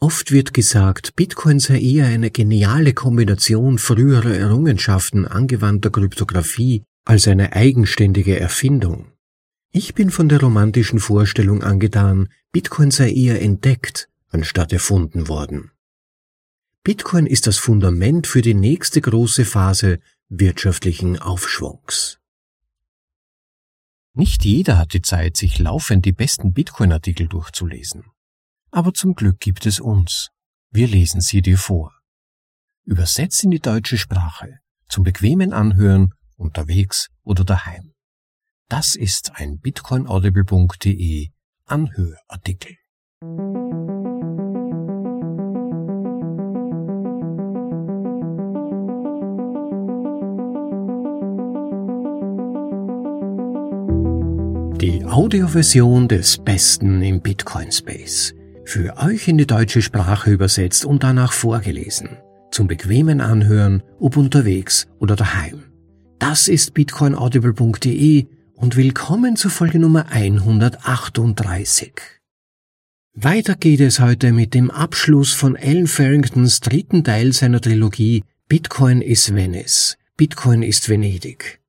Oft 0.00 0.30
wird 0.30 0.54
gesagt, 0.54 1.16
Bitcoin 1.16 1.58
sei 1.58 1.80
eher 1.80 2.06
eine 2.06 2.30
geniale 2.30 2.94
Kombination 2.94 3.78
früherer 3.78 4.32
Errungenschaften 4.32 5.26
angewandter 5.26 5.90
Kryptographie 5.90 6.84
als 7.04 7.26
eine 7.26 7.54
eigenständige 7.54 8.38
Erfindung. 8.38 9.10
Ich 9.72 9.94
bin 9.94 10.10
von 10.10 10.28
der 10.28 10.40
romantischen 10.40 11.00
Vorstellung 11.00 11.64
angetan, 11.64 12.28
Bitcoin 12.52 12.92
sei 12.92 13.10
eher 13.10 13.42
entdeckt, 13.42 14.08
anstatt 14.28 14.72
erfunden 14.72 15.26
worden. 15.26 15.72
Bitcoin 16.84 17.26
ist 17.26 17.48
das 17.48 17.58
Fundament 17.58 18.28
für 18.28 18.40
die 18.40 18.54
nächste 18.54 19.00
große 19.00 19.44
Phase 19.44 19.98
wirtschaftlichen 20.28 21.18
Aufschwungs. 21.18 22.20
Nicht 24.14 24.44
jeder 24.44 24.78
hat 24.78 24.92
die 24.92 25.02
Zeit, 25.02 25.36
sich 25.36 25.58
laufend 25.58 26.04
die 26.04 26.12
besten 26.12 26.52
Bitcoin-Artikel 26.52 27.26
durchzulesen. 27.26 28.04
Aber 28.70 28.92
zum 28.92 29.14
Glück 29.14 29.40
gibt 29.40 29.66
es 29.66 29.80
uns. 29.80 30.28
Wir 30.70 30.86
lesen 30.86 31.20
sie 31.20 31.42
dir 31.42 31.58
vor. 31.58 31.92
Übersetzt 32.84 33.42
in 33.44 33.50
die 33.50 33.60
deutsche 33.60 33.98
Sprache, 33.98 34.58
zum 34.88 35.04
bequemen 35.04 35.52
Anhören, 35.52 36.14
unterwegs 36.36 37.08
oder 37.22 37.44
daheim. 37.44 37.92
Das 38.68 38.94
ist 38.94 39.32
ein 39.36 39.58
bitcoinaudible.de 39.60 41.28
Anhörartikel. 41.64 42.76
Die 54.80 55.04
Audioversion 55.04 56.06
des 56.08 56.38
Besten 56.38 57.02
im 57.02 57.20
Bitcoin 57.20 57.72
Space 57.72 58.34
für 58.68 58.98
euch 58.98 59.26
in 59.28 59.38
die 59.38 59.46
deutsche 59.46 59.80
Sprache 59.80 60.30
übersetzt 60.30 60.84
und 60.84 61.02
danach 61.02 61.32
vorgelesen. 61.32 62.18
Zum 62.50 62.66
bequemen 62.66 63.22
Anhören, 63.22 63.82
ob 63.98 64.18
unterwegs 64.18 64.86
oder 64.98 65.16
daheim. 65.16 65.64
Das 66.18 66.48
ist 66.48 66.74
bitcoinaudible.de 66.74 68.26
und 68.56 68.76
willkommen 68.76 69.36
zur 69.36 69.50
Folge 69.50 69.78
Nummer 69.78 70.10
138. 70.10 71.92
Weiter 73.14 73.54
geht 73.54 73.80
es 73.80 74.00
heute 74.00 74.32
mit 74.32 74.52
dem 74.52 74.70
Abschluss 74.70 75.32
von 75.32 75.56
Alan 75.56 75.86
Farringtons 75.86 76.60
dritten 76.60 77.04
Teil 77.04 77.32
seiner 77.32 77.62
Trilogie 77.62 78.22
Bitcoin 78.48 79.00
is 79.00 79.34
Venice. 79.34 79.96
Bitcoin 80.18 80.62
ist 80.62 80.90
Venedig. 80.90 81.60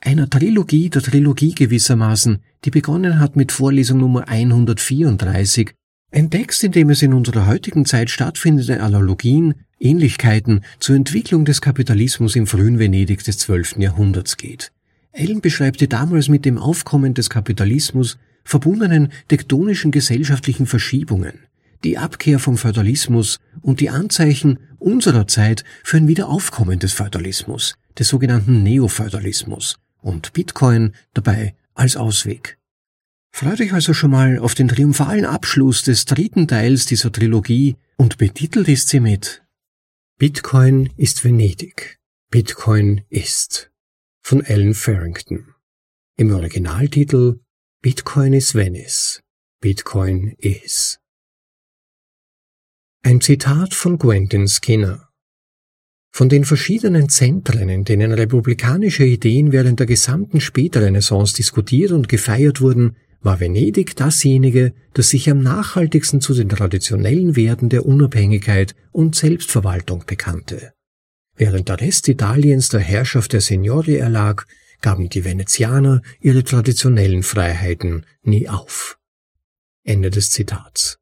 Einer 0.00 0.28
Trilogie 0.28 0.90
der 0.90 1.00
Trilogie 1.00 1.54
gewissermaßen, 1.54 2.42
die 2.66 2.70
begonnen 2.70 3.20
hat 3.20 3.36
mit 3.36 3.52
Vorlesung 3.52 4.00
Nummer 4.00 4.28
134 4.28 5.72
ein 6.12 6.30
Text, 6.30 6.62
in 6.62 6.72
dem 6.72 6.90
es 6.90 7.02
in 7.02 7.14
unserer 7.14 7.46
heutigen 7.46 7.86
Zeit 7.86 8.10
stattfindende 8.10 8.80
Analogien, 8.80 9.54
Ähnlichkeiten 9.80 10.60
zur 10.78 10.94
Entwicklung 10.94 11.44
des 11.44 11.60
Kapitalismus 11.60 12.36
im 12.36 12.46
frühen 12.46 12.78
Venedig 12.78 13.24
des 13.24 13.38
12. 13.38 13.78
Jahrhunderts 13.78 14.36
geht. 14.36 14.72
Ellen 15.12 15.40
beschreibt 15.40 15.80
die 15.80 15.88
damals 15.88 16.28
mit 16.28 16.44
dem 16.44 16.58
Aufkommen 16.58 17.14
des 17.14 17.30
Kapitalismus 17.30 18.18
verbundenen 18.44 19.10
tektonischen 19.28 19.90
gesellschaftlichen 19.90 20.66
Verschiebungen, 20.66 21.34
die 21.82 21.98
Abkehr 21.98 22.38
vom 22.38 22.56
Feudalismus 22.56 23.38
und 23.62 23.80
die 23.80 23.90
Anzeichen 23.90 24.58
unserer 24.78 25.26
Zeit 25.26 25.64
für 25.82 25.96
ein 25.96 26.08
Wiederaufkommen 26.08 26.78
des 26.78 26.92
Feudalismus, 26.92 27.76
des 27.98 28.08
sogenannten 28.08 28.62
Neofeudalismus 28.62 29.78
und 30.00 30.32
Bitcoin 30.32 30.92
dabei 31.14 31.54
als 31.74 31.96
Ausweg. 31.96 32.58
Freut 33.34 33.60
euch 33.60 33.72
also 33.72 33.94
schon 33.94 34.10
mal 34.10 34.38
auf 34.38 34.54
den 34.54 34.68
triumphalen 34.68 35.24
Abschluss 35.24 35.82
des 35.82 36.04
dritten 36.04 36.46
Teils 36.46 36.86
dieser 36.86 37.10
Trilogie 37.10 37.76
und 37.96 38.18
betitelt 38.18 38.68
ist 38.68 38.88
sie 38.88 39.00
mit 39.00 39.42
Bitcoin 40.18 40.90
ist 40.96 41.24
Venedig. 41.24 41.98
Bitcoin 42.30 43.02
ist 43.08 43.72
von 44.20 44.44
Alan 44.44 44.74
Farrington. 44.74 45.54
Im 46.16 46.32
Originaltitel 46.32 47.40
Bitcoin 47.80 48.32
is 48.32 48.54
Venice. 48.54 49.20
Bitcoin 49.60 50.36
is. 50.38 51.00
Ein 53.02 53.20
Zitat 53.20 53.74
von 53.74 53.98
Quentin 53.98 54.46
Skinner. 54.46 55.08
Von 56.12 56.28
den 56.28 56.44
verschiedenen 56.44 57.08
Zentren, 57.08 57.68
in 57.68 57.84
denen 57.84 58.12
republikanische 58.12 59.04
Ideen 59.04 59.50
während 59.50 59.80
der 59.80 59.86
gesamten 59.86 60.40
Spätrenaissance 60.40 61.34
diskutiert 61.34 61.90
und 61.90 62.08
gefeiert 62.08 62.60
wurden, 62.60 62.96
war 63.22 63.40
Venedig 63.40 63.96
dasjenige, 63.96 64.74
das 64.94 65.10
sich 65.10 65.30
am 65.30 65.42
nachhaltigsten 65.42 66.20
zu 66.20 66.34
den 66.34 66.48
traditionellen 66.48 67.36
Werten 67.36 67.68
der 67.68 67.86
Unabhängigkeit 67.86 68.74
und 68.90 69.14
Selbstverwaltung 69.14 70.04
bekannte. 70.06 70.72
Während 71.36 71.68
der 71.68 71.80
Rest 71.80 72.08
Italiens 72.08 72.68
der 72.68 72.80
Herrschaft 72.80 73.32
der 73.32 73.40
Signori 73.40 73.96
erlag, 73.96 74.44
gaben 74.80 75.08
die 75.08 75.24
Venezianer 75.24 76.02
ihre 76.20 76.44
traditionellen 76.44 77.22
Freiheiten 77.22 78.04
nie 78.22 78.48
auf. 78.48 78.98
Ende 79.84 80.10
des 80.10 80.30
Zitats. 80.30 80.98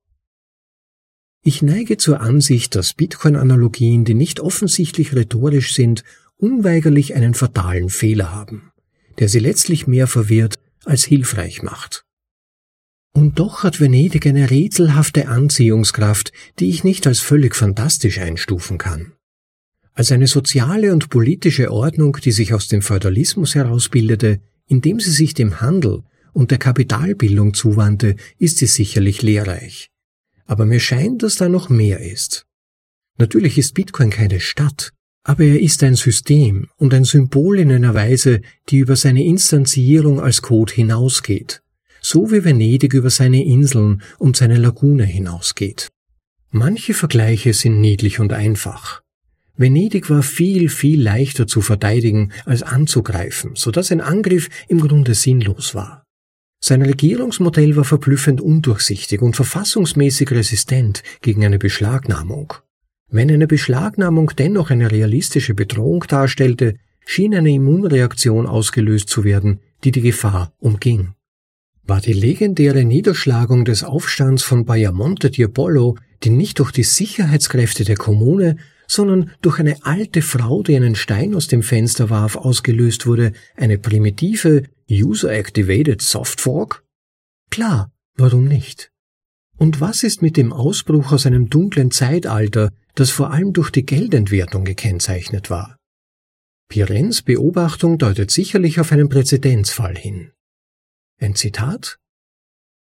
Ich 1.42 1.62
neige 1.62 1.96
zur 1.96 2.20
Ansicht, 2.20 2.74
dass 2.74 2.92
Bitcoin-Analogien, 2.92 4.04
die 4.04 4.14
nicht 4.14 4.40
offensichtlich 4.40 5.14
rhetorisch 5.14 5.74
sind, 5.74 6.04
unweigerlich 6.36 7.14
einen 7.14 7.32
fatalen 7.32 7.88
Fehler 7.88 8.30
haben, 8.32 8.72
der 9.18 9.28
sie 9.28 9.38
letztlich 9.38 9.86
mehr 9.86 10.06
verwirrt 10.06 10.56
als 10.84 11.04
hilfreich 11.04 11.62
macht. 11.62 12.04
Und 13.12 13.40
doch 13.40 13.64
hat 13.64 13.80
Venedig 13.80 14.26
eine 14.26 14.50
rätselhafte 14.50 15.28
Anziehungskraft, 15.28 16.32
die 16.58 16.70
ich 16.70 16.84
nicht 16.84 17.06
als 17.06 17.18
völlig 17.18 17.56
fantastisch 17.56 18.18
einstufen 18.18 18.78
kann. 18.78 19.12
Als 19.92 20.12
eine 20.12 20.28
soziale 20.28 20.92
und 20.92 21.10
politische 21.10 21.72
Ordnung, 21.72 22.16
die 22.24 22.30
sich 22.30 22.54
aus 22.54 22.68
dem 22.68 22.82
Feudalismus 22.82 23.56
herausbildete, 23.56 24.40
indem 24.66 25.00
sie 25.00 25.10
sich 25.10 25.34
dem 25.34 25.60
Handel 25.60 26.04
und 26.32 26.52
der 26.52 26.58
Kapitalbildung 26.58 27.54
zuwandte, 27.54 28.14
ist 28.38 28.58
sie 28.58 28.66
sicherlich 28.66 29.22
lehrreich. 29.22 29.88
Aber 30.46 30.64
mir 30.64 30.80
scheint, 30.80 31.24
dass 31.24 31.34
da 31.34 31.48
noch 31.48 31.68
mehr 31.68 32.00
ist. 32.00 32.46
Natürlich 33.18 33.58
ist 33.58 33.74
Bitcoin 33.74 34.10
keine 34.10 34.38
Stadt, 34.38 34.92
aber 35.24 35.44
er 35.44 35.60
ist 35.60 35.82
ein 35.82 35.96
System 35.96 36.68
und 36.76 36.94
ein 36.94 37.04
Symbol 37.04 37.58
in 37.58 37.72
einer 37.72 37.94
Weise, 37.94 38.40
die 38.68 38.78
über 38.78 38.94
seine 38.94 39.24
Instanzierung 39.24 40.20
als 40.20 40.42
Code 40.42 40.72
hinausgeht 40.72 41.60
so 42.10 42.32
wie 42.32 42.44
Venedig 42.44 42.92
über 42.92 43.08
seine 43.08 43.44
Inseln 43.44 44.02
und 44.18 44.36
seine 44.36 44.56
Lagune 44.56 45.04
hinausgeht. 45.04 45.90
Manche 46.50 46.92
Vergleiche 46.92 47.54
sind 47.54 47.80
niedlich 47.80 48.18
und 48.18 48.32
einfach. 48.32 49.00
Venedig 49.56 50.10
war 50.10 50.24
viel, 50.24 50.70
viel 50.70 51.00
leichter 51.00 51.46
zu 51.46 51.60
verteidigen 51.60 52.32
als 52.46 52.64
anzugreifen, 52.64 53.52
so 53.54 53.70
dass 53.70 53.92
ein 53.92 54.00
Angriff 54.00 54.48
im 54.66 54.80
Grunde 54.80 55.14
sinnlos 55.14 55.76
war. 55.76 56.02
Sein 56.58 56.82
Regierungsmodell 56.82 57.76
war 57.76 57.84
verblüffend 57.84 58.40
undurchsichtig 58.40 59.22
und 59.22 59.36
verfassungsmäßig 59.36 60.32
resistent 60.32 61.04
gegen 61.22 61.44
eine 61.44 61.60
Beschlagnahmung. 61.60 62.54
Wenn 63.08 63.30
eine 63.30 63.46
Beschlagnahmung 63.46 64.32
dennoch 64.36 64.70
eine 64.70 64.90
realistische 64.90 65.54
Bedrohung 65.54 66.04
darstellte, 66.08 66.74
schien 67.06 67.36
eine 67.36 67.52
Immunreaktion 67.52 68.48
ausgelöst 68.48 69.08
zu 69.08 69.22
werden, 69.22 69.60
die 69.84 69.92
die 69.92 70.02
Gefahr 70.02 70.52
umging 70.58 71.14
war 71.90 72.00
die 72.00 72.12
legendäre 72.12 72.84
Niederschlagung 72.84 73.64
des 73.64 73.82
Aufstands 73.82 74.44
von 74.44 74.64
Bajamonte 74.64 75.28
di 75.28 75.44
Apollo, 75.44 75.96
die 76.22 76.30
nicht 76.30 76.60
durch 76.60 76.70
die 76.70 76.84
Sicherheitskräfte 76.84 77.82
der 77.84 77.96
Kommune, 77.96 78.58
sondern 78.86 79.32
durch 79.42 79.58
eine 79.58 79.84
alte 79.84 80.22
Frau, 80.22 80.62
die 80.62 80.76
einen 80.76 80.94
Stein 80.94 81.34
aus 81.34 81.48
dem 81.48 81.64
Fenster 81.64 82.08
warf, 82.08 82.36
ausgelöst 82.36 83.08
wurde, 83.08 83.32
eine 83.56 83.76
primitive 83.76 84.62
User-Activated 84.88 86.00
Softfork? 86.00 86.84
Klar, 87.50 87.90
warum 88.16 88.44
nicht? 88.44 88.92
Und 89.58 89.80
was 89.80 90.04
ist 90.04 90.22
mit 90.22 90.36
dem 90.36 90.52
Ausbruch 90.52 91.10
aus 91.10 91.26
einem 91.26 91.50
dunklen 91.50 91.90
Zeitalter, 91.90 92.70
das 92.94 93.10
vor 93.10 93.32
allem 93.32 93.52
durch 93.52 93.70
die 93.70 93.84
Geldentwertung 93.84 94.64
gekennzeichnet 94.64 95.50
war? 95.50 95.76
Pirens 96.68 97.22
Beobachtung 97.22 97.98
deutet 97.98 98.30
sicherlich 98.30 98.78
auf 98.78 98.92
einen 98.92 99.08
Präzedenzfall 99.08 99.96
hin. 99.96 100.30
Ein 101.20 101.34
Zitat? 101.34 101.98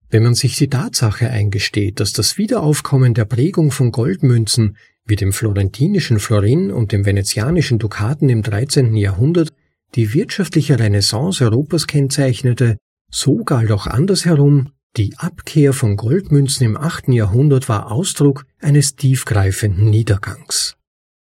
Wenn 0.09 0.23
man 0.23 0.33
sich 0.33 0.55
die 0.55 0.69
Tatsache 0.69 1.29
eingesteht, 1.29 1.99
dass 1.99 2.13
das 2.13 2.37
Wiederaufkommen 2.37 3.13
der 3.13 3.25
Prägung 3.25 3.69
von 3.69 3.91
Goldmünzen 3.91 4.77
wie 5.05 5.17
dem 5.17 5.33
florentinischen 5.33 6.19
Florin 6.19 6.71
und 6.71 6.93
dem 6.93 7.05
venezianischen 7.05 7.79
Dukaten 7.79 8.29
im 8.29 8.41
13. 8.41 8.95
Jahrhundert 8.95 9.51
die 9.95 10.13
wirtschaftliche 10.13 10.79
Renaissance 10.79 11.43
Europas 11.43 11.85
kennzeichnete, 11.85 12.77
so 13.11 13.43
galt 13.43 13.71
auch 13.71 13.87
andersherum, 13.87 14.71
die 14.95 15.15
Abkehr 15.17 15.73
von 15.73 15.97
Goldmünzen 15.97 16.65
im 16.65 16.77
8. 16.77 17.09
Jahrhundert 17.09 17.67
war 17.67 17.91
Ausdruck 17.91 18.45
eines 18.59 18.95
tiefgreifenden 18.95 19.89
Niedergangs. 19.89 20.77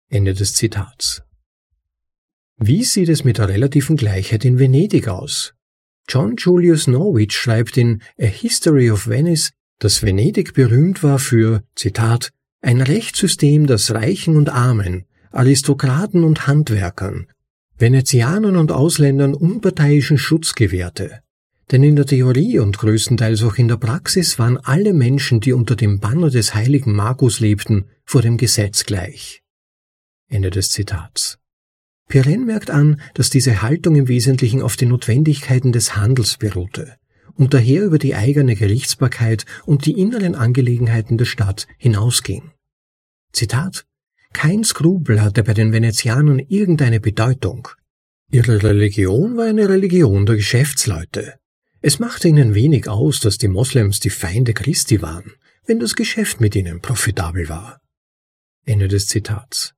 Ende 0.09 0.33
des 0.33 0.53
Zitats. 0.53 1.23
Wie 2.57 2.83
sieht 2.83 3.09
es 3.09 3.23
mit 3.23 3.39
der 3.39 3.49
relativen 3.49 3.97
Gleichheit 3.97 4.45
in 4.45 4.59
Venedig 4.59 5.07
aus? 5.07 5.55
John 6.09 6.37
Julius 6.37 6.87
Norwich 6.87 7.33
schreibt 7.33 7.77
in 7.77 8.01
A 8.19 8.25
History 8.25 8.89
of 8.89 9.07
Venice, 9.07 9.51
dass 9.77 10.01
Venedig 10.01 10.55
berühmt 10.55 11.03
war 11.03 11.19
für, 11.19 11.63
Zitat, 11.75 12.31
Ein 12.61 12.81
Rechtssystem, 12.81 13.67
das 13.67 13.91
Reichen 13.91 14.35
und 14.35 14.49
Armen, 14.49 15.05
Aristokraten 15.31 16.23
und 16.23 16.47
Handwerkern, 16.47 17.27
Venezianern 17.77 18.55
und 18.55 18.71
Ausländern 18.71 19.35
unparteiischen 19.35 20.17
Schutz 20.17 20.55
gewährte. 20.55 21.19
Denn 21.71 21.83
in 21.83 21.95
der 21.95 22.07
Theorie 22.07 22.57
und 22.57 22.79
größtenteils 22.79 23.43
auch 23.43 23.55
in 23.57 23.67
der 23.67 23.77
Praxis 23.77 24.39
waren 24.39 24.57
alle 24.57 24.93
Menschen, 24.93 25.39
die 25.39 25.53
unter 25.53 25.75
dem 25.75 25.99
Banner 25.99 26.31
des 26.31 26.55
heiligen 26.55 26.93
Markus 26.93 27.39
lebten, 27.39 27.85
vor 28.03 28.23
dem 28.23 28.37
Gesetz 28.37 28.83
gleich. 28.85 29.43
Ende 30.27 30.49
des 30.49 30.71
Zitats. 30.71 31.37
Pirenne 32.09 32.43
merkt 32.43 32.71
an, 32.71 32.99
dass 33.13 33.29
diese 33.29 33.61
Haltung 33.61 33.95
im 33.95 34.07
Wesentlichen 34.07 34.61
auf 34.63 34.75
den 34.75 34.89
Notwendigkeiten 34.89 35.71
des 35.71 35.95
Handels 35.95 36.37
beruhte 36.37 36.97
und 37.35 37.53
daher 37.53 37.85
über 37.85 37.99
die 37.99 38.15
eigene 38.15 38.55
Gerichtsbarkeit 38.55 39.45
und 39.65 39.85
die 39.85 39.93
inneren 39.93 40.35
Angelegenheiten 40.35 41.17
der 41.17 41.25
Stadt 41.25 41.67
hinausging. 41.77 42.51
Zitat 43.31 43.85
Kein 44.33 44.63
Skrupel 44.63 45.21
hatte 45.21 45.43
bei 45.43 45.53
den 45.53 45.71
Venezianern 45.71 46.39
irgendeine 46.39 46.99
Bedeutung. 46.99 47.69
Ihre 48.31 48.61
Religion 48.61 49.37
war 49.37 49.45
eine 49.45 49.69
Religion 49.69 50.25
der 50.25 50.35
Geschäftsleute. 50.35 51.35
Es 51.81 51.99
machte 51.99 52.27
ihnen 52.27 52.55
wenig 52.55 52.89
aus, 52.89 53.19
dass 53.19 53.37
die 53.37 53.47
Moslems 53.47 53.99
die 53.99 54.09
Feinde 54.09 54.53
Christi 54.53 55.01
waren, 55.01 55.31
wenn 55.65 55.79
das 55.79 55.95
Geschäft 55.95 56.41
mit 56.41 56.55
ihnen 56.55 56.81
profitabel 56.81 57.49
war. 57.49 57.79
Ende 58.65 58.87
des 58.87 59.05
Zitats. 59.05 59.73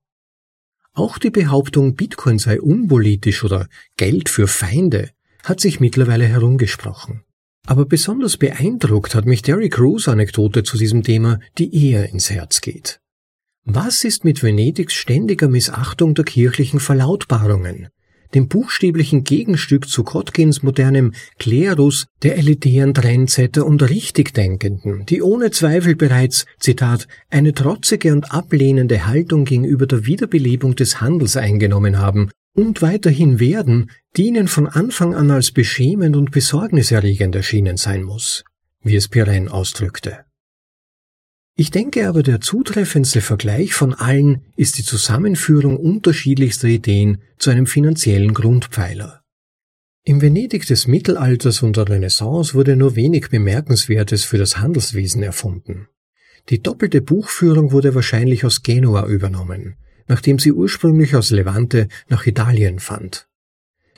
Auch 0.94 1.18
die 1.18 1.30
Behauptung, 1.30 1.94
Bitcoin 1.94 2.38
sei 2.38 2.60
unpolitisch 2.60 3.44
oder 3.44 3.68
Geld 3.96 4.28
für 4.28 4.46
Feinde, 4.46 5.10
hat 5.42 5.60
sich 5.60 5.80
mittlerweile 5.80 6.26
herumgesprochen. 6.26 7.22
Aber 7.66 7.86
besonders 7.86 8.36
beeindruckt 8.36 9.14
hat 9.14 9.24
mich 9.24 9.42
Derek 9.42 9.74
Crews 9.74 10.08
Anekdote 10.08 10.64
zu 10.64 10.76
diesem 10.76 11.02
Thema, 11.02 11.38
die 11.58 11.90
eher 11.90 12.10
ins 12.10 12.30
Herz 12.30 12.60
geht. 12.60 13.00
Was 13.64 14.04
ist 14.04 14.24
mit 14.24 14.42
Venedigs 14.42 14.94
ständiger 14.94 15.48
Missachtung 15.48 16.14
der 16.14 16.24
kirchlichen 16.24 16.80
Verlautbarungen, 16.80 17.88
dem 18.34 18.48
buchstäblichen 18.48 19.24
Gegenstück 19.24 19.88
zu 19.88 20.04
Kotkins 20.04 20.62
modernem 20.62 21.12
Klerus, 21.38 22.06
der 22.22 22.36
elitären 22.38 22.94
Trendsetter 22.94 23.66
und 23.66 23.82
Richtigdenkenden, 23.82 25.06
die 25.06 25.22
ohne 25.22 25.50
Zweifel 25.50 25.96
bereits, 25.96 26.46
Zitat, 26.58 27.08
eine 27.30 27.52
trotzige 27.52 28.12
und 28.12 28.32
ablehnende 28.32 29.06
Haltung 29.06 29.44
gegenüber 29.44 29.86
der 29.86 30.06
Wiederbelebung 30.06 30.76
des 30.76 31.00
Handels 31.00 31.36
eingenommen 31.36 31.98
haben 31.98 32.30
und 32.54 32.82
weiterhin 32.82 33.40
werden, 33.40 33.90
die 34.16 34.26
ihnen 34.26 34.48
von 34.48 34.66
Anfang 34.66 35.14
an 35.14 35.30
als 35.30 35.52
beschämend 35.52 36.16
und 36.16 36.30
besorgniserregend 36.30 37.34
erschienen 37.34 37.76
sein 37.76 38.02
muss, 38.02 38.44
wie 38.82 38.96
es 38.96 39.08
Pirenne 39.08 39.52
ausdrückte. 39.52 40.24
Ich 41.62 41.70
denke 41.70 42.08
aber, 42.08 42.24
der 42.24 42.40
zutreffendste 42.40 43.20
Vergleich 43.20 43.72
von 43.72 43.94
allen 43.94 44.40
ist 44.56 44.78
die 44.78 44.82
Zusammenführung 44.82 45.76
unterschiedlichster 45.76 46.66
Ideen 46.66 47.18
zu 47.38 47.50
einem 47.50 47.68
finanziellen 47.68 48.34
Grundpfeiler. 48.34 49.22
Im 50.02 50.20
Venedig 50.20 50.66
des 50.66 50.88
Mittelalters 50.88 51.62
und 51.62 51.76
der 51.76 51.88
Renaissance 51.88 52.54
wurde 52.54 52.74
nur 52.74 52.96
wenig 52.96 53.28
Bemerkenswertes 53.28 54.24
für 54.24 54.38
das 54.38 54.58
Handelswesen 54.58 55.22
erfunden. 55.22 55.86
Die 56.48 56.60
doppelte 56.60 57.00
Buchführung 57.00 57.70
wurde 57.70 57.94
wahrscheinlich 57.94 58.44
aus 58.44 58.64
Genua 58.64 59.06
übernommen, 59.06 59.76
nachdem 60.08 60.40
sie 60.40 60.50
ursprünglich 60.50 61.14
aus 61.14 61.30
Levante 61.30 61.86
nach 62.08 62.26
Italien 62.26 62.80
fand. 62.80 63.28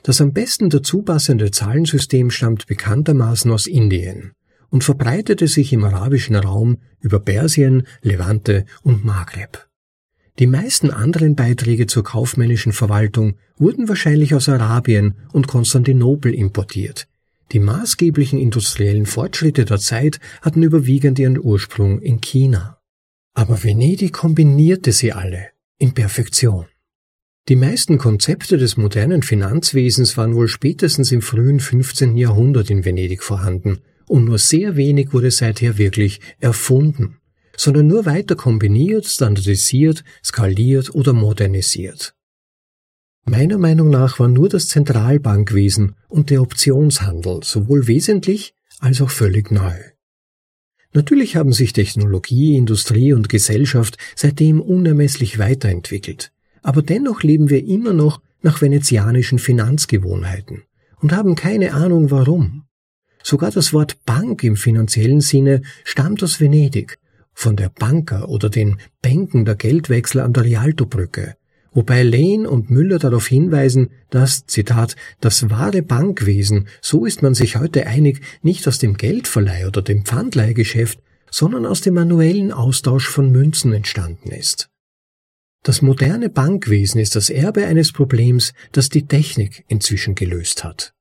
Das 0.03 0.21
am 0.21 0.33
besten 0.33 0.69
dazu 0.69 1.01
passende 1.01 1.49
Zahlensystem 1.49 2.29
stammt 2.29 2.67
bekanntermaßen 2.67 3.49
aus 3.49 3.65
Indien 3.65 4.35
und 4.75 4.83
verbreitete 4.83 5.47
sich 5.47 5.71
im 5.71 5.85
arabischen 5.85 6.35
Raum 6.35 6.79
über 6.99 7.21
Persien, 7.21 7.87
Levante 8.01 8.65
und 8.83 9.05
Maghreb. 9.05 9.69
Die 10.37 10.47
meisten 10.47 10.91
anderen 10.91 11.37
Beiträge 11.37 11.87
zur 11.87 12.03
kaufmännischen 12.03 12.73
Verwaltung 12.73 13.35
wurden 13.55 13.87
wahrscheinlich 13.87 14.35
aus 14.35 14.49
Arabien 14.49 15.13
und 15.31 15.47
Konstantinopel 15.47 16.33
importiert. 16.33 17.07
Die 17.53 17.61
maßgeblichen 17.61 18.37
industriellen 18.37 19.05
Fortschritte 19.05 19.63
der 19.63 19.79
Zeit 19.79 20.19
hatten 20.41 20.61
überwiegend 20.61 21.19
ihren 21.19 21.39
Ursprung 21.39 22.01
in 22.01 22.19
China. 22.19 22.77
Aber 23.33 23.63
Venedig 23.63 24.11
kombinierte 24.11 24.91
sie 24.91 25.13
alle 25.13 25.51
in 25.77 25.93
Perfektion. 25.93 26.65
Die 27.47 27.55
meisten 27.55 27.97
Konzepte 27.97 28.57
des 28.57 28.75
modernen 28.75 29.23
Finanzwesens 29.23 30.17
waren 30.17 30.35
wohl 30.35 30.49
spätestens 30.49 31.13
im 31.13 31.21
frühen 31.21 31.61
15. 31.61 32.17
Jahrhundert 32.17 32.69
in 32.69 32.83
Venedig 32.83 33.23
vorhanden, 33.23 33.79
und 34.07 34.25
nur 34.25 34.37
sehr 34.37 34.75
wenig 34.75 35.13
wurde 35.13 35.31
seither 35.31 35.77
wirklich 35.77 36.19
erfunden, 36.39 37.17
sondern 37.57 37.87
nur 37.87 38.05
weiter 38.05 38.35
kombiniert, 38.35 39.05
standardisiert, 39.05 40.03
skaliert 40.23 40.93
oder 40.93 41.13
modernisiert. 41.13 42.15
Meiner 43.27 43.57
Meinung 43.57 43.89
nach 43.89 44.19
war 44.19 44.27
nur 44.27 44.49
das 44.49 44.67
Zentralbankwesen 44.67 45.95
und 46.09 46.29
der 46.29 46.41
Optionshandel 46.43 47.39
sowohl 47.43 47.87
wesentlich 47.87 48.53
als 48.79 49.01
auch 49.01 49.09
völlig 49.09 49.49
neu. 49.49 49.73
Natürlich 50.93 51.35
haben 51.35 51.51
sich 51.51 51.73
Technologie, 51.73 52.55
Industrie 52.55 53.13
und 53.13 53.27
Gesellschaft 53.27 53.97
seitdem 54.15 54.61
unermesslich 54.61 55.39
weiterentwickelt, 55.39 56.31
aber 56.61 56.83
dennoch 56.83 57.23
leben 57.23 57.49
wir 57.49 57.65
immer 57.65 57.93
noch 57.93 58.21
nach 58.43 58.61
venezianischen 58.61 59.39
Finanzgewohnheiten 59.39 60.63
und 61.01 61.11
haben 61.11 61.35
keine 61.35 61.73
Ahnung 61.73 62.11
warum. 62.11 62.64
Sogar 63.27 63.49
das 63.49 63.73
Wort 63.73 64.05
Bank 64.05 64.43
im 64.43 64.55
finanziellen 64.55 65.19
Sinne 65.19 65.63
stammt 65.83 66.21
aus 66.21 66.39
Venedig, 66.39 66.99
von 67.33 67.55
der 67.55 67.69
Banker 67.69 68.29
oder 68.29 68.51
den 68.51 68.77
Bänken 69.01 69.45
der 69.45 69.55
Geldwechsel 69.55 70.21
an 70.21 70.31
der 70.31 70.43
Rialtobrücke, 70.43 71.35
wobei 71.71 72.03
Lane 72.03 72.47
und 72.47 72.69
Müller 72.69 72.99
darauf 72.99 73.25
hinweisen, 73.25 73.89
dass, 74.11 74.45
Zitat, 74.45 74.95
das 75.21 75.49
wahre 75.49 75.81
Bankwesen, 75.81 76.67
so 76.81 77.03
ist 77.03 77.23
man 77.23 77.33
sich 77.33 77.55
heute 77.55 77.87
einig, 77.87 78.21
nicht 78.43 78.67
aus 78.67 78.77
dem 78.77 78.95
Geldverleih 78.95 79.65
oder 79.65 79.81
dem 79.81 80.05
Pfandleihgeschäft, 80.05 80.99
sondern 81.31 81.65
aus 81.65 81.81
dem 81.81 81.95
manuellen 81.95 82.51
Austausch 82.51 83.09
von 83.09 83.31
Münzen 83.31 83.73
entstanden 83.73 84.29
ist. 84.29 84.69
Das 85.63 85.81
moderne 85.81 86.29
Bankwesen 86.29 87.01
ist 87.01 87.15
das 87.15 87.31
Erbe 87.31 87.65
eines 87.65 87.91
Problems, 87.91 88.53
das 88.71 88.89
die 88.89 89.07
Technik 89.07 89.65
inzwischen 89.67 90.13
gelöst 90.13 90.63
hat. 90.63 90.93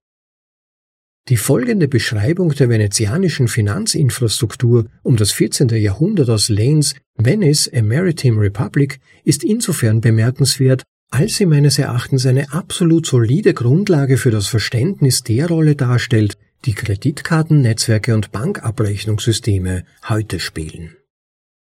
Die 1.30 1.38
folgende 1.38 1.88
Beschreibung 1.88 2.50
der 2.50 2.68
venezianischen 2.68 3.48
Finanzinfrastruktur 3.48 4.86
um 5.02 5.16
das 5.16 5.32
14. 5.32 5.68
Jahrhundert 5.70 6.28
aus 6.28 6.50
Lanes 6.50 6.94
Venice, 7.16 7.70
a 7.72 7.80
Maritime 7.80 8.38
Republic 8.42 9.00
ist 9.24 9.42
insofern 9.42 10.02
bemerkenswert, 10.02 10.82
als 11.10 11.36
sie 11.36 11.46
meines 11.46 11.78
Erachtens 11.78 12.26
eine 12.26 12.52
absolut 12.52 13.06
solide 13.06 13.54
Grundlage 13.54 14.18
für 14.18 14.30
das 14.30 14.48
Verständnis 14.48 15.22
der 15.22 15.48
Rolle 15.48 15.76
darstellt, 15.76 16.36
die 16.66 16.74
Kreditkartennetzwerke 16.74 18.14
und 18.14 18.30
Bankabrechnungssysteme 18.30 19.84
heute 20.06 20.40
spielen. 20.40 20.96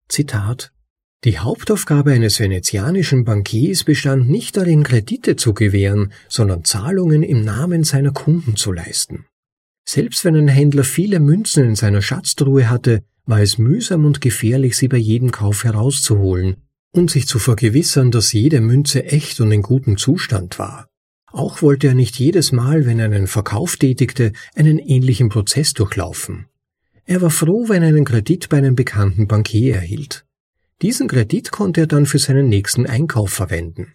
Zitat 0.10 0.74
Die 1.24 1.40
Hauptaufgabe 1.40 2.12
eines 2.12 2.38
venezianischen 2.38 3.24
Bankiers 3.24 3.86
bestand 3.86 4.30
nicht 4.30 4.58
darin, 4.58 4.84
Kredite 4.84 5.38
zu 5.38 5.54
gewähren, 5.54 6.12
sondern 6.28 6.66
Zahlungen 6.66 7.24
im 7.24 7.46
Namen 7.46 7.86
seiner 7.86 8.12
Kunden 8.12 8.58
zu 8.58 8.74
leisten. 8.74 9.26
Selbst 9.86 10.25
wenn 10.25 10.36
ein 10.36 10.48
Händler 10.48 10.84
viele 10.84 11.20
Münzen 11.20 11.66
in 11.66 11.75
seiner 11.75 12.02
Schatztruhe 12.02 12.70
hatte, 12.70 13.04
war 13.25 13.42
es 13.42 13.58
mühsam 13.58 14.06
und 14.06 14.22
gefährlich, 14.22 14.75
sie 14.75 14.88
bei 14.88 14.98
jedem 14.98 15.32
Kauf 15.32 15.63
herauszuholen 15.63 16.58
und 16.92 17.12
sich 17.12 17.28
zu 17.28 17.40
vergewissern, 17.40 18.12
dass 18.12 18.34
jede 18.34 18.62
Münze 18.62 19.06
echt 19.06 19.40
und 19.40 19.52
in 19.52 19.62
gutem 19.62 19.98
Zustand 19.98 20.60
war. 20.60 20.88
Auch 21.32 21.62
wollte 21.62 21.88
er 21.88 21.96
nicht 21.96 22.20
jedes 22.20 22.52
Mal, 22.52 22.86
wenn 22.86 23.00
er 23.00 23.06
einen 23.06 23.28
Verkauf 23.28 23.78
tätigte, 23.78 24.34
einen 24.56 24.78
ähnlichen 24.78 25.30
Prozess 25.30 25.74
durchlaufen. 25.74 26.46
Er 27.06 27.22
war 27.22 27.32
froh, 27.32 27.68
wenn 27.68 27.82
er 27.82 27.90
einen 27.90 28.06
Kredit 28.06 28.50
bei 28.50 28.58
einem 28.58 28.75
bekannten 28.75 29.28
Bankier 29.28 29.75
erhielt. 29.75 30.25
Diesen 30.82 31.08
Kredit 31.08 31.52
konnte 31.52 31.82
er 31.82 31.88
dann 31.88 32.06
für 32.06 32.20
seinen 32.20 32.50
nächsten 32.50 32.86
Einkauf 32.86 33.32
verwenden. 33.32 33.94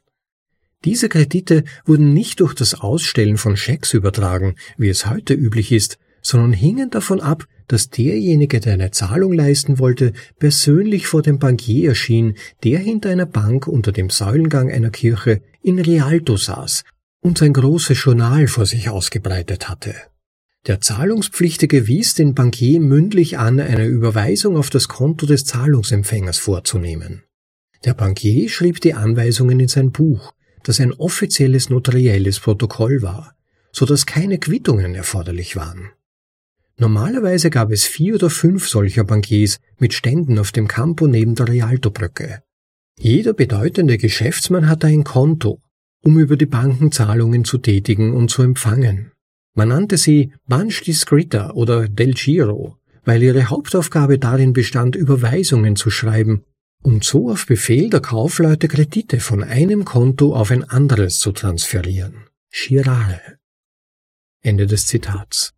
Diese 0.84 1.08
Kredite 1.08 1.64
wurden 1.84 2.12
nicht 2.12 2.40
durch 2.40 2.54
das 2.54 2.74
Ausstellen 2.74 3.36
von 3.36 3.56
Schecks 3.56 3.94
übertragen, 3.94 4.54
wie 4.76 4.88
es 4.88 5.06
heute 5.06 5.34
üblich 5.34 5.72
ist, 5.72 5.98
sondern 6.22 6.52
hingen 6.52 6.90
davon 6.90 7.20
ab, 7.20 7.46
dass 7.66 7.90
derjenige, 7.90 8.60
der 8.60 8.74
eine 8.74 8.90
Zahlung 8.90 9.32
leisten 9.32 9.78
wollte, 9.78 10.12
persönlich 10.38 11.06
vor 11.06 11.22
dem 11.22 11.38
Bankier 11.38 11.90
erschien, 11.90 12.34
der 12.64 12.78
hinter 12.78 13.10
einer 13.10 13.26
Bank 13.26 13.66
unter 13.66 13.92
dem 13.92 14.08
Säulengang 14.08 14.70
einer 14.70 14.90
Kirche 14.90 15.42
in 15.62 15.78
Rialto 15.78 16.36
saß 16.36 16.84
und 17.20 17.38
sein 17.38 17.52
großes 17.52 18.02
Journal 18.02 18.46
vor 18.46 18.64
sich 18.64 18.88
ausgebreitet 18.88 19.68
hatte. 19.68 19.94
Der 20.66 20.80
Zahlungspflichtige 20.80 21.86
wies 21.86 22.14
den 22.14 22.34
Bankier 22.34 22.80
mündlich 22.80 23.38
an, 23.38 23.60
eine 23.60 23.86
Überweisung 23.86 24.56
auf 24.56 24.70
das 24.70 24.88
Konto 24.88 25.26
des 25.26 25.44
Zahlungsempfängers 25.44 26.38
vorzunehmen. 26.38 27.24
Der 27.84 27.94
Bankier 27.94 28.48
schrieb 28.48 28.80
die 28.80 28.94
Anweisungen 28.94 29.60
in 29.60 29.68
sein 29.68 29.92
Buch, 29.92 30.32
das 30.62 30.80
ein 30.80 30.92
offizielles 30.92 31.70
notarielles 31.70 32.40
Protokoll 32.40 33.02
war, 33.02 33.34
so 33.72 33.86
dass 33.86 34.06
keine 34.06 34.38
Quittungen 34.38 34.94
erforderlich 34.94 35.56
waren. 35.56 35.90
Normalerweise 36.78 37.50
gab 37.50 37.72
es 37.72 37.84
vier 37.84 38.14
oder 38.14 38.30
fünf 38.30 38.68
solcher 38.68 39.04
Bankiers 39.04 39.58
mit 39.78 39.94
Ständen 39.94 40.38
auf 40.38 40.52
dem 40.52 40.68
Campo 40.68 41.06
neben 41.06 41.34
der 41.34 41.48
Rialto-Brücke. 41.48 42.42
Jeder 42.98 43.32
bedeutende 43.32 43.98
Geschäftsmann 43.98 44.68
hatte 44.68 44.86
ein 44.86 45.04
Konto, 45.04 45.60
um 46.02 46.18
über 46.18 46.36
die 46.36 46.46
Banken 46.46 46.92
Zahlungen 46.92 47.44
zu 47.44 47.58
tätigen 47.58 48.14
und 48.14 48.30
zu 48.30 48.42
empfangen. 48.42 49.12
Man 49.54 49.68
nannte 49.68 49.96
sie 49.96 50.32
Banch 50.46 50.82
di 50.82 50.94
oder 51.52 51.88
Del 51.88 52.14
Giro, 52.14 52.76
weil 53.04 53.22
ihre 53.22 53.50
Hauptaufgabe 53.50 54.18
darin 54.18 54.52
bestand, 54.52 54.94
Überweisungen 54.94 55.74
zu 55.74 55.90
schreiben 55.90 56.44
und 56.82 57.04
so 57.04 57.30
auf 57.30 57.46
Befehl 57.46 57.90
der 57.90 58.00
Kaufleute 58.00 58.68
Kredite 58.68 59.20
von 59.20 59.42
einem 59.42 59.84
Konto 59.84 60.34
auf 60.34 60.50
ein 60.50 60.64
anderes 60.64 61.18
zu 61.18 61.32
transferieren. 61.32 62.26
Girare. 62.50 63.20
Ende 64.40 64.66
des 64.66 64.86
Zitats. 64.86 65.52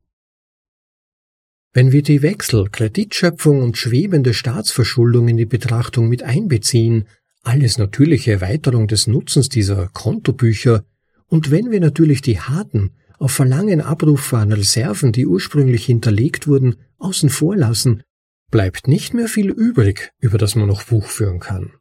Wenn 1.73 1.93
wir 1.93 2.03
die 2.03 2.23
Wechsel, 2.23 2.69
Kreditschöpfung 2.69 3.63
und 3.63 3.79
schwebende 3.79 4.35
Staatsverschuldung 4.35 5.29
in 5.29 5.37
die 5.37 5.47
Betrachtung 5.47 6.09
mit 6.09 6.25
einbeziehen, 6.25 7.07
alles 7.43 7.79
natürliche 7.79 8.33
Erweiterung 8.33 8.89
des 8.89 9.07
Nutzens 9.07 9.49
dieser 9.49 9.89
Kontobücher, 9.89 10.85
und 11.27 11.53
wenn 11.53 11.71
wir 11.71 11.79
natürlich 11.79 12.23
die 12.23 12.41
harten, 12.41 12.91
auf 13.19 13.31
Verlangen 13.31 13.81
abrufbaren 13.81 14.53
Reserven, 14.53 15.13
die 15.13 15.27
ursprünglich 15.27 15.85
hinterlegt 15.85 16.49
wurden, 16.49 16.77
außen 16.99 17.31
vor 17.31 17.55
lassen, 17.55 18.03
bleibt 18.51 18.89
nicht 18.89 19.15
mehr 19.15 19.29
viel 19.29 19.51
übrig, 19.51 20.13
über 20.19 20.39
das 20.39 20.55
man 20.55 20.69
noch 20.69 20.85
Buch 20.85 21.07
führen 21.07 21.41
kann. 21.41 21.73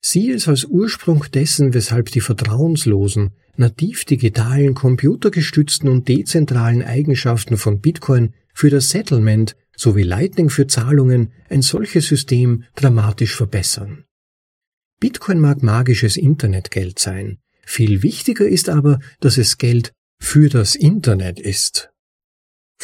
Siehe 0.00 0.34
es 0.34 0.48
als 0.48 0.64
Ursprung 0.64 1.24
dessen, 1.32 1.72
weshalb 1.72 2.10
die 2.10 2.20
vertrauenslosen, 2.20 3.30
nativ 3.56 4.04
digitalen, 4.04 4.74
computergestützten 4.74 5.88
und 5.88 6.08
dezentralen 6.08 6.82
Eigenschaften 6.82 7.56
von 7.56 7.80
Bitcoin 7.80 8.34
für 8.52 8.70
das 8.70 8.90
Settlement 8.90 9.56
sowie 9.76 10.02
Lightning 10.02 10.50
für 10.50 10.66
Zahlungen 10.66 11.32
ein 11.48 11.62
solches 11.62 12.06
System 12.06 12.64
dramatisch 12.76 13.34
verbessern. 13.34 14.04
Bitcoin 15.00 15.40
mag 15.40 15.62
magisches 15.62 16.16
Internetgeld 16.16 16.98
sein, 16.98 17.38
viel 17.64 18.02
wichtiger 18.02 18.46
ist 18.46 18.68
aber, 18.68 18.98
dass 19.20 19.38
es 19.38 19.58
Geld 19.58 19.92
für 20.20 20.48
das 20.48 20.74
Internet 20.74 21.40
ist. 21.40 21.90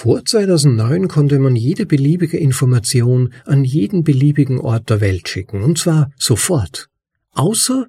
Vor 0.02 0.25
2009 0.25 1.09
konnte 1.09 1.38
man 1.38 1.54
jede 1.57 1.85
beliebige 1.85 2.38
Information 2.38 3.35
an 3.45 3.64
jeden 3.64 4.02
beliebigen 4.02 4.59
Ort 4.59 4.88
der 4.88 5.02
Welt 5.02 5.28
schicken, 5.28 5.62
und 5.62 5.76
zwar 5.76 6.11
sofort. 6.16 6.88
Außer 7.33 7.87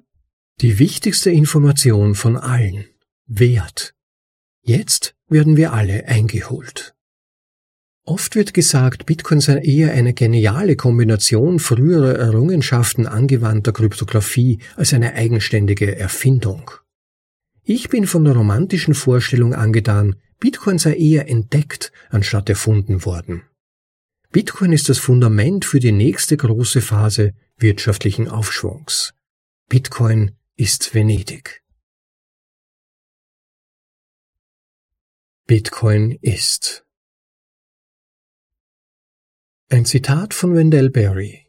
die 0.60 0.78
wichtigste 0.78 1.30
Information 1.30 2.14
von 2.14 2.36
allen. 2.36 2.84
Wert. 3.28 3.94
Jetzt 4.60 5.14
werden 5.30 5.56
wir 5.56 5.72
alle 5.72 6.04
eingeholt. 6.04 6.94
Oft 8.04 8.36
wird 8.36 8.52
gesagt, 8.52 9.06
Bitcoin 9.06 9.40
sei 9.40 9.62
eher 9.62 9.92
eine 9.92 10.12
geniale 10.12 10.76
Kombination 10.76 11.60
früherer 11.60 12.18
Errungenschaften 12.18 13.06
angewandter 13.06 13.72
Kryptographie 13.72 14.58
als 14.76 14.92
eine 14.92 15.14
eigenständige 15.14 15.96
Erfindung. 15.96 16.72
Ich 17.62 17.88
bin 17.88 18.06
von 18.06 18.26
der 18.26 18.34
romantischen 18.34 18.92
Vorstellung 18.92 19.54
angetan, 19.54 20.16
Bitcoin 20.42 20.76
sei 20.76 20.96
eher 20.96 21.28
entdeckt 21.28 21.92
anstatt 22.10 22.48
erfunden 22.48 23.04
worden. 23.04 23.44
Bitcoin 24.32 24.72
ist 24.72 24.88
das 24.88 24.98
Fundament 24.98 25.64
für 25.64 25.78
die 25.78 25.92
nächste 25.92 26.36
große 26.36 26.80
Phase 26.80 27.32
wirtschaftlichen 27.58 28.26
Aufschwungs. 28.26 29.14
Bitcoin 29.68 30.36
ist 30.56 30.96
Venedig. 30.96 31.62
Bitcoin 35.46 36.10
ist. 36.10 36.84
Ein 39.68 39.84
Zitat 39.84 40.34
von 40.34 40.56
Wendell 40.56 40.90
Berry. 40.90 41.46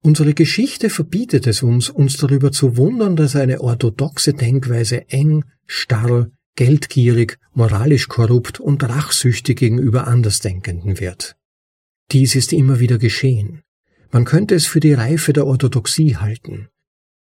Unsere 0.00 0.32
Geschichte 0.32 0.88
verbietet 0.88 1.46
es 1.46 1.62
uns, 1.62 1.90
uns 1.90 2.16
darüber 2.16 2.50
zu 2.50 2.78
wundern, 2.78 3.14
dass 3.14 3.36
eine 3.36 3.60
orthodoxe 3.60 4.32
Denkweise 4.32 5.06
eng, 5.10 5.44
starr, 5.66 6.30
geldgierig, 6.56 7.38
moralisch 7.52 8.08
korrupt 8.08 8.60
und 8.60 8.82
rachsüchtig 8.82 9.58
gegenüber 9.58 10.06
Andersdenkenden 10.06 11.00
wird. 11.00 11.36
Dies 12.12 12.34
ist 12.34 12.52
immer 12.52 12.80
wieder 12.80 12.98
geschehen. 12.98 13.62
Man 14.10 14.24
könnte 14.24 14.54
es 14.54 14.66
für 14.66 14.80
die 14.80 14.92
Reife 14.92 15.32
der 15.32 15.46
Orthodoxie 15.46 16.16
halten. 16.16 16.68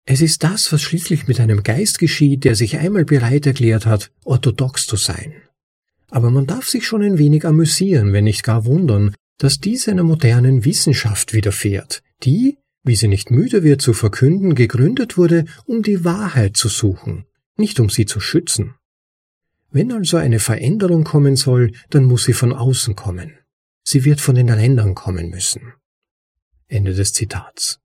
Es 0.06 0.22
ist 0.22 0.44
das, 0.44 0.72
was 0.74 0.82
schließlich 0.82 1.28
mit 1.28 1.40
einem 1.40 1.64
Geist 1.64 2.00
geschieht, 2.00 2.44
der 2.44 2.56
sich 2.56 2.78
einmal 2.78 3.06
bereit 3.06 3.46
erklärt 3.46 3.86
hat, 3.86 4.12
orthodox 4.26 4.88
zu 4.88 4.96
sein. 4.96 5.34
Aber 6.10 6.32
man 6.32 6.48
darf 6.48 6.68
sich 6.68 6.86
schon 6.86 7.04
ein 7.04 7.18
wenig 7.18 7.46
amüsieren, 7.46 8.12
wenn 8.12 8.26
nicht 8.26 8.44
gar 8.44 8.66
wundern, 8.66 9.16
dass 9.38 9.60
dies 9.60 9.88
einer 9.88 10.04
modernen 10.04 10.66
Wissenschaft 10.66 11.34
widerfährt, 11.34 12.04
die, 12.24 12.58
wie 12.84 12.96
sie 12.96 13.08
nicht 13.08 13.32
müde 13.32 13.64
wird 13.64 13.82
zu 13.82 13.94
verkünden, 13.94 14.56
gegründet 14.56 15.18
wurde, 15.18 15.46
um 15.66 15.84
die 15.84 16.04
Wahrheit 16.04 16.58
zu 16.58 16.68
suchen, 16.68 17.26
nicht 17.56 17.80
um 17.80 17.90
sie 17.90 18.06
zu 18.06 18.20
schützen. 18.20 18.76
Wenn 19.72 19.92
also 19.92 20.18
eine 20.18 20.40
Veränderung 20.40 21.04
kommen 21.04 21.36
soll, 21.36 21.72
dann 21.90 22.04
muss 22.04 22.26
sie 22.26 22.34
von 22.34 22.54
außen 22.54 22.96
kommen. 22.96 23.38
Sie 23.84 24.04
wird 24.04 24.22
von 24.22 24.36
den 24.36 24.50
Rändern 24.50 24.96
kommen 24.96 25.30
müssen. 25.30 25.74
Ende 26.68 26.94
des 26.94 27.14
Zitats. 27.14 27.80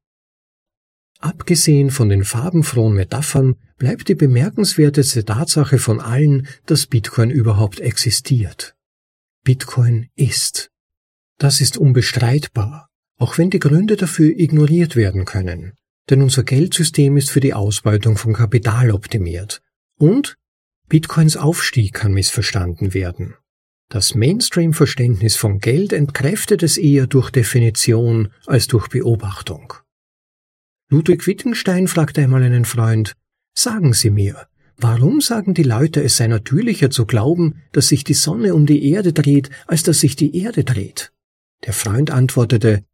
Abgesehen 1.20 1.90
von 1.90 2.08
den 2.08 2.24
farbenfrohen 2.24 2.94
Metaphern 2.94 3.54
bleibt 3.78 4.08
die 4.08 4.14
bemerkenswerteste 4.14 5.24
Tatsache 5.24 5.78
von 5.78 6.00
allen, 6.00 6.46
dass 6.66 6.86
Bitcoin 6.86 7.30
überhaupt 7.30 7.80
existiert. 7.80 8.74
Bitcoin 9.44 10.08
ist. 10.14 10.70
Das 11.38 11.60
ist 11.60 11.78
unbestreitbar, 11.78 12.88
auch 13.18 13.38
wenn 13.38 13.50
die 13.50 13.58
Gründe 13.58 13.96
dafür 13.96 14.28
ignoriert 14.36 14.96
werden 14.96 15.24
können. 15.24 15.74
Denn 16.10 16.22
unser 16.22 16.42
Geldsystem 16.42 17.16
ist 17.16 17.30
für 17.30 17.40
die 17.40 17.54
Ausbeutung 17.54 18.16
von 18.16 18.32
Kapital 18.32 18.90
optimiert. 18.90 19.62
Und 19.98 20.36
Bitcoins 20.88 21.36
Aufstieg 21.36 21.94
kann 21.94 22.12
missverstanden 22.12 22.94
werden. 22.94 23.34
Das 23.88 24.14
Mainstream-Verständnis 24.14 25.36
von 25.36 25.58
Geld 25.58 25.92
entkräftet 25.92 26.62
es 26.62 26.76
eher 26.76 27.06
durch 27.06 27.30
Definition 27.30 28.32
als 28.46 28.68
durch 28.68 28.88
Beobachtung. 28.88 29.74
Ludwig 30.88 31.26
Wittgenstein 31.26 31.88
fragte 31.88 32.22
einmal 32.22 32.42
einen 32.42 32.64
Freund, 32.64 33.14
Sagen 33.58 33.94
Sie 33.94 34.10
mir, 34.10 34.46
warum 34.76 35.20
sagen 35.20 35.54
die 35.54 35.64
Leute, 35.64 36.02
es 36.04 36.18
sei 36.18 36.28
natürlicher 36.28 36.90
zu 36.90 37.06
glauben, 37.06 37.62
dass 37.72 37.88
sich 37.88 38.04
die 38.04 38.14
Sonne 38.14 38.54
um 38.54 38.66
die 38.66 38.90
Erde 38.90 39.12
dreht, 39.12 39.50
als 39.66 39.82
dass 39.82 40.00
sich 40.00 40.14
die 40.14 40.36
Erde 40.36 40.62
dreht? 40.62 41.12
Der 41.64 41.72
Freund 41.72 42.10
antwortete, 42.10 42.84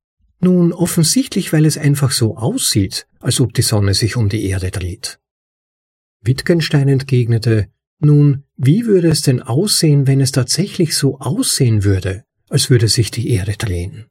nun 0.40 0.72
offensichtlich, 0.72 1.52
weil 1.52 1.66
es 1.66 1.76
einfach 1.76 2.10
so 2.10 2.36
aussieht, 2.36 3.06
als 3.20 3.40
ob 3.40 3.52
die 3.52 3.62
Sonne 3.62 3.92
sich 3.94 4.16
um 4.16 4.28
die 4.28 4.46
Erde 4.46 4.70
dreht. 4.70 5.18
Wittgenstein 6.22 6.88
entgegnete, 6.88 7.68
nun, 8.04 8.44
wie 8.56 8.86
würde 8.86 9.08
es 9.08 9.22
denn 9.22 9.40
aussehen, 9.40 10.06
wenn 10.06 10.20
es 10.20 10.32
tatsächlich 10.32 10.96
so 10.96 11.18
aussehen 11.18 11.84
würde, 11.84 12.24
als 12.48 12.70
würde 12.70 12.88
sich 12.88 13.10
die 13.10 13.30
Erde 13.30 13.56
drehen? 13.56 14.06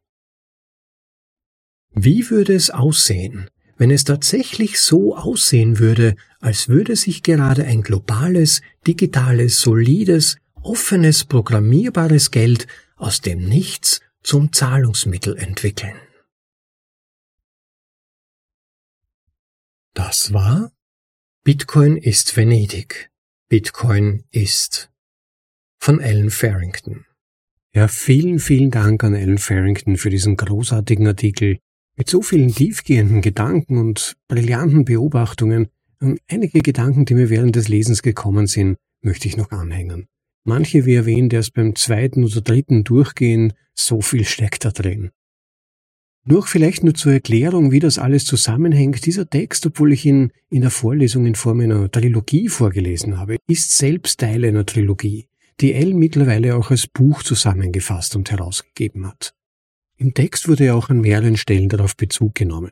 Wie 1.93 2.29
würde 2.29 2.53
es 2.53 2.69
aussehen, 2.69 3.49
wenn 3.77 3.91
es 3.91 4.03
tatsächlich 4.03 4.79
so 4.79 5.15
aussehen 5.15 5.79
würde, 5.79 6.15
als 6.39 6.69
würde 6.69 6.95
sich 6.95 7.21
gerade 7.21 7.65
ein 7.65 7.81
globales, 7.81 8.61
digitales, 8.87 9.59
solides, 9.59 10.37
offenes, 10.61 11.25
programmierbares 11.25 12.31
Geld 12.31 12.67
aus 12.95 13.21
dem 13.21 13.47
Nichts 13.47 13.99
zum 14.23 14.53
Zahlungsmittel 14.53 15.35
entwickeln? 15.35 15.99
Das 19.93 20.31
war 20.31 20.71
Bitcoin 21.43 21.97
ist 21.97 22.37
Venedig. 22.37 23.10
Bitcoin 23.51 24.23
ist 24.31 24.89
von 25.77 25.99
Alan 25.99 26.29
Farrington. 26.29 27.03
Ja, 27.75 27.89
vielen, 27.89 28.39
vielen 28.39 28.71
Dank 28.71 29.03
an 29.03 29.13
Alan 29.13 29.39
Farrington 29.39 29.97
für 29.97 30.09
diesen 30.09 30.37
großartigen 30.37 31.05
Artikel 31.05 31.59
mit 31.97 32.09
so 32.09 32.21
vielen 32.21 32.47
tiefgehenden 32.47 33.21
Gedanken 33.21 33.77
und 33.77 34.15
brillanten 34.29 34.85
Beobachtungen. 34.85 35.67
Und 35.99 36.21
einige 36.29 36.61
Gedanken, 36.61 37.03
die 37.03 37.13
mir 37.13 37.29
während 37.29 37.57
des 37.57 37.67
Lesens 37.67 38.01
gekommen 38.01 38.47
sind, 38.47 38.77
möchte 39.01 39.27
ich 39.27 39.35
noch 39.35 39.51
anhängen. 39.51 40.07
Manche, 40.45 40.85
wie 40.85 40.95
erwähnt, 40.95 41.33
erst 41.33 41.53
beim 41.53 41.75
zweiten 41.75 42.23
oder 42.23 42.39
dritten 42.39 42.85
Durchgehen, 42.85 43.51
so 43.73 43.99
viel 43.99 44.23
steckt 44.23 44.63
da 44.63 44.71
drin. 44.71 45.11
Nur 46.23 46.45
vielleicht 46.45 46.83
nur 46.83 46.93
zur 46.93 47.13
Erklärung, 47.13 47.71
wie 47.71 47.79
das 47.79 47.97
alles 47.97 48.25
zusammenhängt. 48.25 49.05
Dieser 49.05 49.27
Text, 49.27 49.65
obwohl 49.65 49.91
ich 49.91 50.05
ihn 50.05 50.31
in 50.49 50.61
der 50.61 50.69
Vorlesung 50.69 51.25
in 51.25 51.33
Form 51.33 51.61
einer 51.61 51.89
Trilogie 51.89 52.47
vorgelesen 52.47 53.17
habe, 53.17 53.37
ist 53.47 53.75
selbst 53.75 54.19
Teil 54.19 54.45
einer 54.45 54.65
Trilogie, 54.65 55.27
die 55.61 55.73
L 55.73 55.95
mittlerweile 55.95 56.55
auch 56.55 56.69
als 56.69 56.85
Buch 56.85 57.23
zusammengefasst 57.23 58.15
und 58.15 58.29
herausgegeben 58.29 59.07
hat. 59.07 59.33
Im 59.97 60.13
Text 60.13 60.47
wurde 60.47 60.75
auch 60.75 60.89
an 60.89 61.01
mehreren 61.01 61.37
Stellen 61.37 61.69
darauf 61.69 61.95
Bezug 61.95 62.35
genommen. 62.35 62.71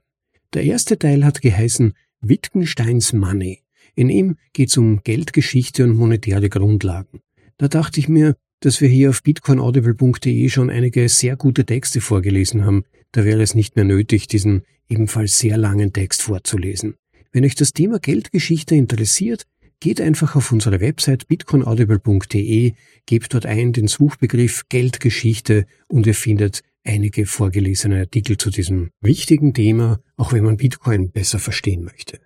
Der 0.54 0.64
erste 0.64 1.00
Teil 1.00 1.26
hat 1.26 1.42
geheißen 1.42 1.94
Wittgensteins 2.22 3.14
Money. 3.14 3.64
In 3.96 4.10
ihm 4.10 4.38
geht 4.54 4.70
es 4.70 4.78
um 4.78 5.02
Geldgeschichte 5.04 5.84
und 5.84 5.96
monetäre 5.96 6.50
Grundlagen. 6.50 7.22
Da 7.58 7.68
dachte 7.68 8.00
ich 8.00 8.08
mir, 8.10 8.36
dass 8.60 8.82
wir 8.82 8.90
hier 8.90 9.10
auf 9.10 9.24
bitcoinaudible.de 9.24 10.50
schon 10.50 10.70
einige 10.70 11.08
sehr 11.10 11.36
gute 11.36 11.66
Texte 11.66 12.02
vorgelesen 12.02 12.66
haben. 12.66 12.84
Da 13.12 13.26
wäre 13.26 13.42
es 13.42 13.56
nicht 13.56 13.76
mehr 13.76 13.86
nötig, 13.86 14.28
diesen 14.28 14.64
ebenfalls 14.88 15.40
sehr 15.40 15.58
langen 15.58 15.94
Text 15.94 16.22
vorzulesen. 16.22 16.96
Wenn 17.32 17.46
euch 17.46 17.56
das 17.56 17.74
Thema 17.74 18.00
Geldgeschichte 18.00 18.76
interessiert, 18.76 19.46
geht 19.80 20.02
einfach 20.02 20.36
auf 20.36 20.52
unsere 20.52 20.82
Website 20.82 21.28
bitcoinaudible.de, 21.28 22.74
gebt 23.06 23.34
dort 23.34 23.46
ein 23.46 23.72
den 23.72 23.88
Suchbegriff 23.88 24.64
Geldgeschichte 24.68 25.66
und 25.88 26.06
ihr 26.06 26.16
findet 26.16 26.62
einige 26.84 27.26
vorgelesene 27.26 28.00
Artikel 28.00 28.38
zu 28.38 28.50
diesem 28.50 28.90
wichtigen 29.00 29.54
Thema, 29.54 30.00
auch 30.18 30.34
wenn 30.34 30.44
man 30.44 30.58
Bitcoin 30.58 31.12
besser 31.12 31.40
verstehen 31.40 31.84
möchte. 31.84 32.20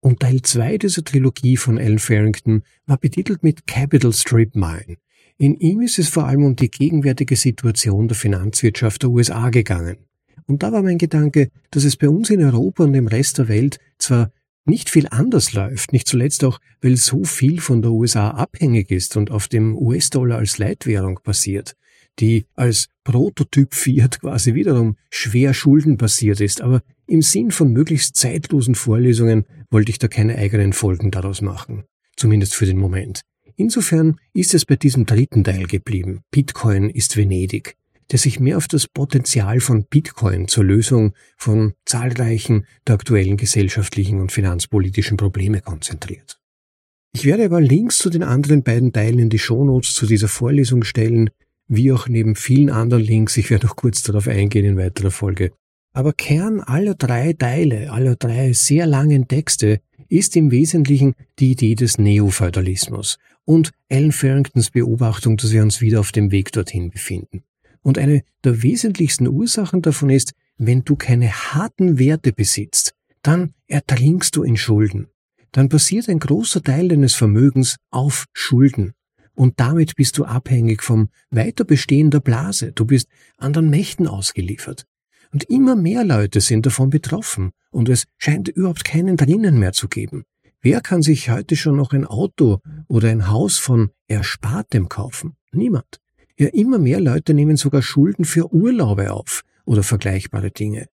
Und 0.00 0.20
Teil 0.20 0.42
2 0.42 0.78
dieser 0.78 1.04
Trilogie 1.04 1.56
von 1.56 1.78
Alan 1.78 1.98
Farrington 1.98 2.62
war 2.86 2.98
betitelt 2.98 3.42
mit 3.42 3.66
Capital 3.66 4.12
Strip 4.12 4.54
Mine. 4.54 4.96
In 5.42 5.56
ihm 5.56 5.80
ist 5.80 5.98
es 5.98 6.08
vor 6.08 6.28
allem 6.28 6.44
um 6.44 6.54
die 6.54 6.70
gegenwärtige 6.70 7.34
Situation 7.34 8.06
der 8.06 8.16
Finanzwirtschaft 8.16 9.02
der 9.02 9.10
USA 9.10 9.50
gegangen. 9.50 9.96
Und 10.46 10.62
da 10.62 10.70
war 10.70 10.84
mein 10.84 10.98
Gedanke, 10.98 11.48
dass 11.72 11.82
es 11.82 11.96
bei 11.96 12.08
uns 12.08 12.30
in 12.30 12.44
Europa 12.44 12.84
und 12.84 12.94
im 12.94 13.08
Rest 13.08 13.38
der 13.38 13.48
Welt 13.48 13.80
zwar 13.98 14.30
nicht 14.66 14.88
viel 14.88 15.08
anders 15.10 15.52
läuft, 15.52 15.92
nicht 15.92 16.06
zuletzt 16.06 16.44
auch, 16.44 16.60
weil 16.80 16.96
so 16.96 17.24
viel 17.24 17.60
von 17.60 17.82
der 17.82 17.90
USA 17.90 18.30
abhängig 18.30 18.92
ist 18.92 19.16
und 19.16 19.32
auf 19.32 19.48
dem 19.48 19.76
US-Dollar 19.76 20.38
als 20.38 20.58
Leitwährung 20.58 21.18
basiert, 21.24 21.74
die 22.20 22.46
als 22.54 22.86
Prototyp 23.02 23.74
Fiat 23.74 24.20
quasi 24.20 24.54
wiederum 24.54 24.96
schwer 25.10 25.54
schuldenbasiert 25.54 26.40
ist, 26.40 26.60
aber 26.60 26.82
im 27.08 27.20
Sinn 27.20 27.50
von 27.50 27.72
möglichst 27.72 28.14
zeitlosen 28.14 28.76
Vorlesungen 28.76 29.46
wollte 29.72 29.90
ich 29.90 29.98
da 29.98 30.06
keine 30.06 30.36
eigenen 30.36 30.72
Folgen 30.72 31.10
daraus 31.10 31.42
machen, 31.42 31.82
zumindest 32.16 32.54
für 32.54 32.66
den 32.66 32.78
Moment. 32.78 33.22
Insofern 33.62 34.16
ist 34.34 34.54
es 34.54 34.64
bei 34.64 34.74
diesem 34.74 35.06
dritten 35.06 35.44
Teil 35.44 35.68
geblieben. 35.68 36.22
Bitcoin 36.32 36.90
ist 36.90 37.16
Venedig 37.16 37.76
der 38.10 38.18
sich 38.18 38.40
mehr 38.40 38.58
auf 38.58 38.68
das 38.68 38.88
Potenzial 38.88 39.60
von 39.60 39.84
Bitcoin 39.84 40.46
zur 40.46 40.64
Lösung 40.64 41.14
von 41.38 41.72
zahlreichen 41.86 42.66
der 42.86 42.96
aktuellen 42.96 43.38
gesellschaftlichen 43.38 44.20
und 44.20 44.30
finanzpolitischen 44.32 45.16
Probleme 45.16 45.62
konzentriert. 45.62 46.38
Ich 47.14 47.24
werde 47.24 47.46
aber 47.46 47.62
Links 47.62 47.96
zu 47.96 48.10
den 48.10 48.22
anderen 48.22 48.64
beiden 48.64 48.92
Teilen 48.92 49.18
in 49.18 49.30
die 49.30 49.38
Shownotes 49.38 49.94
zu 49.94 50.04
dieser 50.04 50.28
Vorlesung 50.28 50.84
stellen, 50.84 51.30
wie 51.68 51.90
auch 51.90 52.06
neben 52.06 52.34
vielen 52.34 52.68
anderen 52.68 53.02
Links, 53.02 53.38
ich 53.38 53.48
werde 53.48 53.70
auch 53.70 53.76
kurz 53.76 54.02
darauf 54.02 54.28
eingehen 54.28 54.66
in 54.66 54.76
weiterer 54.76 55.10
Folge. 55.10 55.52
Aber 55.94 56.12
Kern 56.12 56.60
aller 56.60 56.94
drei 56.94 57.32
Teile, 57.32 57.92
aller 57.92 58.16
drei 58.16 58.52
sehr 58.52 58.84
langen 58.84 59.26
Texte 59.26 59.80
ist 60.08 60.36
im 60.36 60.50
Wesentlichen 60.50 61.14
die 61.38 61.52
Idee 61.52 61.76
des 61.76 61.96
Neofeudalismus 61.96 63.16
und 63.44 63.70
Alan 63.90 64.12
Farringtons 64.12 64.70
Beobachtung, 64.70 65.36
dass 65.36 65.52
wir 65.52 65.62
uns 65.62 65.80
wieder 65.80 66.00
auf 66.00 66.12
dem 66.12 66.30
Weg 66.30 66.52
dorthin 66.52 66.90
befinden. 66.90 67.42
Und 67.82 67.98
eine 67.98 68.22
der 68.44 68.62
wesentlichsten 68.62 69.26
Ursachen 69.26 69.82
davon 69.82 70.10
ist, 70.10 70.32
wenn 70.56 70.84
du 70.84 70.96
keine 70.96 71.32
harten 71.32 71.98
Werte 71.98 72.32
besitzt, 72.32 72.94
dann 73.22 73.54
ertrinkst 73.66 74.36
du 74.36 74.42
in 74.42 74.56
Schulden. 74.56 75.08
Dann 75.50 75.68
basiert 75.68 76.08
ein 76.08 76.18
großer 76.18 76.62
Teil 76.62 76.88
deines 76.88 77.14
Vermögens 77.14 77.76
auf 77.90 78.26
Schulden. 78.32 78.92
Und 79.34 79.60
damit 79.60 79.96
bist 79.96 80.18
du 80.18 80.24
abhängig 80.24 80.82
vom 80.82 81.08
Weiterbestehen 81.30 82.10
der 82.10 82.20
Blase. 82.20 82.72
Du 82.72 82.84
bist 82.84 83.08
anderen 83.38 83.70
Mächten 83.70 84.06
ausgeliefert. 84.06 84.86
Und 85.32 85.44
immer 85.44 85.76
mehr 85.76 86.04
Leute 86.04 86.40
sind 86.40 86.66
davon 86.66 86.90
betroffen 86.90 87.52
und 87.70 87.88
es 87.88 88.04
scheint 88.18 88.48
überhaupt 88.48 88.84
keinen 88.84 89.16
drinnen 89.16 89.58
mehr 89.58 89.72
zu 89.72 89.88
geben. 89.88 90.24
Wer 90.60 90.80
kann 90.80 91.02
sich 91.02 91.30
heute 91.30 91.56
schon 91.56 91.76
noch 91.76 91.92
ein 91.92 92.06
Auto 92.06 92.60
oder 92.92 93.08
ein 93.08 93.28
Haus 93.30 93.56
von 93.56 93.90
Erspartem 94.06 94.90
kaufen? 94.90 95.34
Niemand. 95.50 95.98
Ja, 96.38 96.48
immer 96.48 96.78
mehr 96.78 97.00
Leute 97.00 97.32
nehmen 97.32 97.56
sogar 97.56 97.80
Schulden 97.80 98.26
für 98.26 98.52
Urlaube 98.52 99.12
auf 99.12 99.44
oder 99.64 99.82
vergleichbare 99.82 100.50
Dinge. 100.50 100.88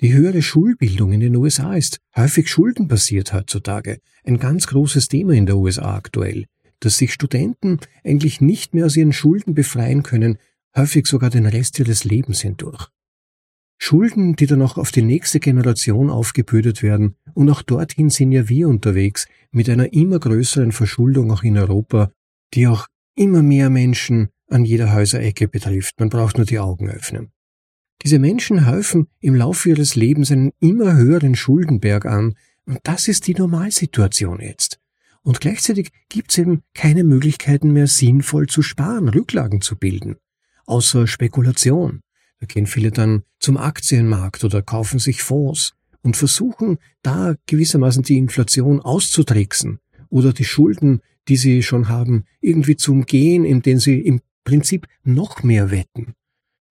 Die 0.00 0.12
höhere 0.12 0.42
Schulbildung 0.42 1.12
in 1.12 1.20
den 1.20 1.36
USA 1.36 1.74
ist 1.74 2.00
häufig 2.16 2.50
schuldenbasiert 2.50 3.32
heutzutage. 3.32 4.00
Ein 4.24 4.40
ganz 4.40 4.66
großes 4.66 5.06
Thema 5.06 5.34
in 5.34 5.46
der 5.46 5.56
USA 5.56 5.94
aktuell, 5.94 6.46
dass 6.80 6.98
sich 6.98 7.12
Studenten 7.12 7.78
eigentlich 8.02 8.40
nicht 8.40 8.74
mehr 8.74 8.86
aus 8.86 8.96
ihren 8.96 9.12
Schulden 9.12 9.54
befreien 9.54 10.02
können, 10.02 10.38
häufig 10.76 11.06
sogar 11.06 11.30
den 11.30 11.46
Rest 11.46 11.78
ihres 11.78 12.02
Lebens 12.02 12.40
hindurch. 12.40 12.88
Schulden, 13.86 14.34
die 14.34 14.46
dann 14.46 14.62
auch 14.62 14.78
auf 14.78 14.92
die 14.92 15.02
nächste 15.02 15.40
Generation 15.40 16.08
aufgebürdet 16.08 16.82
werden, 16.82 17.16
und 17.34 17.50
auch 17.50 17.60
dorthin 17.60 18.08
sind 18.08 18.32
ja 18.32 18.48
wir 18.48 18.66
unterwegs, 18.66 19.26
mit 19.50 19.68
einer 19.68 19.92
immer 19.92 20.18
größeren 20.18 20.72
Verschuldung 20.72 21.30
auch 21.30 21.42
in 21.42 21.58
Europa, 21.58 22.10
die 22.54 22.66
auch 22.66 22.86
immer 23.14 23.42
mehr 23.42 23.68
Menschen 23.68 24.30
an 24.48 24.64
jeder 24.64 24.94
Häuserecke 24.94 25.48
betrifft. 25.48 26.00
Man 26.00 26.08
braucht 26.08 26.38
nur 26.38 26.46
die 26.46 26.58
Augen 26.58 26.88
öffnen. 26.88 27.30
Diese 28.02 28.18
Menschen 28.18 28.66
häufen 28.66 29.08
im 29.20 29.34
Laufe 29.34 29.68
ihres 29.68 29.96
Lebens 29.96 30.32
einen 30.32 30.52
immer 30.60 30.94
höheren 30.94 31.34
Schuldenberg 31.34 32.06
an, 32.06 32.36
und 32.64 32.78
das 32.84 33.06
ist 33.06 33.26
die 33.26 33.34
Normalsituation 33.34 34.40
jetzt. 34.40 34.80
Und 35.20 35.42
gleichzeitig 35.42 35.90
gibt 36.08 36.30
es 36.30 36.38
eben 36.38 36.62
keine 36.72 37.04
Möglichkeiten 37.04 37.74
mehr, 37.74 37.86
sinnvoll 37.86 38.46
zu 38.46 38.62
sparen, 38.62 39.10
Rücklagen 39.10 39.60
zu 39.60 39.76
bilden, 39.76 40.16
außer 40.64 41.06
Spekulation. 41.06 42.00
Gehen 42.46 42.66
viele 42.66 42.90
dann 42.90 43.22
zum 43.38 43.56
Aktienmarkt 43.56 44.44
oder 44.44 44.62
kaufen 44.62 44.98
sich 44.98 45.22
Fonds 45.22 45.72
und 46.02 46.16
versuchen 46.16 46.78
da 47.02 47.34
gewissermaßen 47.46 48.02
die 48.02 48.18
Inflation 48.18 48.80
auszutricksen 48.80 49.78
oder 50.10 50.32
die 50.32 50.44
Schulden, 50.44 51.00
die 51.28 51.36
sie 51.36 51.62
schon 51.62 51.88
haben, 51.88 52.24
irgendwie 52.40 52.76
zu 52.76 52.92
umgehen, 52.92 53.44
indem 53.44 53.78
sie 53.78 54.00
im 54.00 54.20
Prinzip 54.44 54.86
noch 55.02 55.42
mehr 55.42 55.70
wetten. 55.70 56.14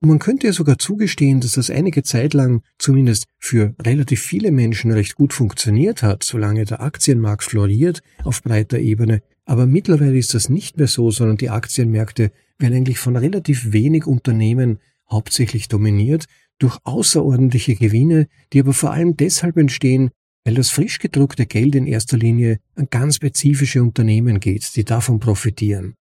Und 0.02 0.10
man 0.10 0.20
könnte 0.20 0.48
ja 0.48 0.54
sogar 0.54 0.78
zugestehen, 0.78 1.40
dass 1.40 1.54
das 1.54 1.70
einige 1.70 2.04
Zeit 2.04 2.34
lang 2.34 2.62
zumindest 2.78 3.26
für 3.40 3.74
relativ 3.82 4.22
viele 4.22 4.52
Menschen 4.52 4.92
recht 4.92 5.16
gut 5.16 5.32
funktioniert 5.32 6.04
hat, 6.04 6.24
solange 6.24 6.66
der 6.66 6.82
Aktienmarkt 6.82 7.44
floriert 7.44 8.02
auf 8.26 8.44
breiter 8.44 8.80
Ebene. 8.80 9.24
Aber 9.46 9.66
mittlerweile 9.66 10.18
ist 10.18 10.34
das 10.34 10.50
nicht 10.50 10.78
mehr 10.78 10.88
so, 10.88 11.10
sondern 11.10 11.38
die 11.38 11.50
Aktienmärkte 11.50 12.32
werden 12.60 12.76
eigentlich 12.76 13.00
von 13.00 13.16
relativ 13.16 13.72
wenig 13.72 14.06
Unternehmen 14.06 14.80
hauptsächlich 15.14 15.70
dominiert 15.70 16.26
durch 16.60 16.78
außerordentliche 16.84 17.76
Gewinne, 17.76 18.28
die 18.52 18.60
aber 18.60 18.74
vor 18.74 18.92
allem 18.92 19.16
deshalb 19.16 19.58
entstehen, 19.58 20.12
weil 20.46 20.56
das 20.56 20.70
frisch 20.70 21.00
gedruckte 21.00 21.46
Geld 21.46 21.76
in 21.76 21.88
erster 21.88 22.18
Linie 22.18 22.60
an 22.76 22.88
ganz 22.90 23.16
spezifische 23.16 23.82
Unternehmen 23.82 24.40
geht, 24.40 24.76
die 24.76 24.84
davon 24.84 25.20
profitieren. 25.20 25.96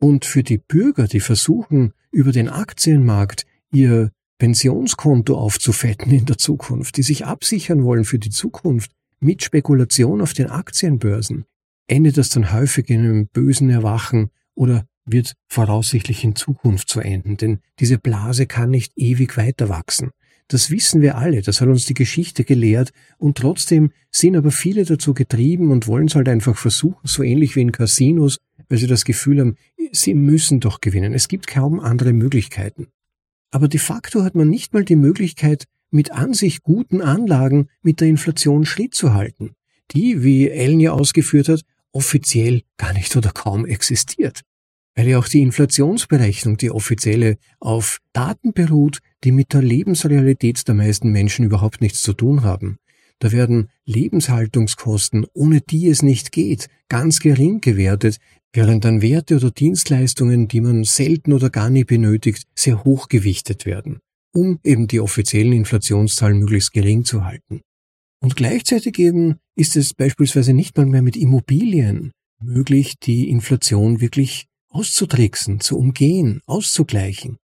Und 0.00 0.24
für 0.24 0.42
die 0.42 0.58
Bürger, 0.58 1.06
die 1.06 1.20
versuchen, 1.20 1.92
über 2.10 2.32
den 2.32 2.48
Aktienmarkt 2.48 3.46
ihr 3.70 4.10
Pensionskonto 4.38 5.36
aufzufetten 5.36 6.12
in 6.12 6.24
der 6.24 6.38
Zukunft, 6.38 6.96
die 6.96 7.02
sich 7.02 7.26
absichern 7.26 7.84
wollen 7.84 8.04
für 8.04 8.18
die 8.18 8.30
Zukunft 8.30 8.92
mit 9.20 9.42
Spekulation 9.42 10.20
auf 10.20 10.32
den 10.32 10.48
Aktienbörsen, 10.48 11.44
endet 11.88 12.16
das 12.16 12.28
dann 12.28 12.52
häufig 12.52 12.88
in 12.88 13.00
einem 13.00 13.26
bösen 13.26 13.68
Erwachen 13.68 14.30
oder 14.54 14.86
wird 15.10 15.34
voraussichtlich 15.48 16.24
in 16.24 16.36
Zukunft 16.36 16.88
zu 16.88 17.00
enden, 17.00 17.36
denn 17.36 17.60
diese 17.80 17.98
Blase 17.98 18.46
kann 18.46 18.70
nicht 18.70 18.92
ewig 18.96 19.36
weiter 19.36 19.68
wachsen. 19.68 20.10
Das 20.48 20.70
wissen 20.70 21.02
wir 21.02 21.18
alle, 21.18 21.42
das 21.42 21.60
hat 21.60 21.68
uns 21.68 21.84
die 21.84 21.94
Geschichte 21.94 22.42
gelehrt 22.42 22.92
und 23.18 23.36
trotzdem 23.36 23.92
sind 24.10 24.34
aber 24.34 24.50
viele 24.50 24.84
dazu 24.84 25.12
getrieben 25.12 25.70
und 25.70 25.86
wollen 25.86 26.06
es 26.06 26.14
halt 26.14 26.28
einfach 26.28 26.56
versuchen, 26.56 27.06
so 27.06 27.22
ähnlich 27.22 27.54
wie 27.54 27.60
in 27.60 27.72
Casinos, 27.72 28.38
weil 28.68 28.78
sie 28.78 28.86
das 28.86 29.04
Gefühl 29.04 29.40
haben, 29.40 29.56
sie 29.92 30.14
müssen 30.14 30.60
doch 30.60 30.80
gewinnen. 30.80 31.12
Es 31.12 31.28
gibt 31.28 31.46
kaum 31.46 31.80
andere 31.80 32.14
Möglichkeiten. 32.14 32.88
Aber 33.50 33.68
de 33.68 33.78
facto 33.78 34.22
hat 34.22 34.34
man 34.34 34.48
nicht 34.48 34.72
mal 34.72 34.84
die 34.84 34.96
Möglichkeit, 34.96 35.64
mit 35.90 36.12
an 36.12 36.34
sich 36.34 36.62
guten 36.62 37.02
Anlagen 37.02 37.68
mit 37.82 38.00
der 38.00 38.08
Inflation 38.08 38.64
Schritt 38.64 38.94
zu 38.94 39.14
halten, 39.14 39.54
die, 39.92 40.22
wie 40.22 40.48
Ellen 40.48 40.80
ja 40.80 40.92
ausgeführt 40.92 41.48
hat, 41.48 41.62
offiziell 41.92 42.62
gar 42.76 42.92
nicht 42.92 43.16
oder 43.16 43.30
kaum 43.30 43.66
existiert. 43.66 44.42
Weil 44.98 45.06
ja 45.06 45.20
auch 45.20 45.28
die 45.28 45.42
Inflationsberechnung, 45.42 46.56
die 46.56 46.72
offizielle, 46.72 47.38
auf 47.60 48.00
Daten 48.12 48.52
beruht, 48.52 48.98
die 49.22 49.30
mit 49.30 49.52
der 49.52 49.62
Lebensrealität 49.62 50.66
der 50.66 50.74
meisten 50.74 51.12
Menschen 51.12 51.44
überhaupt 51.44 51.80
nichts 51.80 52.02
zu 52.02 52.14
tun 52.14 52.42
haben. 52.42 52.78
Da 53.20 53.30
werden 53.30 53.68
Lebenshaltungskosten, 53.84 55.24
ohne 55.34 55.60
die 55.60 55.86
es 55.86 56.02
nicht 56.02 56.32
geht, 56.32 56.66
ganz 56.88 57.20
gering 57.20 57.60
gewertet, 57.60 58.18
während 58.52 58.84
dann 58.84 59.00
Werte 59.00 59.36
oder 59.36 59.52
Dienstleistungen, 59.52 60.48
die 60.48 60.60
man 60.60 60.82
selten 60.82 61.32
oder 61.32 61.48
gar 61.48 61.70
nie 61.70 61.84
benötigt, 61.84 62.48
sehr 62.56 62.82
hoch 62.82 63.06
gewichtet 63.06 63.66
werden, 63.66 64.00
um 64.34 64.58
eben 64.64 64.88
die 64.88 64.98
offiziellen 64.98 65.52
Inflationszahlen 65.52 66.40
möglichst 66.40 66.72
gering 66.72 67.04
zu 67.04 67.24
halten. 67.24 67.60
Und 68.20 68.34
gleichzeitig 68.34 68.98
eben 68.98 69.36
ist 69.54 69.76
es 69.76 69.94
beispielsweise 69.94 70.54
nicht 70.54 70.76
mal 70.76 70.86
mehr 70.86 71.02
mit 71.02 71.16
Immobilien 71.16 72.10
möglich, 72.42 72.98
die 72.98 73.30
Inflation 73.30 74.00
wirklich 74.00 74.47
auszutricksen, 74.70 75.60
zu 75.60 75.78
umgehen, 75.78 76.40
auszugleichen. 76.46 77.38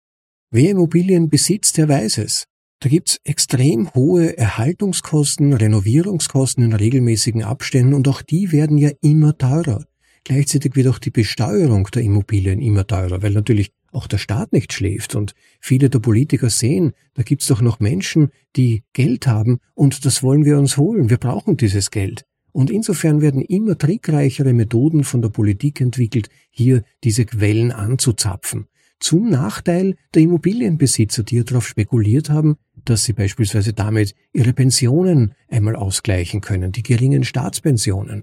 Wer 0.51 0.71
Immobilien 0.71 1.29
besitzt, 1.29 1.79
der 1.79 1.89
weiß 1.89 2.19
es. 2.19 2.47
Da 2.81 2.89
gibt's 2.89 3.19
extrem 3.25 3.93
hohe 3.95 4.37
Erhaltungskosten, 4.37 5.53
Renovierungskosten 5.55 6.65
in 6.65 6.75
regelmäßigen 6.75 7.43
Abständen 7.43 7.95
und 7.95 8.07
auch 8.09 8.21
die 8.21 8.53
werden 8.53 8.79
ja 8.79 8.91
immer 9.01 9.37
teurer. 9.39 9.87
gleichzeitig 10.25 10.75
wird 10.75 10.89
auch 10.89 10.99
die 10.99 11.11
Besteuerung 11.11 11.89
der 11.95 12.03
Immobilien 12.03 12.61
immer 12.61 12.87
teurer, 12.87 13.23
weil 13.23 13.33
natürlich 13.33 13.73
auch 13.93 14.07
der 14.07 14.19
Staat 14.19 14.53
nicht 14.53 14.73
schläft 14.73 15.15
und 15.15 15.35
viele 15.61 15.91
der 15.91 15.99
Politiker 15.99 16.51
sehen, 16.51 16.93
da 17.15 17.23
gibt's 17.23 17.47
doch 17.47 17.61
noch 17.61 17.81
Menschen, 17.81 18.31
die 18.57 18.85
Geld 18.93 19.27
haben 19.27 19.59
und 19.75 20.05
das 20.05 20.23
wollen 20.23 20.45
wir 20.45 20.59
uns 20.59 20.77
holen, 20.77 21.11
wir 21.11 21.19
brauchen 21.19 21.57
dieses 21.57 21.91
Geld. 21.91 22.25
Und 22.55 22.71
insofern 22.71 23.21
werden 23.21 23.43
immer 23.43 23.77
trickreichere 23.77 24.53
Methoden 24.53 25.03
von 25.03 25.21
der 25.21 25.29
Politik 25.29 25.81
entwickelt, 25.81 26.29
hier 26.51 26.85
diese 27.03 27.25
Quellen 27.25 27.73
anzuzapfen. 27.73 28.69
Zum 29.01 29.29
Nachteil 29.29 29.97
der 30.15 30.23
Immobilienbesitzer, 30.23 31.25
die 31.25 31.43
darauf 31.43 31.67
spekuliert 31.67 32.31
haben, 32.31 32.55
dass 32.85 33.03
sie 33.03 33.13
beispielsweise 33.13 33.73
damit 33.73 34.15
ihre 34.33 34.53
Pensionen 34.53 35.35
einmal 35.49 35.75
ausgleichen 35.75 36.41
können, 36.43 36.71
die 36.71 36.85
geringen 36.85 37.25
Staatspensionen. 37.25 38.23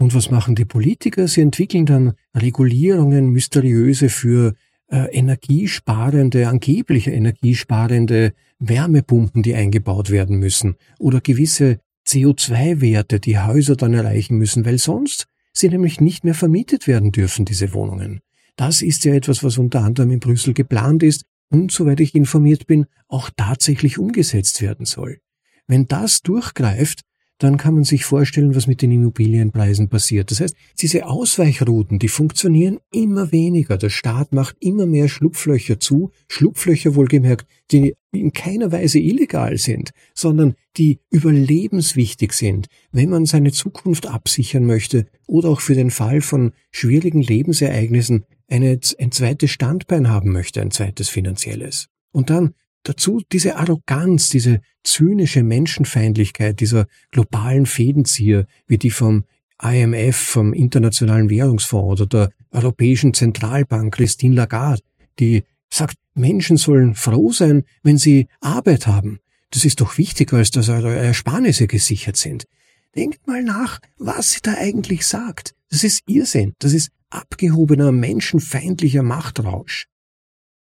Und 0.00 0.12
was 0.12 0.28
machen 0.28 0.56
die 0.56 0.64
Politiker? 0.64 1.28
Sie 1.28 1.40
entwickeln 1.40 1.86
dann 1.86 2.14
Regulierungen, 2.34 3.30
mysteriöse 3.30 4.08
für 4.08 4.54
äh, 4.88 5.16
energiesparende, 5.16 6.48
angeblich 6.48 7.06
energiesparende 7.06 8.32
Wärmepumpen, 8.58 9.44
die 9.44 9.54
eingebaut 9.54 10.10
werden 10.10 10.40
müssen 10.40 10.74
oder 10.98 11.20
gewisse 11.20 11.78
CO2-Werte, 12.06 13.20
die 13.20 13.38
Häuser 13.38 13.76
dann 13.76 13.94
erreichen 13.94 14.36
müssen, 14.38 14.64
weil 14.64 14.78
sonst 14.78 15.26
sie 15.52 15.68
nämlich 15.68 16.00
nicht 16.00 16.24
mehr 16.24 16.34
vermietet 16.34 16.86
werden 16.86 17.12
dürfen, 17.12 17.44
diese 17.44 17.72
Wohnungen. 17.72 18.20
Das 18.56 18.82
ist 18.82 19.04
ja 19.04 19.14
etwas, 19.14 19.42
was 19.44 19.58
unter 19.58 19.82
anderem 19.82 20.10
in 20.10 20.20
Brüssel 20.20 20.54
geplant 20.54 21.02
ist 21.02 21.24
und, 21.50 21.70
soweit 21.72 22.00
ich 22.00 22.14
informiert 22.14 22.66
bin, 22.66 22.86
auch 23.08 23.30
tatsächlich 23.36 23.98
umgesetzt 23.98 24.62
werden 24.62 24.86
soll. 24.86 25.20
Wenn 25.66 25.86
das 25.86 26.22
durchgreift, 26.22 27.02
dann 27.42 27.56
kann 27.56 27.74
man 27.74 27.84
sich 27.84 28.04
vorstellen, 28.04 28.54
was 28.54 28.66
mit 28.66 28.82
den 28.82 28.92
Immobilienpreisen 28.92 29.88
passiert. 29.88 30.30
Das 30.30 30.40
heißt, 30.40 30.54
diese 30.80 31.06
Ausweichrouten, 31.06 31.98
die 31.98 32.08
funktionieren 32.08 32.78
immer 32.92 33.32
weniger. 33.32 33.76
Der 33.76 33.90
Staat 33.90 34.32
macht 34.32 34.56
immer 34.60 34.86
mehr 34.86 35.08
Schlupflöcher 35.08 35.80
zu, 35.80 36.12
Schlupflöcher 36.28 36.94
wohlgemerkt, 36.94 37.46
die 37.72 37.96
in 38.12 38.32
keiner 38.32 38.70
Weise 38.70 39.00
illegal 39.00 39.58
sind, 39.58 39.90
sondern 40.14 40.54
die 40.76 41.00
überlebenswichtig 41.10 42.32
sind, 42.32 42.68
wenn 42.92 43.10
man 43.10 43.26
seine 43.26 43.50
Zukunft 43.50 44.06
absichern 44.06 44.64
möchte 44.64 45.06
oder 45.26 45.48
auch 45.48 45.60
für 45.60 45.74
den 45.74 45.90
Fall 45.90 46.20
von 46.20 46.52
schwierigen 46.70 47.22
Lebensereignissen 47.22 48.24
eine, 48.48 48.78
ein 48.98 49.10
zweites 49.10 49.50
Standbein 49.50 50.08
haben 50.08 50.30
möchte, 50.30 50.60
ein 50.60 50.70
zweites 50.70 51.08
finanzielles. 51.08 51.88
Und 52.12 52.30
dann 52.30 52.54
dazu 52.82 53.22
diese 53.32 53.56
Arroganz, 53.56 54.28
diese 54.28 54.60
zynische 54.84 55.42
Menschenfeindlichkeit 55.42 56.60
dieser 56.60 56.86
globalen 57.10 57.66
Fädenzieher, 57.66 58.46
wie 58.66 58.78
die 58.78 58.90
vom 58.90 59.24
IMF, 59.62 60.16
vom 60.16 60.52
Internationalen 60.52 61.30
Währungsfonds 61.30 62.02
oder 62.02 62.06
der 62.06 62.30
Europäischen 62.50 63.14
Zentralbank 63.14 63.94
Christine 63.94 64.34
Lagarde, 64.34 64.82
die 65.18 65.44
sagt, 65.70 65.96
Menschen 66.14 66.56
sollen 66.56 66.94
froh 66.94 67.32
sein, 67.32 67.64
wenn 67.82 67.96
sie 67.96 68.26
Arbeit 68.40 68.86
haben. 68.86 69.20
Das 69.50 69.64
ist 69.64 69.80
doch 69.80 69.98
wichtiger, 69.98 70.38
als 70.38 70.50
dass 70.50 70.68
eure 70.68 70.94
Ersparnisse 70.94 71.66
gesichert 71.66 72.16
sind. 72.16 72.46
Denkt 72.96 73.26
mal 73.26 73.42
nach, 73.42 73.80
was 73.98 74.32
sie 74.32 74.40
da 74.42 74.54
eigentlich 74.54 75.06
sagt. 75.06 75.54
Das 75.70 75.84
ist 75.84 76.02
Irrsinn. 76.06 76.54
Das 76.58 76.72
ist 76.72 76.90
abgehobener, 77.08 77.92
menschenfeindlicher 77.92 79.02
Machtrausch. 79.02 79.86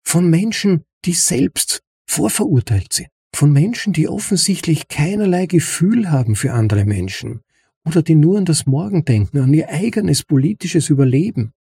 Von 0.04 0.30
Menschen, 0.30 0.84
die 1.06 1.14
selbst 1.14 1.82
vorverurteilt 2.12 2.92
sind. 2.94 3.08
Von 3.34 3.54
Menschen, 3.54 3.94
die 3.94 4.10
offensichtlich 4.10 4.90
keinerlei 4.90 5.46
Gefühl 5.46 6.12
haben 6.12 6.36
für 6.36 6.52
andere 6.52 6.86
Menschen 6.86 7.42
oder 7.86 8.04
die 8.04 8.16
nur 8.16 8.38
an 8.38 8.46
das 8.46 8.66
Morgen 8.66 9.06
denken, 9.06 9.40
an 9.40 9.54
ihr 9.54 9.70
eigenes 9.70 10.24
politisches 10.24 10.90
Überleben. 10.90 11.54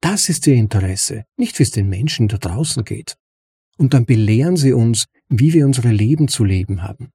Das 0.00 0.28
ist 0.28 0.46
ihr 0.46 0.54
Interesse, 0.54 1.24
nicht 1.38 1.58
wie 1.58 1.62
es 1.62 1.70
den 1.70 1.88
Menschen 1.88 2.28
da 2.28 2.36
draußen 2.36 2.84
geht. 2.84 3.16
Und 3.78 3.94
dann 3.94 4.04
belehren 4.04 4.56
sie 4.56 4.74
uns, 4.74 5.06
wie 5.28 5.54
wir 5.54 5.66
unsere 5.66 5.90
Leben 5.90 6.28
zu 6.28 6.44
leben 6.44 6.82
haben. 6.82 7.08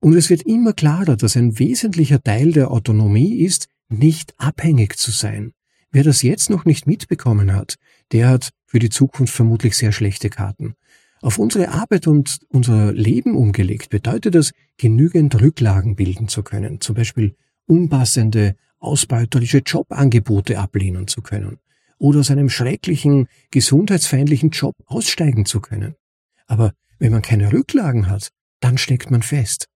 Und 0.00 0.14
es 0.14 0.28
wird 0.28 0.42
immer 0.42 0.72
klarer, 0.72 1.16
dass 1.16 1.36
ein 1.36 1.58
wesentlicher 1.58 2.22
Teil 2.22 2.52
der 2.52 2.72
Autonomie 2.72 3.36
ist, 3.36 3.68
nicht 3.88 4.34
abhängig 4.36 4.96
zu 4.98 5.12
sein. 5.12 5.52
Wer 5.92 6.02
das 6.02 6.22
jetzt 6.22 6.50
noch 6.50 6.64
nicht 6.64 6.86
mitbekommen 6.86 7.54
hat, 7.54 7.76
der 8.12 8.28
hat 8.28 8.50
für 8.66 8.80
die 8.80 8.90
Zukunft 8.90 9.32
vermutlich 9.32 9.76
sehr 9.76 9.92
schlechte 9.92 10.28
Karten. 10.28 10.74
Auf 11.22 11.38
unsere 11.38 11.70
Arbeit 11.70 12.06
und 12.06 12.38
unser 12.48 12.92
Leben 12.92 13.34
umgelegt 13.36 13.90
bedeutet 13.90 14.34
das, 14.34 14.52
genügend 14.76 15.40
Rücklagen 15.40 15.96
bilden 15.96 16.28
zu 16.28 16.42
können, 16.42 16.80
zum 16.80 16.94
Beispiel 16.94 17.34
unpassende, 17.66 18.56
ausbeuterische 18.78 19.58
Jobangebote 19.58 20.58
ablehnen 20.58 21.08
zu 21.08 21.22
können 21.22 21.58
oder 21.98 22.20
aus 22.20 22.30
einem 22.30 22.48
schrecklichen, 22.48 23.28
gesundheitsfeindlichen 23.50 24.50
Job 24.50 24.74
aussteigen 24.86 25.46
zu 25.46 25.60
können. 25.60 25.94
Aber 26.46 26.72
wenn 26.98 27.12
man 27.12 27.22
keine 27.22 27.52
Rücklagen 27.52 28.08
hat, 28.08 28.30
dann 28.60 28.78
steckt 28.78 29.10
man 29.10 29.22
fest. 29.22 29.66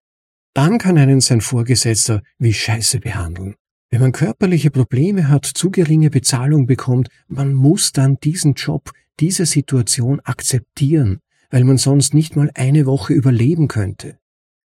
Dann 0.55 0.79
kann 0.79 0.99
einen 0.99 1.21
sein 1.21 1.41
Vorgesetzter 1.41 2.23
wie 2.39 2.53
Scheiße 2.53 3.01
behandeln. 3.01 3.55
Wenn 3.91 4.01
man 4.01 4.13
körperliche 4.13 4.71
Probleme 4.71 5.29
hat, 5.29 5.45
zu 5.45 5.71
geringe 5.71 6.11
Bezahlung 6.11 6.67
bekommt, 6.67 7.09
man 7.29 7.55
muss 7.55 7.93
dann 7.93 8.19
diesen 8.21 8.55
Job, 8.55 8.93
diese 9.19 9.47
Situation 9.47 10.21
akzeptieren, 10.21 11.21
weil 11.51 11.65
man 11.65 11.79
sonst 11.79 12.15
nicht 12.15 12.37
mal 12.37 12.51
eine 12.55 12.87
Woche 12.87 13.13
überleben 13.13 13.69
könnte. 13.69 14.19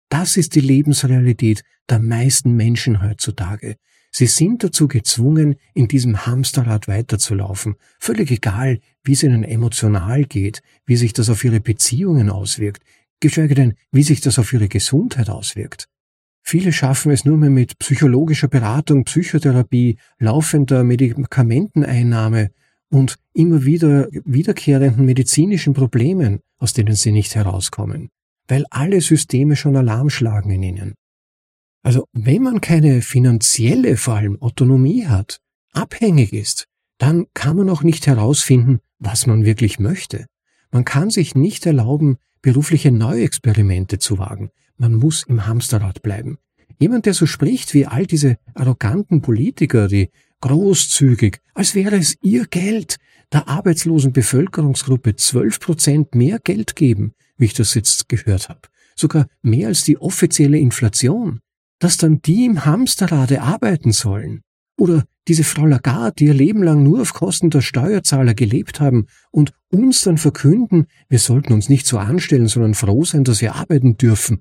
Das 0.08 0.36
ist 0.36 0.54
die 0.54 0.60
Lebensrealität 0.60 1.62
der 1.90 1.98
meisten 1.98 2.54
Menschen 2.54 3.02
heutzutage. 3.02 3.76
Sie 4.10 4.26
sind 4.26 4.64
dazu 4.64 4.88
gezwungen, 4.88 5.56
in 5.74 5.86
diesem 5.86 6.24
Hamsterrad 6.26 6.88
weiterzulaufen, 6.88 7.76
völlig 8.00 8.30
egal, 8.30 8.80
wie 9.04 9.12
es 9.12 9.22
ihnen 9.22 9.44
emotional 9.44 10.24
geht, 10.24 10.62
wie 10.86 10.96
sich 10.96 11.12
das 11.12 11.28
auf 11.28 11.44
ihre 11.44 11.60
Beziehungen 11.60 12.30
auswirkt, 12.30 12.82
geschweige 13.20 13.54
denn, 13.54 13.74
wie 13.92 14.02
sich 14.02 14.20
das 14.20 14.38
auf 14.38 14.52
ihre 14.52 14.68
Gesundheit 14.68 15.28
auswirkt. 15.28 15.88
Viele 16.42 16.72
schaffen 16.72 17.12
es 17.12 17.26
nur 17.26 17.36
mehr 17.36 17.50
mit 17.50 17.78
psychologischer 17.78 18.48
Beratung, 18.48 19.04
Psychotherapie, 19.04 19.98
laufender 20.18 20.82
Medikamenteneinnahme 20.82 22.50
und 22.88 23.16
immer 23.34 23.66
wieder 23.66 24.08
wiederkehrenden 24.24 25.04
medizinischen 25.04 25.74
Problemen, 25.74 26.40
aus 26.58 26.72
denen 26.72 26.94
sie 26.94 27.12
nicht 27.12 27.34
herauskommen, 27.34 28.10
weil 28.46 28.64
alle 28.70 29.00
Systeme 29.00 29.56
schon 29.56 29.76
Alarm 29.76 30.10
schlagen 30.10 30.50
in 30.50 30.62
ihnen. 30.62 30.94
Also 31.82 32.06
wenn 32.12 32.42
man 32.42 32.60
keine 32.60 33.02
finanzielle, 33.02 33.96
vor 33.96 34.14
allem 34.14 34.40
Autonomie 34.42 35.06
hat, 35.06 35.38
abhängig 35.72 36.32
ist, 36.32 36.66
dann 36.98 37.26
kann 37.34 37.56
man 37.56 37.70
auch 37.70 37.82
nicht 37.82 38.06
herausfinden, 38.06 38.80
was 38.98 39.26
man 39.26 39.44
wirklich 39.44 39.78
möchte. 39.78 40.26
Man 40.70 40.84
kann 40.84 41.10
sich 41.10 41.34
nicht 41.34 41.64
erlauben, 41.64 42.18
berufliche 42.42 42.90
Neuexperimente 42.90 43.98
zu 43.98 44.18
wagen. 44.18 44.50
Man 44.76 44.94
muss 44.94 45.24
im 45.24 45.46
Hamsterrad 45.46 46.02
bleiben. 46.02 46.38
Jemand, 46.78 47.06
der 47.06 47.14
so 47.14 47.26
spricht 47.26 47.74
wie 47.74 47.86
all 47.86 48.06
diese 48.06 48.36
arroganten 48.54 49.22
Politiker, 49.22 49.88
die 49.88 50.10
großzügig, 50.40 51.40
als 51.54 51.74
wäre 51.74 51.96
es 51.96 52.16
ihr 52.22 52.46
Geld, 52.46 52.96
der 53.32 53.48
arbeitslosen 53.48 54.12
Bevölkerungsgruppe 54.12 55.16
zwölf 55.16 55.60
Prozent 55.60 56.14
mehr 56.14 56.38
Geld 56.38 56.76
geben, 56.76 57.14
wie 57.36 57.46
ich 57.46 57.54
das 57.54 57.74
jetzt 57.74 58.08
gehört 58.08 58.48
habe. 58.48 58.62
Sogar 58.96 59.26
mehr 59.42 59.68
als 59.68 59.84
die 59.84 59.98
offizielle 59.98 60.58
Inflation. 60.58 61.40
Dass 61.78 61.96
dann 61.96 62.20
die 62.22 62.46
im 62.46 62.64
Hamsterrade 62.64 63.42
arbeiten 63.42 63.92
sollen. 63.92 64.42
Oder 64.76 65.04
diese 65.28 65.44
Frau 65.44 65.66
Lagarde, 65.66 66.14
die 66.18 66.24
ihr 66.24 66.34
Leben 66.34 66.62
lang 66.62 66.82
nur 66.82 67.02
auf 67.02 67.12
Kosten 67.12 67.50
der 67.50 67.60
Steuerzahler 67.60 68.34
gelebt 68.34 68.80
haben 68.80 69.06
und 69.30 69.52
uns 69.68 70.02
dann 70.02 70.18
verkünden, 70.18 70.86
wir 71.08 71.18
sollten 71.18 71.52
uns 71.52 71.68
nicht 71.68 71.86
so 71.86 71.98
anstellen, 71.98 72.48
sondern 72.48 72.74
froh 72.74 73.04
sein, 73.04 73.24
dass 73.24 73.42
wir 73.42 73.54
arbeiten 73.54 73.96
dürfen. 73.96 74.40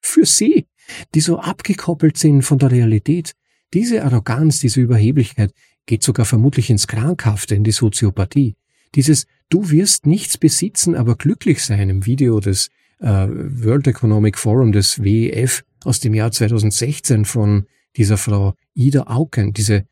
Für 0.00 0.24
sie, 0.24 0.66
die 1.14 1.20
so 1.20 1.38
abgekoppelt 1.40 2.16
sind 2.16 2.42
von 2.42 2.58
der 2.58 2.70
Realität, 2.70 3.34
diese 3.74 4.04
Arroganz, 4.04 4.60
diese 4.60 4.80
Überheblichkeit 4.80 5.52
geht 5.86 6.02
sogar 6.02 6.26
vermutlich 6.26 6.70
ins 6.70 6.86
Krankhafte, 6.86 7.54
in 7.54 7.64
die 7.64 7.72
Soziopathie. 7.72 8.56
Dieses 8.94 9.26
Du 9.50 9.70
wirst 9.70 10.06
nichts 10.06 10.36
besitzen, 10.36 10.94
aber 10.94 11.16
glücklich 11.16 11.64
sein 11.64 11.88
im 11.88 12.04
Video 12.04 12.38
des 12.38 12.68
äh, 13.00 13.06
World 13.06 13.86
Economic 13.86 14.36
Forum 14.36 14.72
des 14.72 15.02
WEF 15.02 15.64
aus 15.84 16.00
dem 16.00 16.12
Jahr 16.12 16.30
2016 16.30 17.24
von 17.24 17.66
dieser 17.96 18.18
Frau 18.18 18.54
Ida 18.74 19.04
Auken, 19.04 19.54
diese, 19.54 19.86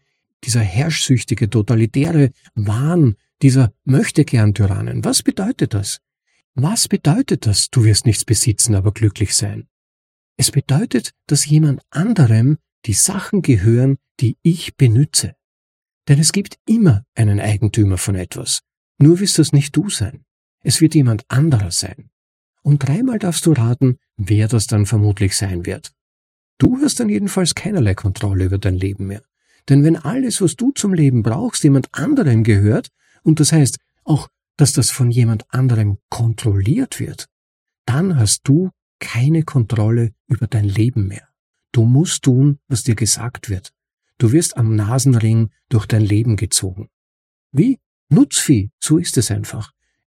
dieser 0.45 0.61
herrschsüchtige, 0.61 1.49
totalitäre 1.49 2.33
Wahn 2.55 3.17
dieser 3.41 3.73
Möchtegern-Tyrannen. 3.85 5.05
Was 5.05 5.23
bedeutet 5.23 5.73
das? 5.73 6.01
Was 6.55 6.87
bedeutet 6.87 7.47
das, 7.47 7.71
du 7.71 7.85
wirst 7.85 8.05
nichts 8.05 8.25
besitzen, 8.27 8.75
aber 8.75 8.93
glücklich 8.93 9.35
sein? 9.35 9.69
Es 10.37 10.51
bedeutet, 10.51 11.13
dass 11.27 11.47
jemand 11.47 11.81
anderem 11.91 12.59
die 12.87 12.93
Sachen 12.93 13.43
gehören, 13.43 13.99
die 14.21 14.37
ich 14.43 14.77
benütze. 14.77 15.35
Denn 16.09 16.19
es 16.19 16.33
gibt 16.33 16.59
immer 16.67 17.05
einen 17.15 17.41
Eigentümer 17.41 17.99
von 17.99 18.15
etwas. 18.15 18.61
Nur 18.99 19.21
wirst 19.21 19.39
das 19.39 19.53
nicht 19.53 19.77
du 19.77 19.91
sein. 19.91 20.25
Es 20.63 20.81
wird 20.81 20.95
jemand 20.95 21.25
anderer 21.29 21.71
sein. 21.71 22.11
Und 22.63 22.87
dreimal 22.87 23.19
darfst 23.19 23.47
du 23.47 23.53
raten, 23.53 23.99
wer 24.17 24.49
das 24.49 24.67
dann 24.67 24.87
vermutlich 24.87 25.37
sein 25.37 25.67
wird. 25.67 25.93
Du 26.59 26.79
hast 26.83 26.99
dann 27.01 27.09
jedenfalls 27.09 27.55
keinerlei 27.55 27.95
Kontrolle 27.95 28.45
über 28.45 28.59
dein 28.59 28.75
Leben 28.75 29.07
mehr. 29.07 29.23
Denn 29.69 29.85
wenn 29.85 29.97
alles, 29.97 30.41
was 30.41 30.57
du 30.57 30.71
zum 30.73 30.95
Leben 30.95 31.23
brauchst, 31.23 31.65
jemand 31.65 31.89
anderem 31.93 32.45
gehört, 32.45 32.89
und 33.23 33.41
das 33.41 33.53
heißt 33.53 33.79
auch, 34.05 34.29
dass 34.57 34.73
das 34.73 34.91
von 34.91 35.11
jemand 35.11 35.45
anderem 35.53 35.99
kontrolliert 36.09 36.99
wird, 36.99 37.27
dann 37.85 38.19
hast 38.19 38.49
du 38.49 38.71
keine 39.01 39.43
Kontrolle 39.43 40.15
über 40.27 40.47
dein 40.47 40.65
Leben 40.65 41.09
mehr. 41.09 41.26
Du 41.77 41.85
musst 41.85 42.23
tun, 42.23 42.59
was 42.69 42.85
dir 42.85 42.95
gesagt 42.95 43.51
wird. 43.51 43.75
Du 44.17 44.33
wirst 44.33 44.57
am 44.57 44.77
Nasenring 44.77 45.51
durch 45.69 45.85
dein 45.85 46.01
Leben 46.01 46.37
gezogen. 46.37 46.89
Wie? 47.53 47.81
Nutzvieh, 48.09 48.71
so 48.83 48.97
ist 48.97 49.19
es 49.19 49.31
einfach. 49.31 49.73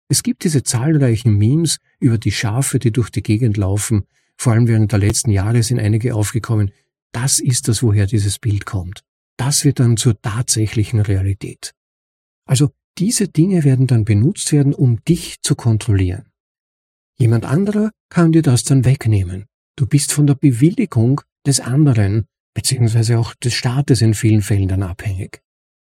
Es 0.09 0.25
gibt 0.25 0.43
diese 0.43 0.65
zahlreichen 0.65 1.39
Memes 1.39 1.79
über 2.01 2.19
die 2.19 2.33
Schafe, 2.33 2.81
die 2.81 2.91
durch 2.91 3.11
die 3.11 3.23
Gegend 3.23 3.59
laufen. 3.59 4.09
Vor 4.37 4.55
allem 4.55 4.67
während 4.67 4.91
der 4.91 4.99
letzten 4.99 5.31
Jahre 5.31 5.63
sind 5.63 5.79
einige 5.79 6.17
aufgekommen. 6.17 6.73
Das 7.13 7.39
ist 7.39 7.69
das, 7.69 7.81
woher 7.81 8.07
dieses 8.07 8.41
Bild 8.41 8.67
kommt. 8.67 9.05
Das 9.37 9.65
wird 9.65 9.79
dann 9.79 9.97
zur 9.97 10.21
tatsächlichen 10.21 10.99
Realität. 10.99 11.75
Also 12.45 12.73
diese 12.99 13.29
Dinge 13.29 13.63
werden 13.63 13.87
dann 13.87 14.05
benutzt 14.05 14.51
werden, 14.51 14.75
um 14.75 15.05
dich 15.05 15.41
zu 15.43 15.55
kontrollieren. 15.55 16.25
Jemand 17.19 17.45
anderer 17.45 17.93
kann 18.09 18.33
dir 18.33 18.43
das 18.43 18.65
dann 18.65 18.85
wegnehmen. 18.85 19.47
Du 19.77 19.87
bist 19.87 20.13
von 20.13 20.27
der 20.27 20.35
Bewilligung 20.35 21.21
des 21.47 21.61
anderen 21.61 22.27
beziehungsweise 22.55 23.19
auch 23.19 23.35
des 23.35 23.55
Staates 23.55 24.03
in 24.03 24.15
vielen 24.15 24.43
Fällen 24.43 24.69
dann 24.69 24.83
abhängig. 24.83 25.43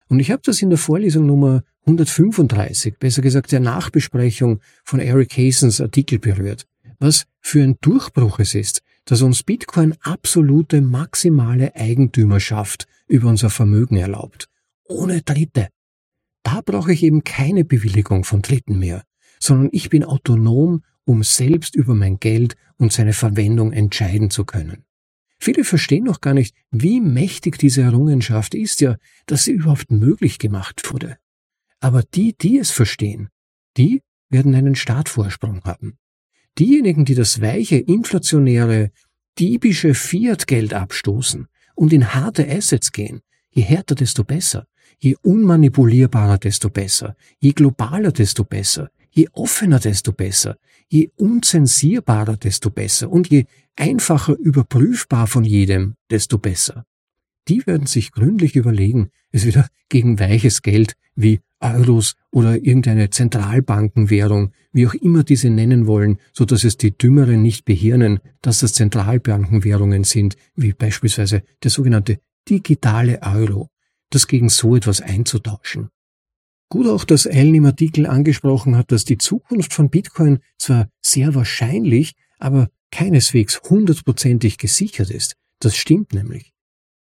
Und 0.09 0.21
ich 0.21 0.31
habe 0.31 0.43
das 0.45 0.63
in 0.63 0.71
der 0.71 0.79
Vorlesung 0.79 1.27
Nummer 1.27 1.63
135, 1.87 2.99
besser 2.99 3.23
gesagt 3.23 3.53
der 3.53 3.61
Nachbesprechung 3.61 4.61
von 4.85 5.01
Eric 5.01 5.37
Hassens 5.37 5.81
Artikel 5.81 6.19
berührt, 6.19 6.67
was 6.99 7.27
für 7.41 7.63
ein 7.63 7.77
Durchbruch 7.81 8.39
es 8.39 8.55
ist, 8.55 8.83
dass 9.07 9.23
uns 9.23 9.43
Bitcoin 9.43 9.95
absolute 10.03 10.81
maximale 10.81 11.75
Eigentümerschaft 11.75 12.87
über 13.07 13.29
unser 13.29 13.51
Vermögen 13.51 13.97
erlaubt, 13.97 14.49
ohne 14.85 15.23
Dritte. 15.23 15.69
Da 16.43 16.61
brauche 16.65 16.93
ich 16.93 17.03
eben 17.03 17.25
keine 17.25 17.65
Bewilligung 17.65 18.25
von 18.25 18.43
Dritten 18.43 18.79
mehr, 18.79 19.03
sondern 19.41 19.69
ich 19.73 19.91
bin 19.91 20.05
autonom, 20.05 20.83
um 21.05 21.23
selbst 21.23 21.75
über 21.75 21.95
mein 21.95 22.19
Geld 22.19 22.57
und 22.77 22.93
seine 22.93 23.13
Verwendung 23.13 23.73
entscheiden 23.73 24.31
zu 24.31 24.45
können. 24.45 24.85
Viele 25.39 25.65
verstehen 25.65 26.05
noch 26.05 26.21
gar 26.21 26.35
nicht, 26.35 26.55
wie 26.71 27.01
mächtig 27.01 27.59
diese 27.59 27.83
Errungenschaft 27.83 28.55
ist, 28.55 28.81
ja, 28.81 28.97
dass 29.27 29.45
sie 29.45 29.53
überhaupt 29.53 29.91
möglich 29.91 30.39
gemacht 30.39 30.93
wurde. 30.93 31.19
Aber 31.81 32.03
die, 32.03 32.35
die 32.37 32.59
es 32.59 32.71
verstehen, 32.71 33.29
die 33.77 34.03
werden 34.31 34.55
einen 34.55 34.75
Startvorsprung 34.75 35.63
haben. 35.65 35.99
Diejenigen, 36.59 37.05
die 37.05 37.15
das 37.15 37.41
weiche, 37.41 37.77
inflationäre, 37.77 38.91
diebische 39.39 39.95
Fiat-Geld 39.95 40.73
abstoßen 40.73 41.49
und 41.75 41.93
in 41.93 42.15
harte 42.15 42.49
Assets 42.49 42.93
gehen, 42.93 43.21
je 43.51 43.63
härter, 43.63 43.95
desto 43.95 44.25
besser, 44.25 44.67
je 44.99 45.17
unmanipulierbarer, 45.23 46.39
desto 46.39 46.71
besser, 46.71 47.17
je 47.41 47.53
globaler, 47.53 48.13
desto 48.13 48.45
besser, 48.45 48.91
je 49.15 49.29
offener, 49.33 49.81
desto 49.81 50.13
besser, 50.13 50.57
je 50.89 51.11
unzensierbarer, 51.17 52.37
desto 52.37 52.71
besser 52.71 53.11
und 53.11 53.29
je 53.29 53.45
einfacher 53.77 54.37
überprüfbar 54.39 55.27
von 55.27 55.45
jedem, 55.45 55.95
desto 56.11 56.39
besser. 56.39 56.85
Die 57.49 57.67
werden 57.67 57.87
sich 57.87 58.13
gründlich 58.13 58.57
überlegen, 58.57 59.11
es 59.31 59.47
wieder 59.47 59.69
gegen 59.89 60.19
weiches 60.19 60.63
Geld 60.63 60.97
wie 61.15 61.41
Euros 61.61 62.15
oder 62.31 62.57
irgendeine 62.57 63.11
Zentralbankenwährung, 63.11 64.53
wie 64.73 64.87
auch 64.87 64.95
immer 64.95 65.23
diese 65.23 65.51
nennen 65.51 65.87
wollen, 65.87 66.19
so 66.33 66.45
dass 66.45 66.65
es 66.65 66.77
die 66.77 66.97
Dümmeren 66.97 67.43
nicht 67.43 67.65
behirnen, 67.65 68.21
dass 68.43 68.61
das 68.61 68.73
Zentralbankenwährungen 68.75 70.05
sind, 70.05 70.37
wie 70.57 70.73
beispielsweise 70.73 71.43
der 71.63 71.71
sogenannte 71.71 72.19
digitale 72.49 73.23
Euro, 73.23 73.71
das 74.11 74.27
gegen 74.27 74.49
so 74.49 74.77
etwas 74.77 75.01
einzutauschen. 75.01 75.91
Gut 76.69 76.87
auch, 76.87 77.05
dass 77.05 77.27
Allen 77.27 77.55
im 77.55 77.67
Artikel 77.67 78.07
angesprochen 78.07 78.77
hat, 78.77 78.91
dass 78.91 79.05
die 79.05 79.19
Zukunft 79.19 79.73
von 79.73 79.91
Bitcoin 79.91 80.41
zwar 80.59 80.89
sehr 81.01 81.35
wahrscheinlich, 81.35 82.15
aber 82.39 82.69
keineswegs 82.91 83.61
hundertprozentig 83.69 84.59
gesichert 84.59 85.11
ist. 85.11 85.37
Das 85.61 85.77
stimmt 85.77 86.13
nämlich. 86.15 86.53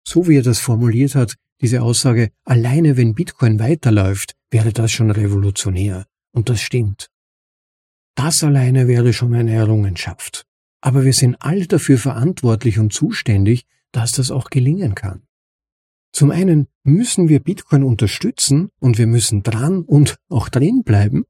So 0.06 0.28
wie 0.28 0.36
er 0.36 0.42
das 0.42 0.58
formuliert 0.58 1.14
hat, 1.14 1.36
diese 1.60 1.82
Aussage, 1.82 2.30
alleine 2.44 2.96
wenn 2.96 3.14
Bitcoin 3.14 3.58
weiterläuft, 3.58 4.34
wäre 4.50 4.72
das 4.72 4.92
schon 4.92 5.10
revolutionär. 5.10 6.06
Und 6.32 6.48
das 6.48 6.60
stimmt. 6.60 7.10
Das 8.14 8.44
alleine 8.44 8.86
wäre 8.86 9.12
schon 9.12 9.34
eine 9.34 9.52
Errungenschaft. 9.52 10.44
Aber 10.80 11.04
wir 11.04 11.12
sind 11.12 11.36
alle 11.40 11.66
dafür 11.66 11.98
verantwortlich 11.98 12.78
und 12.78 12.92
zuständig, 12.92 13.66
dass 13.92 14.12
das 14.12 14.30
auch 14.30 14.50
gelingen 14.50 14.94
kann. 14.94 15.22
Zum 16.14 16.30
einen 16.30 16.68
müssen 16.84 17.28
wir 17.28 17.40
Bitcoin 17.40 17.82
unterstützen 17.82 18.70
und 18.78 18.98
wir 18.98 19.08
müssen 19.08 19.42
dran 19.42 19.82
und 19.82 20.14
auch 20.28 20.48
drin 20.48 20.84
bleiben, 20.84 21.24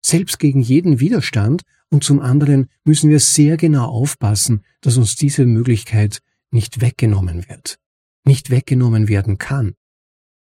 selbst 0.00 0.38
gegen 0.38 0.60
jeden 0.60 1.00
Widerstand, 1.00 1.62
und 1.90 2.04
zum 2.04 2.20
anderen 2.20 2.68
müssen 2.84 3.10
wir 3.10 3.18
sehr 3.18 3.56
genau 3.56 3.86
aufpassen, 3.86 4.62
dass 4.82 4.96
uns 4.96 5.16
diese 5.16 5.46
Möglichkeit 5.46 6.20
nicht 6.50 6.80
weggenommen 6.80 7.48
wird, 7.48 7.78
nicht 8.24 8.50
weggenommen 8.50 9.08
werden 9.08 9.38
kann. 9.38 9.74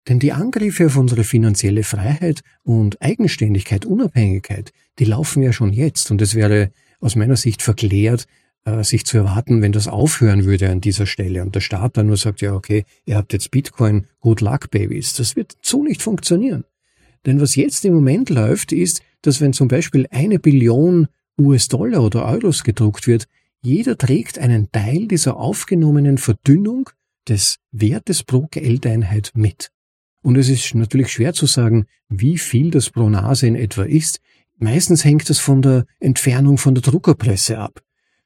Denn 0.08 0.20
die 0.20 0.32
Angriffe 0.32 0.86
auf 0.86 0.96
unsere 0.96 1.24
finanzielle 1.24 1.84
Freiheit 1.84 2.42
und 2.62 3.02
Eigenständigkeit, 3.02 3.86
Unabhängigkeit, 3.86 4.72
die 5.00 5.06
laufen 5.06 5.42
ja 5.42 5.52
schon 5.52 5.74
jetzt 5.74 6.10
und 6.12 6.22
es 6.22 6.36
wäre 6.36 6.72
aus 7.00 7.16
meiner 7.16 7.36
Sicht 7.36 7.62
verklärt, 7.62 8.28
äh, 8.66 8.84
sich 8.84 9.06
zu 9.06 9.18
erwarten, 9.18 9.62
wenn 9.62 9.72
das 9.72 9.88
aufhören 9.88 10.46
würde 10.46 10.70
an 10.70 10.82
dieser 10.82 11.06
Stelle 11.06 11.42
und 11.42 11.56
der 11.56 11.62
Staat 11.62 11.98
dann 11.98 12.08
nur 12.08 12.18
sagt, 12.18 12.42
ja 12.42 12.54
okay, 12.54 12.86
ihr 13.06 13.18
habt 13.18 13.34
jetzt 13.34 13.52
Bitcoin, 13.52 14.08
good 14.20 14.42
luck 14.42 14.72
babies. 14.72 15.14
Das 15.14 15.36
wird 15.36 15.54
so 15.62 15.84
nicht 15.84 16.02
funktionieren. 16.02 16.64
Denn 17.26 17.40
was 17.40 17.56
jetzt 17.56 17.86
im 17.86 17.94
Moment 17.94 18.30
läuft, 18.30 18.72
ist, 18.72 19.02
dass 19.22 19.42
wenn 19.42 19.54
zum 19.54 19.68
Beispiel 19.68 20.08
eine 20.12 20.40
Billion 20.40 21.08
US-Dollar 21.40 22.04
oder 22.04 22.26
Euros 22.26 22.64
gedruckt 22.64 23.08
wird, 23.08 23.28
jeder 23.62 23.98
trägt 23.98 24.40
einen 24.40 24.72
Teil 24.72 25.08
dieser 25.08 25.38
aufgenommenen 25.38 26.18
Verdünnung 26.18 26.90
des 27.28 27.60
Wertes 27.72 28.24
pro 28.24 28.48
Geldeinheit 28.52 29.32
mit. 29.36 29.72
Und 30.22 30.38
es 30.38 30.50
ist 30.50 30.76
natürlich 30.76 31.12
schwer 31.12 31.34
zu 31.34 31.46
sagen, 31.46 31.86
wie 32.10 32.38
viel 32.38 32.72
das 32.72 32.90
pro 32.90 33.10
Nase 33.10 33.48
in 33.48 33.56
etwa 33.56 33.84
ist. 33.84 34.20
Meistens 34.58 35.04
hängt 35.04 35.30
es 35.30 35.40
von 35.40 35.62
der 35.62 35.86
Entfernung 36.00 36.58
von 36.58 36.76
der 36.76 36.82
Druckerpresse 36.82 37.58
ab. 37.58 37.82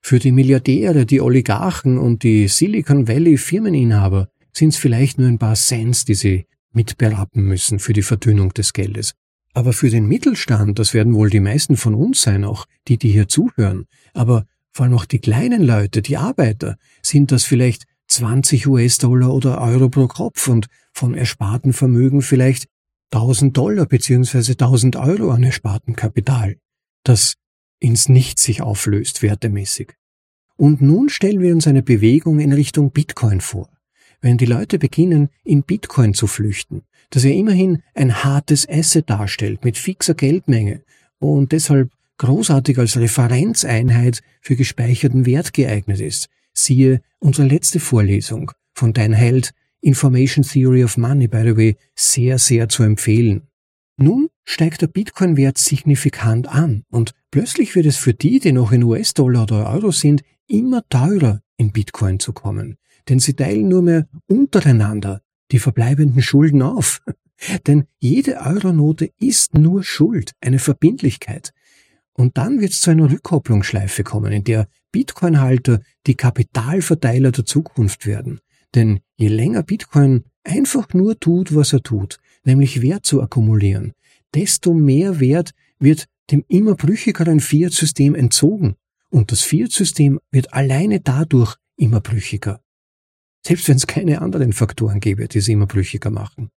Für 0.07 0.19
die 0.19 0.31
Milliardäre, 0.31 1.05
die 1.05 1.19
Oligarchen 1.19 1.97
und 1.97 2.23
die 2.23 2.47
Silicon 2.47 3.09
Valley 3.09 3.37
Firmeninhaber 3.37 4.29
sind 4.53 4.69
es 4.69 4.77
vielleicht 4.77 5.17
nur 5.17 5.27
ein 5.27 5.37
paar 5.37 5.55
Cents, 5.55 6.05
die 6.05 6.13
sie 6.13 6.45
mitberappen 6.71 7.43
müssen 7.43 7.77
für 7.77 7.91
die 7.91 8.03
Verdünnung 8.03 8.53
des 8.53 8.71
Geldes. 8.71 9.15
Aber 9.53 9.73
für 9.73 9.89
den 9.89 10.07
Mittelstand, 10.07 10.79
das 10.79 10.93
werden 10.93 11.13
wohl 11.13 11.29
die 11.29 11.41
meisten 11.41 11.75
von 11.75 11.93
uns 11.93 12.21
sein, 12.21 12.45
auch 12.45 12.67
die, 12.87 12.97
die 12.97 13.11
hier 13.11 13.27
zuhören, 13.27 13.85
aber 14.13 14.45
vor 14.71 14.85
allem 14.85 14.93
auch 14.95 15.03
die 15.03 15.19
kleinen 15.19 15.61
Leute, 15.61 16.01
die 16.01 16.15
Arbeiter, 16.15 16.77
sind 17.01 17.33
das 17.33 17.43
vielleicht 17.43 17.83
20 18.07 18.65
US-Dollar 18.65 19.33
oder 19.33 19.59
Euro 19.59 19.89
pro 19.89 20.07
Kopf 20.07 20.47
und 20.47 20.67
von 20.93 21.15
ersparten 21.15 21.73
Vermögen 21.73 22.21
vielleicht 22.21 22.69
1000 23.11 23.57
Dollar 23.57 23.85
beziehungsweise 23.87 24.53
1000 24.53 24.95
Euro 24.95 25.31
an 25.31 25.43
erspartem 25.43 25.97
Kapital, 25.97 26.55
das 27.03 27.33
ins 27.81 28.07
Nichts 28.07 28.43
sich 28.43 28.61
auflöst, 28.61 29.21
wertemäßig. 29.21 29.96
Und 30.57 30.81
nun 30.81 31.09
stellen 31.09 31.41
wir 31.41 31.53
uns 31.53 31.67
eine 31.67 31.83
Bewegung 31.83 32.39
in 32.39 32.51
Richtung 32.51 32.91
Bitcoin 32.91 33.41
vor. 33.41 33.69
Wenn 34.21 34.37
die 34.37 34.45
Leute 34.45 34.79
beginnen, 34.79 35.29
in 35.43 35.63
Bitcoin 35.63 36.15
zu 36.15 36.25
flüchten, 36.25 36.81
das 37.11 37.23
ja 37.23 37.29
immerhin 37.29 37.83
ein 37.93 38.23
hartes 38.23 38.67
Asset 38.67 39.09
darstellt 39.09 39.63
mit 39.63 39.77
fixer 39.77 40.15
Geldmenge 40.15 40.81
und 41.19 41.51
deshalb 41.51 41.91
großartig 42.17 42.79
als 42.79 42.97
Referenzeinheit 42.97 44.21
für 44.41 44.55
gespeicherten 44.55 45.27
Wert 45.27 45.53
geeignet 45.53 45.99
ist. 45.99 46.27
Siehe 46.53 47.01
unsere 47.19 47.47
letzte 47.47 47.79
Vorlesung 47.79 48.51
von 48.73 48.93
Dein 48.93 49.13
Held 49.13 49.53
Information 49.81 50.43
Theory 50.43 50.83
of 50.83 50.97
Money, 50.97 51.27
by 51.27 51.43
the 51.43 51.55
way, 51.55 51.77
sehr, 51.95 52.39
sehr 52.39 52.67
zu 52.67 52.81
empfehlen. 52.81 53.43
Nun 53.97 54.29
steigt 54.43 54.81
der 54.81 54.87
Bitcoin-Wert 54.87 55.57
signifikant 55.59 56.47
an 56.47 56.83
und 56.89 57.13
plötzlich 57.31 57.75
wird 57.75 57.85
es 57.85 57.97
für 57.97 58.13
die, 58.13 58.39
die 58.39 58.51
noch 58.51 58.71
in 58.71 58.83
US-Dollar 58.83 59.43
oder 59.43 59.69
Euro 59.71 59.91
sind, 59.91 60.23
immer 60.47 60.81
teurer, 60.89 61.41
in 61.57 61.71
Bitcoin 61.71 62.19
zu 62.19 62.33
kommen. 62.33 62.77
Denn 63.09 63.19
sie 63.19 63.33
teilen 63.33 63.67
nur 63.67 63.81
mehr 63.81 64.07
untereinander 64.27 65.21
die 65.51 65.59
verbleibenden 65.59 66.21
Schulden 66.21 66.61
auf. 66.61 67.01
Denn 67.67 67.85
jede 67.99 68.37
Euronote 68.37 69.11
ist 69.19 69.53
nur 69.53 69.83
Schuld, 69.83 70.31
eine 70.41 70.59
Verbindlichkeit. 70.59 71.53
Und 72.13 72.37
dann 72.37 72.59
wird 72.59 72.71
es 72.71 72.81
zu 72.81 72.89
einer 72.89 73.11
Rückkopplungsschleife 73.11 74.03
kommen, 74.03 74.33
in 74.33 74.43
der 74.43 74.67
Bitcoin-Halter 74.91 75.81
die 76.07 76.15
Kapitalverteiler 76.15 77.31
der 77.31 77.45
Zukunft 77.45 78.07
werden. 78.07 78.39
Denn 78.73 79.01
je 79.15 79.27
länger 79.27 79.63
Bitcoin 79.63 80.23
einfach 80.43 80.93
nur 80.93 81.19
tut, 81.19 81.53
was 81.55 81.73
er 81.73 81.83
tut, 81.83 82.17
nämlich 82.43 82.81
Wert 82.81 83.05
zu 83.05 83.21
akkumulieren, 83.21 83.93
desto 84.33 84.73
mehr 84.73 85.19
Wert 85.19 85.51
wird 85.79 86.07
dem 86.31 86.43
immer 86.47 86.75
brüchigeren 86.75 87.39
Fiat-System 87.39 88.15
entzogen. 88.15 88.75
Und 89.09 89.31
das 89.31 89.43
Fiat-System 89.43 90.19
wird 90.31 90.53
alleine 90.53 90.99
dadurch 90.99 91.55
immer 91.77 92.01
brüchiger. 92.01 92.61
selbst 93.47 93.69
wenn 93.69 93.77
es 93.77 93.87
keine 93.87 94.21
anderen 94.21 94.51
Faktoren 94.51 94.99
gäbe, 94.99 95.29
die 95.29 95.39
sie 95.39 95.53
immer 95.53 95.67
brüchiger 95.67 96.09
machen. 96.09 96.49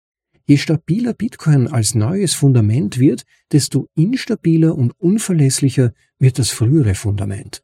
Je 0.46 0.56
stabiler 0.56 1.12
Bitcoin 1.12 1.68
als 1.68 1.94
neues 1.94 2.32
Fundament 2.32 2.98
wird, 2.98 3.24
desto 3.52 3.88
instabiler 3.94 4.74
und 4.74 4.92
unverlässlicher 4.98 5.92
wird 6.18 6.38
das 6.38 6.48
frühere 6.48 6.94
Fundament. 6.94 7.62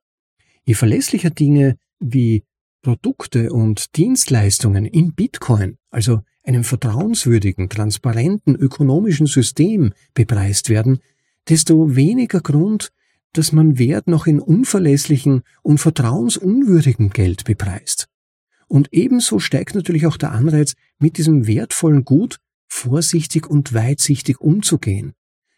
Je 0.65 0.75
verlässlicher 0.75 1.31
Dinge 1.31 1.79
wie 1.99 2.45
Produkte 2.83 3.51
und 3.51 3.97
Dienstleistungen 3.97 4.85
in 4.85 5.15
Bitcoin, 5.15 5.79
also 5.91 6.21
einem 6.43 6.65
vertrauenswürdigen, 6.65 7.71
transparenten 7.71 8.55
ökonomischen 8.55 9.27
System 9.27 9.95
bepreist 10.13 10.69
werden, 10.69 10.99
desto 11.49 11.97
weniger 11.97 12.41
Grund, 12.41 12.93
dass 13.33 13.53
man 13.53 13.79
Wert 13.79 14.07
noch 14.07 14.27
in 14.27 14.41
unverlässlichen 14.41 15.43
und 15.63 15.79
vertrauensunwürdigen 15.79 17.11
Geld 17.11 17.45
bepreist. 17.45 18.09
Und 18.69 18.89
ebenso 18.93 19.39
steigt 19.39 19.75
natürlich 19.75 20.07
auch 20.07 20.17
der 20.17 20.33
Anreiz, 20.33 20.75
mit 20.99 21.19
diesem 21.19 21.47
wertvollen 21.47 22.05
Gut 22.05 22.39
vorsichtig 22.69 23.47
und 23.49 23.75
weitsichtig 23.75 24.41
umzugehen. 24.41 25.13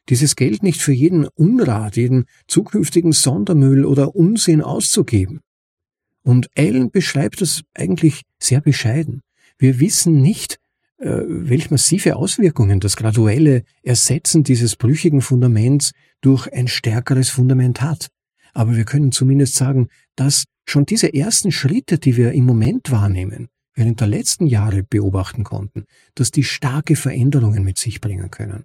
Dieses 0.08 0.36
Geld 0.36 0.62
nicht 0.62 0.80
für 0.80 0.92
jeden 0.92 1.26
Unrat, 1.34 1.96
jeden 1.96 2.26
zukünftigen 2.46 3.12
Sondermüll 3.12 3.84
oder 3.84 4.14
Unsinn 4.14 4.62
auszugeben. 4.62 5.40
Und 6.22 6.48
Allen 6.56 6.90
beschreibt 6.90 7.42
es 7.42 7.62
eigentlich 7.74 8.22
sehr 8.40 8.60
bescheiden. 8.60 9.22
Wir 9.58 9.80
wissen 9.80 10.20
nicht, 10.20 10.58
äh, 10.98 11.22
welche 11.26 11.70
massive 11.70 12.16
Auswirkungen 12.16 12.80
das 12.80 12.96
graduelle 12.96 13.64
Ersetzen 13.82 14.44
dieses 14.44 14.76
brüchigen 14.76 15.20
Fundaments 15.20 15.92
durch 16.20 16.52
ein 16.52 16.68
stärkeres 16.68 17.28
Fundament 17.28 17.82
hat. 17.82 18.08
Aber 18.54 18.76
wir 18.76 18.84
können 18.84 19.12
zumindest 19.12 19.56
sagen, 19.56 19.88
dass 20.16 20.44
schon 20.66 20.86
diese 20.86 21.12
ersten 21.12 21.52
Schritte, 21.52 21.98
die 21.98 22.16
wir 22.16 22.32
im 22.32 22.46
Moment 22.46 22.90
wahrnehmen, 22.90 23.48
während 23.74 24.00
der 24.00 24.08
letzten 24.08 24.46
Jahre 24.46 24.82
beobachten 24.82 25.44
konnten, 25.44 25.84
dass 26.14 26.30
die 26.30 26.44
starke 26.44 26.96
Veränderungen 26.96 27.62
mit 27.62 27.78
sich 27.78 28.00
bringen 28.00 28.30
können. 28.30 28.64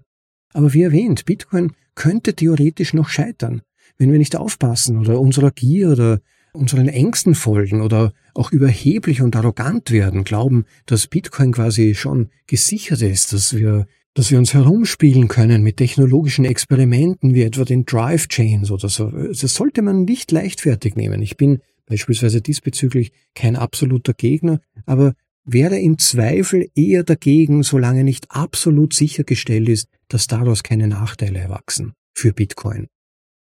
Aber 0.54 0.74
wie 0.74 0.84
erwähnt, 0.84 1.26
Bitcoin 1.26 1.74
könnte 1.96 2.34
theoretisch 2.34 2.94
noch 2.94 3.10
scheitern, 3.10 3.62
wenn 3.98 4.12
wir 4.12 4.20
nicht 4.20 4.36
aufpassen 4.36 4.98
oder 4.98 5.20
unserer 5.20 5.52
Gier 5.52 5.91
oder 5.91 6.22
unseren 6.54 6.88
Ängsten 6.88 7.36
folgen 7.36 7.82
oder 7.82 8.14
auch 8.34 8.52
überheblich 8.52 9.22
und 9.22 9.36
arrogant 9.36 9.92
werden, 9.92 10.24
glauben, 10.24 10.66
dass 10.86 11.08
Bitcoin 11.08 11.52
quasi 11.52 11.96
schon 11.96 12.30
gesichert 12.48 13.02
ist, 13.02 13.34
dass 13.34 13.56
wir, 13.56 13.88
dass 14.14 14.32
wir 14.32 14.38
uns 14.38 14.54
herumspielen 14.54 15.28
können 15.28 15.64
mit 15.64 15.78
technologischen 15.78 16.46
Experimenten 16.46 17.34
wie 17.34 17.44
etwa 17.44 17.64
den 17.64 17.86
Drive 17.86 18.28
Chains 18.28 18.72
oder 18.72 18.90
so. 18.90 19.10
Das 19.10 19.40
sollte 19.54 19.82
man 19.82 20.04
nicht 20.04 20.32
leichtfertig 20.32 20.96
nehmen. 20.96 21.22
Ich 21.22 21.38
bin 21.38 21.60
beispielsweise 21.86 22.42
diesbezüglich 22.42 23.12
kein 23.36 23.56
absoluter 23.56 24.14
Gegner, 24.14 24.62
aber 24.86 25.14
wäre 25.44 25.80
im 25.80 25.98
Zweifel 25.98 26.70
eher 26.76 27.04
dagegen, 27.04 27.64
solange 27.64 28.04
nicht 28.04 28.30
absolut 28.30 28.94
sichergestellt 28.94 29.70
ist, 29.70 29.90
dass 30.08 30.28
daraus 30.28 30.64
keine 30.64 30.88
Nachteile 30.88 31.40
erwachsen 31.40 31.94
für 32.14 32.34
Bitcoin. 32.34 32.88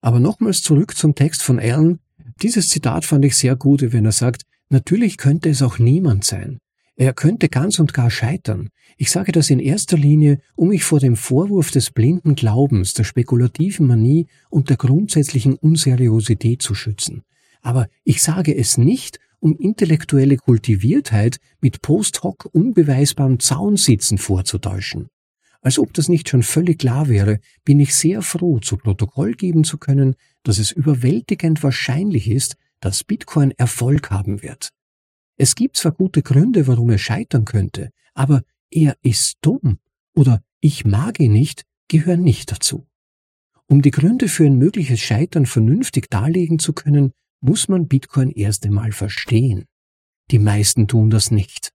Aber 0.01 0.19
nochmals 0.19 0.63
zurück 0.63 0.97
zum 0.97 1.15
Text 1.15 1.43
von 1.43 1.61
Allen, 1.61 2.01
dieses 2.41 2.69
Zitat 2.69 3.05
fand 3.05 3.25
ich 3.25 3.37
sehr 3.37 3.57
gut, 3.57 3.93
wenn 3.93 4.05
er 4.05 4.13
sagt, 4.13 4.43
natürlich 4.69 5.17
könnte 5.17 5.51
es 5.51 5.63
auch 5.63 5.79
niemand 5.79 6.25
sein. 6.25 6.59
Er 6.97 7.15
könnte 7.15 7.49
ganz 7.49 7.79
und 7.79 7.95
gar 7.95 8.11
scheitern. 8.11 8.69
Ich 8.97 9.11
sage 9.11 9.33
das 9.33 9.51
in 9.51 9.61
erster 9.61 9.97
Linie, 9.97 10.39
um 10.55 10.69
mich 10.69 10.85
vor 10.85 11.01
dem 11.01 11.17
Vorwurf 11.17 11.71
des 11.71 11.91
blinden 11.91 12.35
Glaubens, 12.35 12.93
der 12.95 13.05
spekulativen 13.05 13.87
Manie 13.87 14.27
und 14.51 14.69
der 14.69 14.77
grundsätzlichen 14.77 15.55
Unseriosität 15.55 16.63
zu 16.63 16.75
schützen. 16.75 17.23
Aber 17.63 17.89
ich 18.05 18.23
sage 18.23 18.55
es 18.57 18.77
nicht, 18.77 19.19
um 19.41 19.57
intellektuelle 19.57 20.37
Kultiviertheit 20.37 21.39
mit 21.61 21.83
post 21.83 22.23
hoc 22.23 22.49
unbeweisbarem 22.53 23.41
Zaunsitzen 23.41 24.19
vorzutäuschen. 24.19 25.09
Als 25.63 25.79
ob 25.79 25.95
das 25.95 26.09
nicht 26.09 26.29
schon 26.29 26.43
völlig 26.43 26.79
klar 26.79 27.09
wäre, 27.09 27.39
bin 27.65 27.81
ich 27.81 27.95
sehr 27.95 28.21
froh, 28.23 28.59
zu 28.59 28.77
Protokoll 28.77 29.35
geben 29.35 29.65
zu 29.65 29.79
können, 29.79 30.17
dass 30.43 30.59
es 30.59 30.71
überwältigend 30.71 31.63
wahrscheinlich 31.63 32.29
ist, 32.29 32.57
dass 32.81 33.05
Bitcoin 33.05 33.53
Erfolg 33.53 34.11
haben 34.11 34.43
wird. 34.43 34.71
Es 35.37 35.55
gibt 35.55 35.77
zwar 35.77 35.93
gute 35.93 36.23
Gründe, 36.23 36.67
warum 36.67 36.91
er 36.91 36.99
scheitern 36.99 37.45
könnte, 37.45 37.91
aber 38.15 38.43
er 38.71 38.97
ist 39.03 39.39
dumm 39.41 39.79
oder 40.15 40.43
ich 40.61 40.85
mag 40.85 41.21
ihn 41.21 41.33
nicht 41.33 41.65
gehören 41.89 42.23
nicht 42.23 42.51
dazu. 42.51 42.87
Um 43.67 43.83
die 43.83 43.91
Gründe 43.91 44.29
für 44.29 44.45
ein 44.45 44.57
mögliches 44.57 45.01
Scheitern 45.01 45.47
vernünftig 45.47 46.09
darlegen 46.11 46.59
zu 46.59 46.73
können, 46.73 47.13
muss 47.41 47.69
man 47.69 47.89
Bitcoin 47.89 48.31
erst 48.31 48.65
einmal 48.65 48.93
verstehen. 48.93 49.67
Die 50.31 50.39
meisten 50.39 50.89
tun 50.89 51.11
das 51.11 51.31
nicht. 51.31 51.73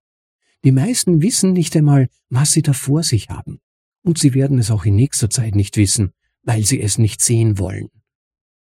Die 0.63 0.71
meisten 0.71 1.21
wissen 1.21 1.53
nicht 1.53 1.75
einmal, 1.75 2.09
was 2.29 2.51
sie 2.51 2.61
da 2.61 2.73
vor 2.73 3.03
sich 3.03 3.29
haben 3.29 3.59
und 4.07 4.17
sie 4.17 4.33
werden 4.33 4.57
es 4.57 4.71
auch 4.71 4.85
in 4.85 4.95
nächster 4.95 5.29
Zeit 5.29 5.53
nicht 5.53 5.77
wissen, 5.77 6.13
weil 6.43 6.63
sie 6.63 6.81
es 6.81 6.97
nicht 6.97 7.21
sehen 7.21 7.59
wollen. 7.59 7.89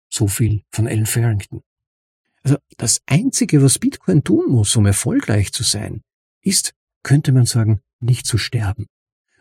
So 0.09 0.27
viel 0.27 0.63
von 0.71 0.87
Alan 0.87 1.07
Farrington. 1.07 1.63
Also 2.43 2.57
das 2.77 3.01
Einzige, 3.07 3.63
was 3.63 3.79
Bitcoin 3.79 4.25
tun 4.25 4.51
muss, 4.51 4.75
um 4.77 4.87
erfolgreich 4.87 5.53
zu 5.53 5.63
sein, 5.63 6.03
ist, 6.43 6.75
könnte 7.03 7.33
man 7.33 7.47
sagen, 7.47 7.81
nicht 8.01 8.27
zu 8.27 8.39
sterben. 8.39 8.87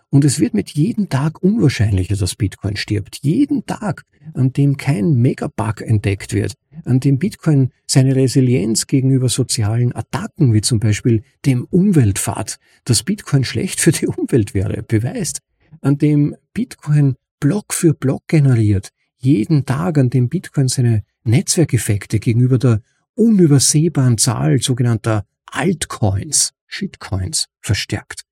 Und 0.09 0.23
es 0.23 0.39
wird 0.39 0.53
mit 0.53 0.71
jedem 0.71 1.09
Tag 1.09 1.43
unwahrscheinlicher, 1.43 2.15
dass 2.15 2.35
Bitcoin 2.35 2.77
stirbt. 2.77 3.19
Jeden 3.23 3.65
Tag, 3.65 4.03
an 4.33 4.53
dem 4.53 4.77
kein 4.77 5.15
Megabug 5.15 5.81
entdeckt 5.81 6.33
wird, 6.33 6.53
an 6.85 7.01
dem 7.01 7.19
Bitcoin 7.19 7.71
seine 7.85 8.15
Resilienz 8.15 8.87
gegenüber 8.87 9.27
sozialen 9.27 9.93
Attacken, 9.93 10.53
wie 10.53 10.61
zum 10.61 10.79
Beispiel 10.79 11.23
dem 11.45 11.65
Umweltpfad, 11.65 12.57
dass 12.85 13.03
Bitcoin 13.03 13.43
schlecht 13.43 13.81
für 13.81 13.91
die 13.91 14.07
Umwelt 14.07 14.53
wäre, 14.53 14.81
beweist, 14.81 15.39
an 15.81 15.97
dem 15.97 16.35
Bitcoin 16.53 17.15
Block 17.39 17.73
für 17.73 17.93
Block 17.93 18.27
generiert, 18.27 18.89
jeden 19.17 19.65
Tag, 19.65 19.97
an 19.97 20.09
dem 20.09 20.29
Bitcoin 20.29 20.67
seine 20.67 21.03
Netzwerkeffekte 21.23 22.19
gegenüber 22.19 22.57
der 22.57 22.81
unübersehbaren 23.15 24.17
Zahl 24.17 24.59
sogenannter 24.61 25.25
Altcoins, 25.45 26.53
Shitcoins 26.67 27.47
verstärkt, 27.59 28.23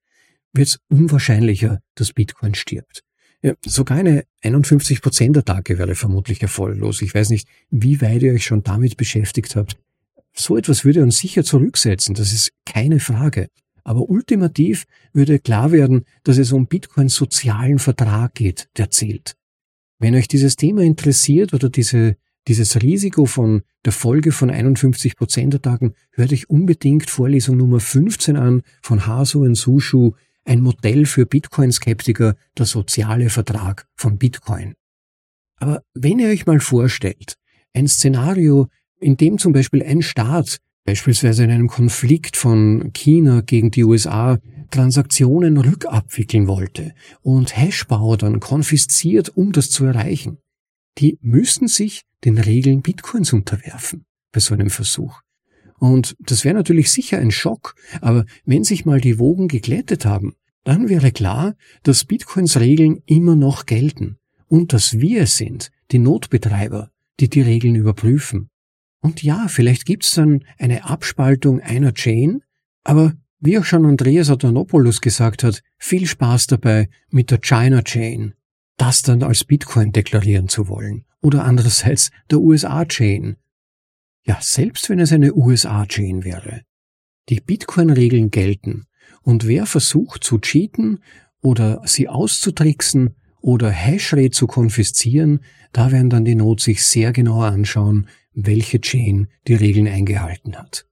wird 0.53 0.67
es 0.67 0.79
unwahrscheinlicher, 0.89 1.81
dass 1.95 2.13
Bitcoin 2.13 2.55
stirbt. 2.55 3.03
Ja, 3.41 3.53
sogar 3.65 3.97
eine 3.97 4.25
51%-Attacke 4.43 5.77
wäre 5.77 5.95
vermutlich 5.95 6.41
erfolglos. 6.41 7.01
Ich 7.01 7.13
weiß 7.13 7.29
nicht, 7.29 7.47
wie 7.69 8.01
weit 8.01 8.23
ihr 8.23 8.33
euch 8.33 8.45
schon 8.45 8.63
damit 8.63 8.97
beschäftigt 8.97 9.55
habt. 9.55 9.77
So 10.33 10.57
etwas 10.57 10.83
würde 10.83 11.03
uns 11.03 11.19
sicher 11.19 11.43
zurücksetzen, 11.43 12.15
das 12.15 12.33
ist 12.33 12.51
keine 12.65 12.99
Frage. 12.99 13.49
Aber 13.83 14.09
ultimativ 14.09 14.85
würde 15.13 15.39
klar 15.39 15.71
werden, 15.71 16.05
dass 16.23 16.37
es 16.37 16.51
um 16.51 16.65
Bitcoins 16.67 17.13
sozialen 17.13 17.77
Vertrag 17.77 18.33
geht, 18.33 18.67
der 18.77 18.89
zählt. 18.89 19.35
Wenn 19.99 20.15
euch 20.15 20.27
dieses 20.27 20.55
Thema 20.55 20.81
interessiert 20.81 21.53
oder 21.53 21.69
diese, 21.69 22.17
dieses 22.47 22.81
Risiko 22.81 23.25
von 23.25 23.63
der 23.85 23.93
Folge 23.93 24.31
von 24.31 24.49
51 24.49 25.15
Prozent 25.15 25.59
hört 25.63 26.33
euch 26.33 26.49
unbedingt 26.49 27.09
Vorlesung 27.09 27.57
Nummer 27.57 27.79
15 27.79 28.35
an 28.35 28.61
von 28.81 29.07
Hasu 29.07 29.43
und 29.43 29.55
Sushu, 29.55 30.13
ein 30.43 30.61
Modell 30.61 31.05
für 31.05 31.25
Bitcoin-Skeptiker, 31.25 32.35
der 32.57 32.65
soziale 32.65 33.29
Vertrag 33.29 33.87
von 33.95 34.17
Bitcoin. 34.17 34.75
Aber 35.57 35.81
wenn 35.93 36.19
ihr 36.19 36.27
euch 36.27 36.45
mal 36.45 36.59
vorstellt, 36.59 37.35
ein 37.73 37.87
Szenario, 37.87 38.67
in 38.99 39.17
dem 39.17 39.37
zum 39.37 39.53
Beispiel 39.53 39.83
ein 39.83 40.01
Staat 40.01 40.59
beispielsweise 40.85 41.43
in 41.43 41.51
einem 41.51 41.67
Konflikt 41.67 42.37
von 42.37 42.91
China 42.93 43.41
gegen 43.41 43.71
die 43.71 43.83
USA 43.83 44.39
Transaktionen 44.71 45.57
rückabwickeln 45.57 46.47
wollte 46.47 46.93
und 47.21 47.55
Hashbauer 47.55 48.17
dann 48.17 48.39
konfisziert, 48.39 49.35
um 49.35 49.51
das 49.51 49.69
zu 49.69 49.85
erreichen. 49.85 50.37
Die 50.97 51.17
müssen 51.21 51.67
sich 51.67 52.03
den 52.23 52.37
Regeln 52.37 52.81
Bitcoins 52.81 53.33
unterwerfen 53.33 54.05
bei 54.31 54.39
so 54.39 54.53
einem 54.53 54.69
Versuch. 54.69 55.21
Und 55.77 56.15
das 56.19 56.45
wäre 56.45 56.55
natürlich 56.55 56.91
sicher 56.91 57.19
ein 57.19 57.31
Schock, 57.31 57.75
aber 58.01 58.25
wenn 58.45 58.63
sich 58.63 58.85
mal 58.85 59.01
die 59.01 59.19
Wogen 59.19 59.47
geglättet 59.47 60.05
haben, 60.05 60.35
dann 60.63 60.89
wäre 60.89 61.11
klar, 61.11 61.55
dass 61.83 62.05
Bitcoins 62.05 62.59
Regeln 62.59 63.01
immer 63.05 63.35
noch 63.35 63.65
gelten 63.65 64.17
und 64.47 64.73
dass 64.73 64.99
wir 64.99 65.23
es 65.23 65.37
sind, 65.37 65.71
die 65.91 65.99
Notbetreiber, 65.99 66.91
die 67.19 67.29
die 67.29 67.41
Regeln 67.41 67.75
überprüfen. 67.75 68.49
Und 69.05 69.21
ja, 69.21 69.47
vielleicht 69.49 69.85
gibt's 69.85 70.15
dann 70.15 70.43
eine 70.57 70.85
Abspaltung 70.85 71.61
einer 71.61 71.93
Chain, 71.93 72.41
aber 72.83 73.13
wie 73.39 73.59
auch 73.59 73.63
schon 73.63 73.85
Andreas 73.85 74.31
Adanopoulos 74.31 74.99
gesagt 74.99 75.43
hat, 75.43 75.61
viel 75.77 76.07
Spaß 76.07 76.47
dabei 76.47 76.89
mit 77.11 77.29
der 77.29 77.37
China 77.37 77.83
Chain, 77.83 78.33
das 78.77 79.03
dann 79.03 79.21
als 79.21 79.43
Bitcoin 79.43 79.91
deklarieren 79.91 80.49
zu 80.49 80.69
wollen. 80.69 81.05
Oder 81.21 81.45
andererseits 81.45 82.09
der 82.31 82.39
USA 82.39 82.83
Chain. 82.83 83.35
Ja, 84.25 84.39
selbst 84.41 84.89
wenn 84.89 84.97
es 84.97 85.11
eine 85.11 85.35
USA 85.35 85.85
Chain 85.85 86.23
wäre. 86.23 86.63
Die 87.29 87.41
Bitcoin-Regeln 87.41 88.31
gelten. 88.31 88.87
Und 89.21 89.45
wer 89.45 89.67
versucht 89.67 90.23
zu 90.23 90.39
cheaten 90.39 91.03
oder 91.43 91.83
sie 91.85 92.09
auszutricksen 92.09 93.13
oder 93.39 93.69
Hashrate 93.69 94.31
zu 94.31 94.47
konfiszieren, 94.47 95.41
da 95.73 95.91
werden 95.91 96.09
dann 96.09 96.25
die 96.25 96.33
Not 96.33 96.59
sich 96.59 96.83
sehr 96.83 97.13
genau 97.13 97.43
anschauen, 97.43 98.07
welche 98.35 98.79
Chain 98.81 99.27
die 99.47 99.55
Regeln 99.55 99.87
eingehalten 99.87 100.55
hat. 100.55 100.85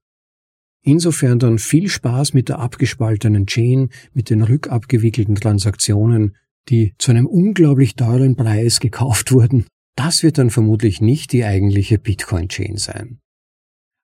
Insofern 0.82 1.40
dann 1.40 1.60
viel 1.60 1.88
Spaß 1.88 2.34
mit 2.34 2.50
der 2.50 2.60
abgespaltenen 2.60 3.46
Chain, 3.46 3.90
mit 4.14 4.30
den 4.30 4.42
rückabgewickelten 4.42 5.36
Transaktionen, 5.36 6.36
die 6.70 6.94
zu 6.98 7.12
einem 7.12 7.26
unglaublich 7.26 7.96
teuren 7.96 8.36
Preis 8.36 8.80
gekauft 8.80 9.32
wurden. 9.32 9.66
Das 9.96 10.24
wird 10.24 10.38
dann 10.38 10.50
vermutlich 10.50 11.02
nicht 11.02 11.32
die 11.32 11.46
eigentliche 11.46 12.00
Bitcoin-Chain 12.00 12.78
sein. 12.78 13.20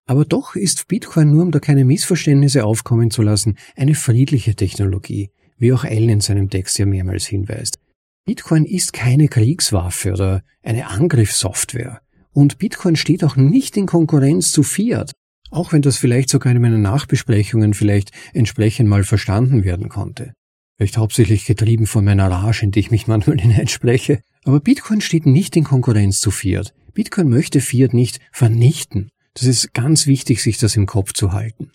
Aber 0.06 0.26
doch 0.26 0.56
ist 0.56 0.88
Bitcoin, 0.88 1.32
nur 1.32 1.44
um 1.44 1.52
da 1.52 1.60
keine 1.60 1.86
Missverständnisse 1.86 2.66
aufkommen 2.66 3.12
zu 3.12 3.22
lassen, 3.22 3.58
eine 3.76 3.96
friedliche 3.96 4.56
Technologie, 4.56 5.32
wie 5.58 5.74
auch 5.74 5.84
Allen 5.84 6.10
in 6.10 6.22
seinem 6.22 6.50
Text 6.50 6.80
ja 6.80 6.86
mehrmals 6.86 7.28
hinweist. 7.28 7.80
Bitcoin 8.26 8.66
ist 8.66 8.94
keine 8.94 9.28
Kriegswaffe 9.28 10.14
oder 10.14 10.44
eine 10.64 10.88
Angriffssoftware. 10.88 12.02
Und 12.34 12.58
Bitcoin 12.58 12.96
steht 12.96 13.24
auch 13.24 13.36
nicht 13.36 13.76
in 13.78 13.86
Konkurrenz 13.86 14.52
zu 14.52 14.64
Fiat, 14.64 15.12
auch 15.52 15.74
wenn 15.74 15.82
das 15.82 15.98
vielleicht 15.98 16.30
sogar 16.30 16.52
in 16.52 16.62
meinen 16.62 16.82
Nachbesprechungen 16.82 17.74
vielleicht 17.74 18.12
entsprechend 18.34 18.90
mal 18.90 19.04
verstanden 19.04 19.64
werden 19.64 19.90
konnte. 19.90 20.34
Vielleicht 20.78 20.98
hauptsächlich 20.98 21.46
getrieben 21.46 21.88
von 21.88 22.06
meiner 22.06 22.32
Rage, 22.32 22.64
in 22.64 22.72
die 22.72 22.80
ich 22.80 22.92
mich 22.92 23.08
manchmal 23.08 23.40
hineinspreche. 23.40 24.22
Aber 24.46 24.60
Bitcoin 24.60 25.02
steht 25.02 25.26
nicht 25.26 25.56
in 25.58 25.64
Konkurrenz 25.64 26.22
zu 26.22 26.32
Fiat. 26.32 26.74
Bitcoin 26.94 27.30
möchte 27.30 27.62
Fiat 27.62 27.94
nicht 27.94 28.20
vernichten. 28.32 29.10
Das 29.34 29.44
ist 29.44 29.74
ganz 29.74 30.08
wichtig, 30.08 30.42
sich 30.42 30.58
das 30.58 30.76
im 30.76 30.86
Kopf 30.86 31.14
zu 31.14 31.34
halten. 31.34 31.72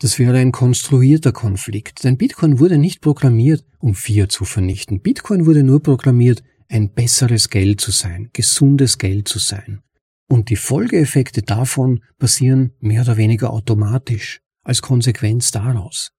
Das 0.00 0.18
wäre 0.18 0.38
ein 0.38 0.50
konstruierter 0.50 1.30
Konflikt, 1.30 2.02
denn 2.02 2.16
Bitcoin 2.16 2.58
wurde 2.58 2.76
nicht 2.76 3.00
programmiert, 3.00 3.64
um 3.78 3.94
Fiat 3.94 4.32
zu 4.32 4.44
vernichten. 4.44 5.00
Bitcoin 5.00 5.46
wurde 5.46 5.62
nur 5.62 5.80
programmiert, 5.80 6.42
ein 6.72 6.92
besseres 6.92 7.50
Geld 7.50 7.80
zu 7.80 7.90
sein, 7.90 8.30
gesundes 8.32 8.98
Geld 8.98 9.28
zu 9.28 9.38
sein. 9.38 9.82
Und 10.28 10.48
die 10.48 10.56
Folgeeffekte 10.56 11.42
davon 11.42 12.02
passieren 12.18 12.72
mehr 12.80 13.02
oder 13.02 13.18
weniger 13.18 13.52
automatisch, 13.52 14.40
als 14.64 14.80
Konsequenz 14.80 15.50
daraus. 15.50 16.12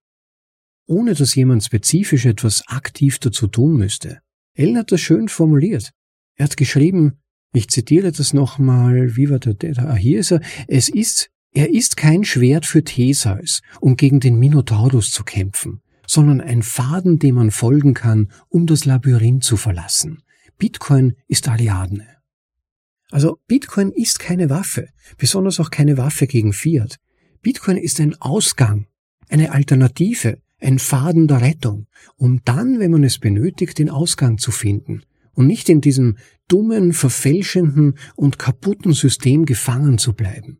Ohne 0.86 1.16
dass 1.16 1.34
jemand 1.34 1.64
spezifisch 1.64 2.26
etwas 2.26 2.68
aktiv 2.68 3.18
dazu 3.18 3.48
tun 3.48 3.78
müsste. 3.78 4.20
Ellen 4.54 4.78
hat 4.78 4.92
das 4.92 5.02
schön 5.02 5.28
formuliert. 5.28 5.92
Er 6.36 6.46
hat 6.46 6.58
geschrieben, 6.58 7.20
ich 7.54 7.70
zitiere 7.70 8.12
das 8.12 8.34
nochmal, 8.34 9.16
wie 9.16 9.30
war 9.30 9.40
der, 9.40 9.54
der, 9.54 9.78
ah, 9.80 9.96
hier 9.96 10.20
ist 10.20 10.32
er, 10.32 10.42
es 10.68 10.90
ist, 10.90 11.30
er 11.52 11.72
ist 11.72 11.98
kein 11.98 12.24
Schwert 12.24 12.66
für 12.66 12.84
Theseus, 12.84 13.62
um 13.80 13.96
gegen 13.96 14.20
den 14.20 14.38
Minotaurus 14.38 15.12
zu 15.12 15.24
kämpfen, 15.24 15.82
sondern 16.06 16.42
ein 16.42 16.62
Faden, 16.62 17.18
dem 17.18 17.36
man 17.36 17.52
folgen 17.52 17.94
kann, 17.94 18.32
um 18.50 18.68
das 18.68 18.86
Labyrinth 18.86 19.44
zu 19.44 19.58
verlassen. 19.58 20.23
Bitcoin 20.58 21.14
ist 21.28 21.48
Ariadne. 21.48 22.08
Also 23.12 23.38
Bitcoin 23.48 23.92
ist 23.92 24.20
keine 24.20 24.50
Waffe, 24.50 24.90
besonders 25.18 25.60
auch 25.60 25.70
keine 25.70 25.98
Waffe 25.98 26.26
gegen 26.26 26.54
Fiat. 26.54 26.98
Bitcoin 27.42 27.78
ist 27.78 28.00
ein 28.00 28.16
Ausgang, 28.20 28.88
eine 29.30 29.52
Alternative, 29.52 30.40
ein 30.60 30.80
Faden 30.80 31.28
der 31.28 31.42
Rettung, 31.42 31.88
um 32.16 32.42
dann, 32.46 32.80
wenn 32.80 32.92
man 32.92 33.04
es 33.04 33.20
benötigt, 33.20 33.78
den 33.80 33.90
Ausgang 33.90 34.38
zu 34.38 34.52
finden 34.52 35.04
und 35.34 35.48
nicht 35.48 35.70
in 35.70 35.82
diesem 35.82 36.18
dummen, 36.48 36.94
verfälschenden 36.94 37.98
und 38.16 38.40
kaputten 38.40 38.94
System 38.94 39.46
gefangen 39.46 39.98
zu 39.98 40.14
bleiben. 40.14 40.60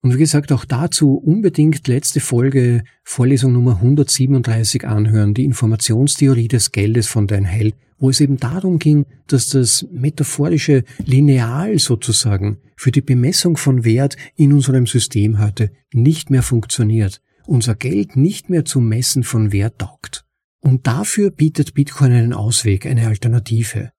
Und 0.00 0.14
wie 0.14 0.18
gesagt, 0.18 0.52
auch 0.52 0.64
dazu 0.64 1.14
unbedingt 1.16 1.88
letzte 1.88 2.20
Folge, 2.20 2.84
Vorlesung 3.02 3.52
Nummer 3.52 3.76
137 3.76 4.86
anhören, 4.86 5.34
die 5.34 5.44
Informationstheorie 5.44 6.48
des 6.48 6.70
Geldes 6.70 7.08
von 7.08 7.26
Dan 7.26 7.44
Hell, 7.44 7.72
wo 7.98 8.10
es 8.10 8.20
eben 8.20 8.36
darum 8.36 8.78
ging, 8.78 9.06
dass 9.26 9.48
das 9.48 9.86
metaphorische 9.90 10.84
Lineal 11.04 11.78
sozusagen 11.78 12.58
für 12.76 12.92
die 12.92 13.00
Bemessung 13.00 13.56
von 13.56 13.84
Wert 13.84 14.16
in 14.36 14.52
unserem 14.52 14.86
System 14.86 15.40
heute 15.40 15.72
nicht 15.92 16.30
mehr 16.30 16.42
funktioniert, 16.42 17.20
unser 17.46 17.74
Geld 17.74 18.16
nicht 18.16 18.50
mehr 18.50 18.64
zum 18.64 18.88
Messen 18.88 19.24
von 19.24 19.52
Wert 19.52 19.78
taugt. 19.78 20.24
Und 20.60 20.86
dafür 20.86 21.30
bietet 21.30 21.74
Bitcoin 21.74 22.12
einen 22.12 22.32
Ausweg, 22.32 22.86
eine 22.86 23.06
Alternative. 23.06 23.92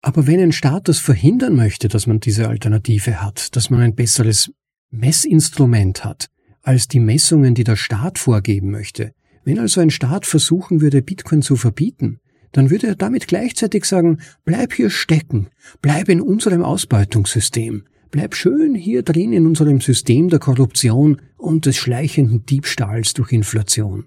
Aber 0.00 0.26
wenn 0.26 0.40
ein 0.40 0.52
Staat 0.52 0.88
das 0.88 0.98
verhindern 0.98 1.54
möchte, 1.54 1.88
dass 1.88 2.06
man 2.06 2.20
diese 2.20 2.48
Alternative 2.48 3.22
hat, 3.22 3.54
dass 3.56 3.70
man 3.70 3.80
ein 3.80 3.94
besseres 3.94 4.50
Messinstrument 4.90 6.04
hat 6.04 6.28
als 6.62 6.88
die 6.88 7.00
Messungen, 7.00 7.54
die 7.54 7.64
der 7.64 7.76
Staat 7.76 8.18
vorgeben 8.18 8.70
möchte. 8.70 9.14
Wenn 9.44 9.58
also 9.58 9.80
ein 9.80 9.90
Staat 9.90 10.26
versuchen 10.26 10.80
würde, 10.80 11.02
Bitcoin 11.02 11.42
zu 11.42 11.56
verbieten, 11.56 12.20
dann 12.52 12.70
würde 12.70 12.88
er 12.88 12.94
damit 12.94 13.26
gleichzeitig 13.26 13.84
sagen, 13.84 14.18
bleib 14.44 14.72
hier 14.72 14.90
stecken, 14.90 15.48
bleib 15.80 16.08
in 16.08 16.20
unserem 16.20 16.62
Ausbeutungssystem, 16.62 17.84
bleib 18.10 18.34
schön 18.34 18.74
hier 18.74 19.02
drin 19.02 19.32
in 19.32 19.46
unserem 19.46 19.80
System 19.80 20.28
der 20.28 20.38
Korruption 20.38 21.20
und 21.36 21.66
des 21.66 21.76
schleichenden 21.76 22.46
Diebstahls 22.46 23.14
durch 23.14 23.32
Inflation. 23.32 24.06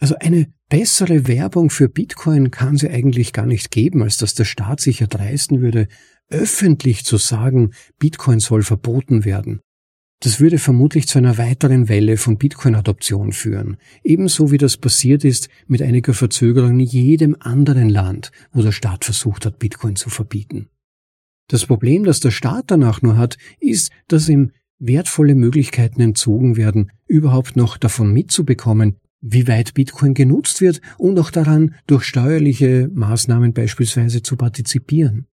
Also 0.00 0.16
eine 0.18 0.48
bessere 0.68 1.28
Werbung 1.28 1.70
für 1.70 1.88
Bitcoin 1.88 2.50
kann 2.50 2.76
sie 2.76 2.90
eigentlich 2.90 3.32
gar 3.32 3.46
nicht 3.46 3.70
geben, 3.70 4.02
als 4.02 4.16
dass 4.16 4.34
der 4.34 4.44
Staat 4.44 4.80
sich 4.80 5.00
erdreisten 5.00 5.60
würde, 5.60 5.86
öffentlich 6.28 7.04
zu 7.04 7.18
sagen, 7.18 7.72
Bitcoin 7.98 8.40
soll 8.40 8.62
verboten 8.62 9.24
werden. 9.24 9.60
Das 10.22 10.38
würde 10.38 10.58
vermutlich 10.58 11.08
zu 11.08 11.18
einer 11.18 11.36
weiteren 11.36 11.88
Welle 11.88 12.16
von 12.16 12.38
Bitcoin-Adoption 12.38 13.32
führen, 13.32 13.76
ebenso 14.04 14.52
wie 14.52 14.58
das 14.58 14.76
passiert 14.76 15.24
ist 15.24 15.48
mit 15.66 15.82
einiger 15.82 16.14
Verzögerung 16.14 16.78
in 16.78 16.86
jedem 16.86 17.36
anderen 17.40 17.88
Land, 17.88 18.30
wo 18.52 18.62
der 18.62 18.70
Staat 18.70 19.04
versucht 19.04 19.44
hat, 19.46 19.58
Bitcoin 19.58 19.96
zu 19.96 20.10
verbieten. 20.10 20.68
Das 21.48 21.66
Problem, 21.66 22.04
das 22.04 22.20
der 22.20 22.30
Staat 22.30 22.66
danach 22.68 23.02
nur 23.02 23.16
hat, 23.16 23.36
ist, 23.58 23.90
dass 24.06 24.28
ihm 24.28 24.52
wertvolle 24.78 25.34
Möglichkeiten 25.34 26.00
entzogen 26.00 26.56
werden, 26.56 26.92
überhaupt 27.08 27.56
noch 27.56 27.76
davon 27.76 28.12
mitzubekommen, 28.12 28.98
wie 29.20 29.48
weit 29.48 29.74
Bitcoin 29.74 30.14
genutzt 30.14 30.60
wird 30.60 30.80
und 30.98 31.18
auch 31.18 31.32
daran, 31.32 31.74
durch 31.88 32.04
steuerliche 32.04 32.88
Maßnahmen 32.94 33.54
beispielsweise 33.54 34.22
zu 34.22 34.36
partizipieren. 34.36 35.26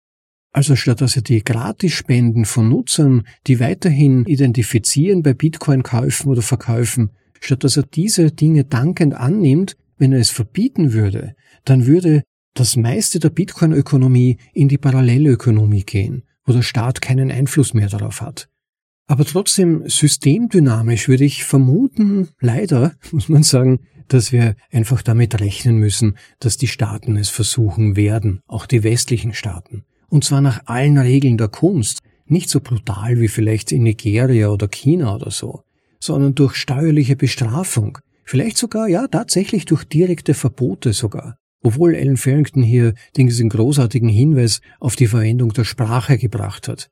Also 0.53 0.77
statt 0.77 1.01
dass 1.01 1.17
er 1.17 1.23
die 1.23 1.45
Gratisspenden 1.45 2.45
von 2.45 2.69
Nutzern, 2.69 3.27
die 3.47 3.61
weiterhin 3.61 4.25
identifizieren 4.25 5.23
bei 5.23 5.35
Bitcoin-Käufen 5.35 6.31
oder 6.31 6.43
Verkäufen, 6.43 7.11
statt 7.41 7.65
dass 7.65 7.77
er 7.77 7.83
diese 7.83 8.31
Dinge 8.31 8.65
dankend 8.65 9.15
annimmt, 9.15 9.77
wenn 9.99 10.13
er 10.13 10.21
es 10.21 10.31
verbieten 10.31 10.93
würde, 10.93 11.35
dann 11.65 11.87
würde 11.87 12.23
das 12.55 12.77
meiste 12.77 13.19
der 13.19 13.31
Bitcoin-Ökonomie 13.31 14.39
in 14.53 14.69
die 14.69 14.79
Parallelökonomie 14.79 15.85
gehen, 15.85 16.23
wo 16.45 16.53
der 16.53 16.63
Staat 16.63 17.01
keinen 17.01 17.31
Einfluss 17.31 17.75
mehr 17.75 17.89
darauf 17.89 18.21
hat. 18.21 18.49
Aber 19.07 19.25
trotzdem 19.25 19.89
systemdynamisch 19.89 21.09
würde 21.09 21.25
ich 21.25 21.45
vermuten, 21.45 22.29
leider, 22.41 22.95
muss 23.13 23.29
man 23.29 23.43
sagen, 23.43 23.81
dass 24.09 24.33
wir 24.33 24.57
einfach 24.71 25.03
damit 25.03 25.41
rechnen 25.41 25.79
müssen, 25.79 26.17
dass 26.39 26.57
die 26.57 26.69
Staaten 26.69 27.17
es 27.17 27.29
versuchen 27.29 27.97
werden, 27.97 28.41
auch 28.47 28.67
die 28.67 28.83
westlichen 28.83 29.35
Staaten. 29.35 29.85
Und 30.09 30.25
zwar 30.25 30.41
nach 30.41 30.67
allen 30.67 30.99
Regeln 30.99 31.39
der 31.39 31.49
Kunst, 31.49 32.01
nicht 32.27 32.51
so 32.51 32.61
brutal 32.61 33.21
wie 33.21 33.29
vielleicht 33.29 33.73
in 33.73 33.83
Nigeria 33.83 34.49
oder 34.49 34.69
China 34.69 35.15
oder 35.15 35.31
so, 35.31 35.63
sondern 36.01 36.35
durch 36.35 36.55
steuerliche 36.55 37.17
Bestrafung, 37.17 37.99
vielleicht 38.25 38.57
sogar, 38.57 38.89
ja, 38.89 39.07
tatsächlich 39.07 39.65
durch 39.65 39.85
direkte 39.85 40.35
Verbote 40.35 40.93
sogar. 40.93 41.39
Obwohl 41.63 41.95
Ellen 41.95 42.17
Farrington 42.17 42.63
hier 42.63 42.95
diesen 43.17 43.49
großartigen 43.49 44.09
Hinweis 44.09 44.61
auf 44.79 44.95
die 44.95 45.07
Verwendung 45.07 45.53
der 45.53 45.65
Sprache 45.65 46.19
gebracht 46.19 46.69
hat. 46.69 46.91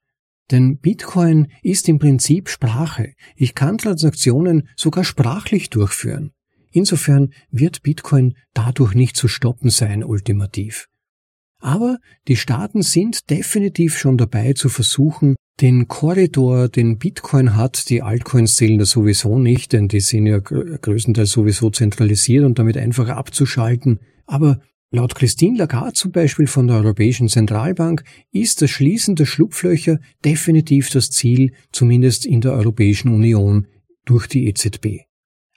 Denn 0.51 0.79
Bitcoin 0.79 1.49
ist 1.63 1.89
im 1.89 1.99
Prinzip 1.99 2.49
Sprache. 2.49 3.15
Ich 3.37 3.55
kann 3.55 3.79
Transaktionen 3.79 4.69
sogar 4.77 5.05
sprachlich 5.05 5.71
durchführen. 5.71 6.33
Insofern 6.71 7.33
wird 7.51 7.83
Bitcoin 7.83 8.35
dadurch 8.53 8.95
nicht 8.95 9.17
zu 9.17 9.29
stoppen 9.29 9.71
sein, 9.71 10.03
ultimativ. 10.03 10.89
Aber 11.65 11.97
die 12.29 12.37
Staaten 12.37 12.83
sind 12.83 13.31
definitiv 13.31 13.97
schon 13.97 14.19
dabei 14.19 14.53
zu 14.53 14.69
versuchen, 14.69 15.35
den 15.63 15.89
Korridor, 15.89 16.69
den 16.69 16.99
Bitcoin 16.99 17.57
hat, 17.57 17.89
die 17.89 18.03
Altcoins 18.03 18.57
zählen 18.57 18.79
da 18.79 18.85
sowieso 18.85 19.39
nicht, 19.39 19.73
denn 19.73 19.89
die 19.89 20.01
sind 20.01 20.27
ja 20.27 20.41
größtenteils 20.41 21.31
sowieso 21.31 21.71
zentralisiert 21.71 22.45
und 22.45 22.59
damit 22.59 22.77
einfach 22.77 23.09
abzuschalten. 23.09 24.01
Aber 24.27 24.61
laut 24.91 25.15
Christine 25.15 25.57
Lagarde 25.57 25.95
zum 25.95 26.13
Beispiel 26.13 26.49
von 26.49 26.67
der 26.67 26.77
Europäischen 26.77 27.31
Zentralbank 27.31 28.05
ist 28.31 28.61
das 28.61 28.69
Schließen 28.69 29.17
der 29.17 29.25
Schlupflöcher 29.25 30.01
definitiv 30.23 30.91
das 30.91 31.09
Ziel, 31.09 31.55
zumindest 31.73 32.27
in 32.27 32.43
der 32.43 32.53
Europäischen 32.53 33.09
Union 33.09 33.69
durch 34.05 34.27
die 34.27 34.49
EZB. 34.49 35.07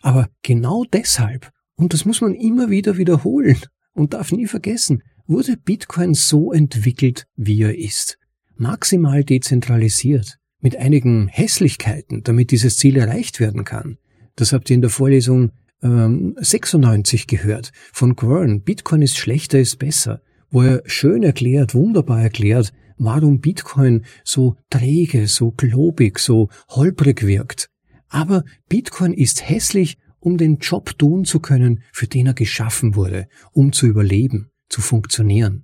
Aber 0.02 0.30
genau 0.42 0.86
deshalb, 0.86 1.52
und 1.76 1.94
das 1.94 2.06
muss 2.06 2.22
man 2.22 2.34
immer 2.34 2.70
wieder 2.70 2.96
wiederholen 2.96 3.60
und 3.94 4.14
darf 4.14 4.32
nie 4.32 4.48
vergessen, 4.48 5.04
wurde 5.28 5.58
Bitcoin 5.58 6.14
so 6.14 6.52
entwickelt, 6.52 7.26
wie 7.36 7.62
er 7.62 7.78
ist. 7.78 8.18
Maximal 8.56 9.24
dezentralisiert, 9.24 10.38
mit 10.60 10.76
einigen 10.78 11.28
Hässlichkeiten, 11.28 12.24
damit 12.24 12.52
dieses 12.52 12.78
Ziel 12.78 12.98
erreicht 12.98 13.40
werden 13.40 13.64
kann. 13.64 13.98
Das 14.36 14.54
habt 14.54 14.70
ihr 14.70 14.76
in 14.76 14.82
der 14.82 14.90
Vorlesung 14.90 15.52
ähm, 15.84 16.36
96 16.40 17.28
gehört 17.28 17.72
von 17.94 18.16
Quern. 18.16 18.62
Bitcoin 18.62 19.02
ist 19.02 19.18
schlechter, 19.18 19.60
ist 19.60 19.78
besser, 19.78 20.22
wo 20.50 20.62
er 20.62 20.82
schön 20.86 21.24
erklärt, 21.24 21.76
wunderbar 21.76 22.22
erklärt, 22.22 22.74
warum 22.98 23.40
Bitcoin 23.42 24.06
so 24.24 24.56
träge, 24.70 25.28
so 25.28 25.52
globig, 25.52 26.20
so 26.20 26.50
holprig 26.70 27.26
wirkt. 27.26 27.70
Aber 28.10 28.44
Bitcoin 28.70 29.14
ist 29.14 29.48
hässlich, 29.48 29.98
um 30.20 30.38
den 30.38 30.58
Job 30.58 30.98
tun 30.98 31.26
zu 31.26 31.40
können, 31.40 31.84
für 31.92 32.08
den 32.08 32.28
er 32.28 32.34
geschaffen 32.34 32.96
wurde, 32.96 33.28
um 33.52 33.72
zu 33.72 33.86
überleben, 33.86 34.50
zu 34.70 34.82
funktionieren. 34.82 35.64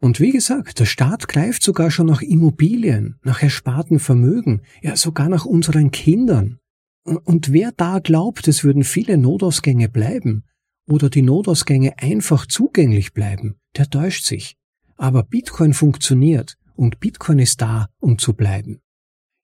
Und 0.00 0.20
wie 0.20 0.30
gesagt, 0.30 0.78
der 0.78 0.84
Staat 0.84 1.26
greift 1.26 1.62
sogar 1.62 1.90
schon 1.90 2.06
nach 2.06 2.22
Immobilien, 2.22 3.16
nach 3.24 3.42
ersparten 3.42 3.98
Vermögen, 3.98 4.62
ja 4.80 4.96
sogar 4.96 5.28
nach 5.28 5.44
unseren 5.44 5.90
Kindern. 5.90 6.58
Und 7.04 7.52
wer 7.52 7.72
da 7.72 7.98
glaubt, 7.98 8.46
es 8.48 8.62
würden 8.62 8.84
viele 8.84 9.16
Notausgänge 9.18 9.88
bleiben 9.88 10.44
oder 10.88 11.10
die 11.10 11.22
Notausgänge 11.22 11.98
einfach 11.98 12.46
zugänglich 12.46 13.12
bleiben, 13.12 13.56
der 13.76 13.90
täuscht 13.90 14.24
sich. 14.24 14.56
Aber 14.96 15.22
Bitcoin 15.22 15.74
funktioniert 15.74 16.58
und 16.74 17.00
Bitcoin 17.00 17.38
ist 17.38 17.60
da, 17.60 17.88
um 17.98 18.18
zu 18.18 18.34
bleiben. 18.34 18.80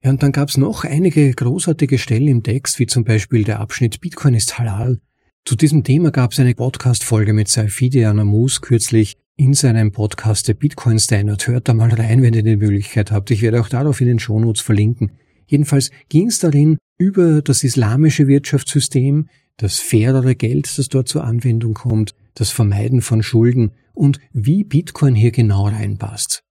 Ja, 0.02 0.10
und 0.10 0.22
dann 0.22 0.32
gab's 0.32 0.56
noch 0.56 0.84
einige 0.84 1.32
großartige 1.32 1.98
Stellen 1.98 2.28
im 2.28 2.42
Text, 2.42 2.78
wie 2.78 2.86
zum 2.86 3.04
Beispiel 3.04 3.42
der 3.42 3.60
Abschnitt 3.60 4.00
Bitcoin 4.00 4.34
ist 4.34 4.58
halal. 4.58 5.00
Zu 5.46 5.56
diesem 5.56 5.84
Thema 5.84 6.10
gab's 6.10 6.40
eine 6.40 6.54
Podcast-Folge 6.54 7.34
mit 7.34 7.48
Saifidi 7.48 8.06
Anamus 8.06 8.62
kürzlich 8.62 9.18
in 9.36 9.52
seinem 9.52 9.92
Podcast 9.92 10.48
der 10.48 10.54
Bitcoin 10.54 10.98
Standard. 10.98 11.46
Hört 11.46 11.68
da 11.68 11.74
mal 11.74 11.92
rein, 11.92 12.22
wenn 12.22 12.32
ihr 12.32 12.42
die 12.42 12.56
Möglichkeit 12.56 13.12
habt. 13.12 13.30
Ich 13.30 13.42
werde 13.42 13.60
auch 13.60 13.68
darauf 13.68 14.00
in 14.00 14.06
den 14.06 14.18
Shownotes 14.18 14.62
verlinken. 14.62 15.12
Jedenfalls 15.46 15.90
ging's 16.08 16.38
darin 16.38 16.78
über 16.96 17.42
das 17.42 17.62
islamische 17.62 18.26
Wirtschaftssystem, 18.26 19.28
das 19.58 19.80
fairere 19.80 20.34
Geld, 20.34 20.78
das 20.78 20.88
dort 20.88 21.08
zur 21.08 21.24
Anwendung 21.24 21.74
kommt, 21.74 22.14
das 22.32 22.48
Vermeiden 22.48 23.02
von 23.02 23.22
Schulden 23.22 23.72
und 23.92 24.20
wie 24.32 24.64
Bitcoin 24.64 25.14
hier 25.14 25.30
genau 25.30 25.66
reinpasst 25.66 26.42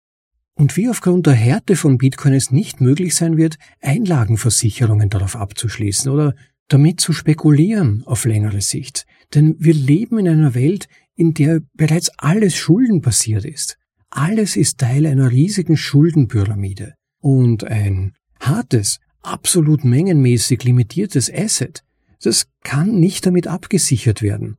und 0.56 0.78
wie 0.78 0.90
aufgrund 0.90 1.26
der 1.26 1.34
Härte 1.34 1.76
von 1.76 1.98
Bitcoin 1.98 2.34
es 2.34 2.52
nicht 2.52 2.80
möglich 2.80 3.16
sein 3.16 3.38
wird, 3.38 3.58
Einlagenversicherungen 3.82 5.10
darauf 5.10 5.36
abzuschließen 5.36 6.12
oder 6.12 6.36
damit 6.68 7.02
zu 7.02 7.14
spekulieren 7.14 8.04
auf 8.06 8.26
längere 8.26 8.62
Sicht. 8.62 9.06
Denn 9.34 9.56
wir 9.60 9.74
leben 9.74 10.20
in 10.20 10.28
einer 10.28 10.56
Welt, 10.56 10.88
in 11.16 11.34
der 11.34 11.62
bereits 11.74 12.10
alles 12.18 12.56
schuldenbasiert 12.56 13.46
ist. 13.46 13.78
Alles 14.10 14.56
ist 14.56 14.78
Teil 14.78 15.06
einer 15.06 15.32
riesigen 15.32 15.78
Schuldenpyramide. 15.78 16.94
Und 17.20 17.64
ein 17.64 18.14
hartes, 18.40 19.00
absolut 19.22 19.84
mengenmäßig 19.84 20.64
limitiertes 20.64 21.32
Asset, 21.34 21.84
das 22.22 22.48
kann 22.64 23.00
nicht 23.00 23.26
damit 23.26 23.48
abgesichert 23.48 24.22
werden. 24.22 24.58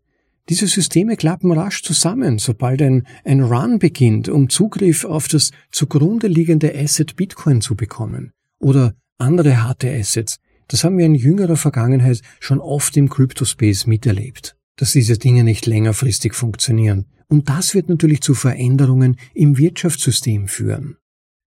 Diese 0.50 0.66
Systeme 0.66 1.16
klappen 1.16 1.52
rasch 1.52 1.82
zusammen, 1.82 2.38
sobald 2.38 2.82
ein, 2.82 3.06
ein 3.24 3.40
Run 3.40 3.78
beginnt, 3.78 4.28
um 4.28 4.50
Zugriff 4.50 5.04
auf 5.04 5.26
das 5.28 5.52
zugrunde 5.70 6.26
liegende 6.26 6.74
Asset 6.74 7.16
Bitcoin 7.16 7.62
zu 7.62 7.74
bekommen. 7.74 8.32
Oder 8.58 8.94
andere 9.16 9.62
harte 9.62 9.90
Assets. 9.90 10.36
Das 10.68 10.84
haben 10.84 10.98
wir 10.98 11.06
in 11.06 11.14
jüngerer 11.14 11.56
Vergangenheit 11.56 12.20
schon 12.40 12.60
oft 12.60 12.96
im 12.96 13.08
Cryptospace 13.08 13.86
miterlebt, 13.86 14.56
dass 14.76 14.92
diese 14.92 15.18
Dinge 15.18 15.44
nicht 15.44 15.66
längerfristig 15.66 16.34
funktionieren. 16.34 17.06
Und 17.28 17.48
das 17.48 17.74
wird 17.74 17.88
natürlich 17.88 18.20
zu 18.20 18.34
Veränderungen 18.34 19.16
im 19.34 19.58
Wirtschaftssystem 19.58 20.48
führen. 20.48 20.96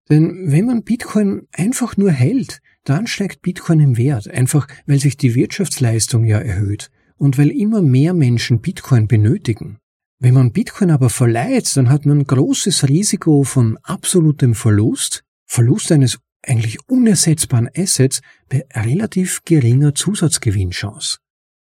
Denn 0.09 0.51
wenn 0.51 0.65
man 0.65 0.83
Bitcoin 0.83 1.47
einfach 1.51 1.97
nur 1.97 2.11
hält, 2.11 2.61
dann 2.83 3.07
steigt 3.07 3.41
Bitcoin 3.41 3.79
im 3.81 3.97
Wert, 3.97 4.29
einfach 4.29 4.67
weil 4.85 4.99
sich 4.99 5.17
die 5.17 5.35
Wirtschaftsleistung 5.35 6.23
ja 6.23 6.39
erhöht 6.39 6.89
und 7.17 7.37
weil 7.37 7.49
immer 7.49 7.81
mehr 7.81 8.13
Menschen 8.13 8.61
Bitcoin 8.61 9.07
benötigen. 9.07 9.79
Wenn 10.19 10.33
man 10.33 10.51
Bitcoin 10.51 10.91
aber 10.91 11.09
verleiht, 11.09 11.75
dann 11.75 11.89
hat 11.89 12.05
man 12.05 12.23
großes 12.23 12.87
Risiko 12.87 13.43
von 13.43 13.77
absolutem 13.83 14.55
Verlust, 14.55 15.23
Verlust 15.45 15.91
eines 15.91 16.19
eigentlich 16.47 16.77
unersetzbaren 16.87 17.69
Assets 17.75 18.21
bei 18.49 18.65
relativ 18.73 19.41
geringer 19.45 19.93
Zusatzgewinnchance. 19.93 21.17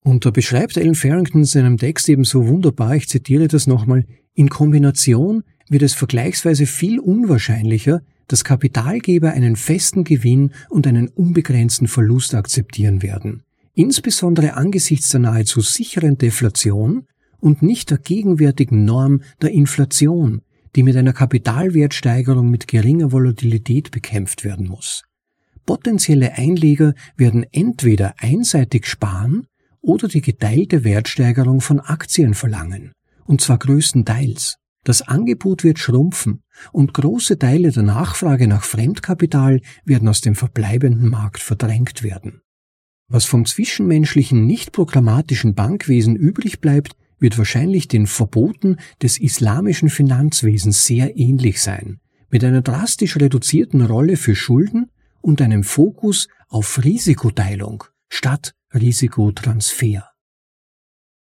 Und 0.04 0.26
da 0.26 0.32
beschreibt 0.32 0.78
Alan 0.78 0.96
Farrington 0.96 1.42
in 1.42 1.46
seinem 1.46 1.78
Text 1.78 2.10
eben 2.10 2.26
so 2.26 2.48
wunderbar, 2.48 2.96
ich 2.96 3.08
zitiere 3.08 3.48
das 3.48 3.68
nochmal, 3.68 4.06
in 4.34 4.50
Kombination 4.50 5.44
wird 5.70 5.84
es 5.84 5.94
vergleichsweise 5.94 6.66
viel 6.66 7.00
unwahrscheinlicher, 7.00 8.02
dass 8.28 8.44
Kapitalgeber 8.44 9.32
einen 9.32 9.56
festen 9.56 10.04
Gewinn 10.04 10.52
und 10.70 10.88
einen 10.88 11.08
unbegrenzten 11.08 11.88
Verlust 11.88 12.36
akzeptieren 12.36 13.02
werden 13.02 13.44
insbesondere 13.74 14.56
angesichts 14.56 15.10
der 15.10 15.22
nahezu 15.22 15.62
sicheren 15.62 16.18
Deflation 16.18 17.06
und 17.40 17.62
nicht 17.62 17.90
der 17.90 17.98
gegenwärtigen 17.98 18.86
Norm 18.86 19.22
der 19.42 19.52
Inflation, 19.52 20.42
die 20.76 20.84
mit 20.84 20.96
einer 20.98 21.14
Kapitalwertsteigerung 21.14 22.50
mit 22.50 22.68
geringer 22.68 23.12
Volatilität 23.12 23.92
bekämpft 23.92 24.44
werden 24.44 24.68
muss. 24.68 25.04
Potenzielle 25.66 26.34
Einleger 26.34 26.94
werden 27.16 27.46
entweder 27.52 28.16
einseitig 28.18 28.86
sparen 28.86 29.48
oder 29.82 30.08
die 30.08 30.22
geteilte 30.22 30.84
Wertsteigerung 30.84 31.62
von 31.62 31.80
Aktien 31.80 32.34
verlangen, 32.34 32.94
und 33.26 33.42
zwar 33.42 33.60
größtenteils. 33.60 34.58
Das 34.84 35.02
Angebot 35.02 35.64
wird 35.64 35.80
schrumpfen 35.80 36.44
und 36.74 36.94
große 36.94 37.40
Teile 37.40 37.72
der 37.72 37.84
Nachfrage 37.84 38.48
nach 38.48 38.64
Fremdkapital 38.64 39.62
werden 39.86 40.10
aus 40.10 40.20
dem 40.20 40.36
verbleibenden 40.36 41.10
Markt 41.10 41.40
verdrängt 41.40 42.04
werden. 42.04 42.42
Was 43.08 43.26
vom 43.26 43.46
zwischenmenschlichen 43.46 44.46
nicht-programmatischen 44.46 45.56
Bankwesen 45.56 46.16
übrig 46.16 46.60
bleibt, 46.60 46.96
wird 47.24 47.40
wahrscheinlich 47.40 47.88
den 47.88 48.06
Verboten 48.06 48.78
des 49.02 49.18
islamischen 49.18 49.90
Finanzwesens 49.90 50.86
sehr 50.86 51.18
ähnlich 51.18 51.62
sein, 51.62 52.00
mit 52.30 52.44
einer 52.44 52.62
drastisch 52.62 53.16
reduzierten 53.16 53.82
Rolle 53.82 54.18
für 54.18 54.36
Schulden 54.36 54.92
und 55.22 55.42
einem 55.42 55.64
Fokus 55.64 56.28
auf 56.50 56.84
Risikoteilung 56.84 57.86
statt 58.10 58.54
Risikotransfer. 58.74 60.10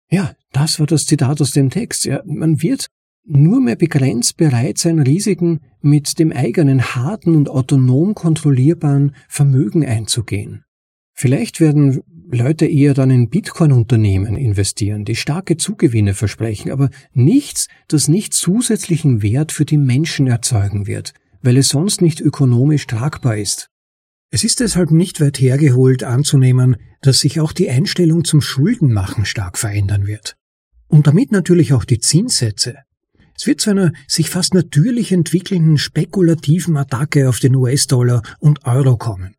Ja, 0.09 0.33
das 0.51 0.79
war 0.79 0.87
das 0.87 1.05
Zitat 1.05 1.41
aus 1.41 1.51
dem 1.51 1.69
Text. 1.69 2.05
Ja, 2.05 2.21
man 2.25 2.61
wird 2.61 2.87
nur 3.25 3.59
mehr 3.61 3.75
begrenzt 3.75 4.37
bereit 4.37 4.77
sein, 4.77 4.99
Risiken 4.99 5.59
mit 5.81 6.17
dem 6.17 6.31
eigenen 6.31 6.95
harten 6.95 7.35
und 7.35 7.49
autonom 7.49 8.15
kontrollierbaren 8.15 9.15
Vermögen 9.27 9.85
einzugehen. 9.85 10.63
Vielleicht 11.13 11.59
werden 11.59 12.01
Leute 12.31 12.67
eher 12.67 12.93
dann 12.93 13.09
in 13.09 13.29
Bitcoin-Unternehmen 13.29 14.37
investieren, 14.37 15.03
die 15.03 15.15
starke 15.15 15.57
Zugewinne 15.57 16.13
versprechen, 16.13 16.71
aber 16.71 16.91
nichts, 17.11 17.67
das 17.87 18.07
nicht 18.07 18.33
zusätzlichen 18.33 19.23
Wert 19.23 19.51
für 19.51 19.65
die 19.65 19.77
Menschen 19.77 20.27
erzeugen 20.27 20.85
wird, 20.85 21.13
weil 21.41 21.57
es 21.57 21.69
sonst 21.69 22.01
nicht 22.01 22.21
ökonomisch 22.21 22.85
tragbar 22.85 23.37
ist. 23.37 23.69
Es 24.29 24.43
ist 24.43 24.59
deshalb 24.59 24.91
nicht 24.91 25.21
weit 25.21 25.39
hergeholt 25.39 26.03
anzunehmen, 26.03 26.77
dass 27.01 27.19
sich 27.19 27.39
auch 27.39 27.51
die 27.51 27.69
Einstellung 27.69 28.23
zum 28.23 28.41
Schuldenmachen 28.41 29.25
stark 29.25 29.57
verändern 29.57 30.05
wird. 30.05 30.35
Und 30.87 31.07
damit 31.07 31.31
natürlich 31.31 31.73
auch 31.73 31.83
die 31.83 31.99
Zinssätze. 31.99 32.75
Es 33.35 33.47
wird 33.47 33.59
zu 33.59 33.71
einer 33.71 33.91
sich 34.07 34.29
fast 34.29 34.53
natürlich 34.53 35.11
entwickelnden 35.11 35.79
spekulativen 35.79 36.77
Attacke 36.77 37.27
auf 37.27 37.39
den 37.39 37.55
US-Dollar 37.55 38.21
und 38.39 38.65
Euro 38.65 38.97
kommen. 38.97 39.33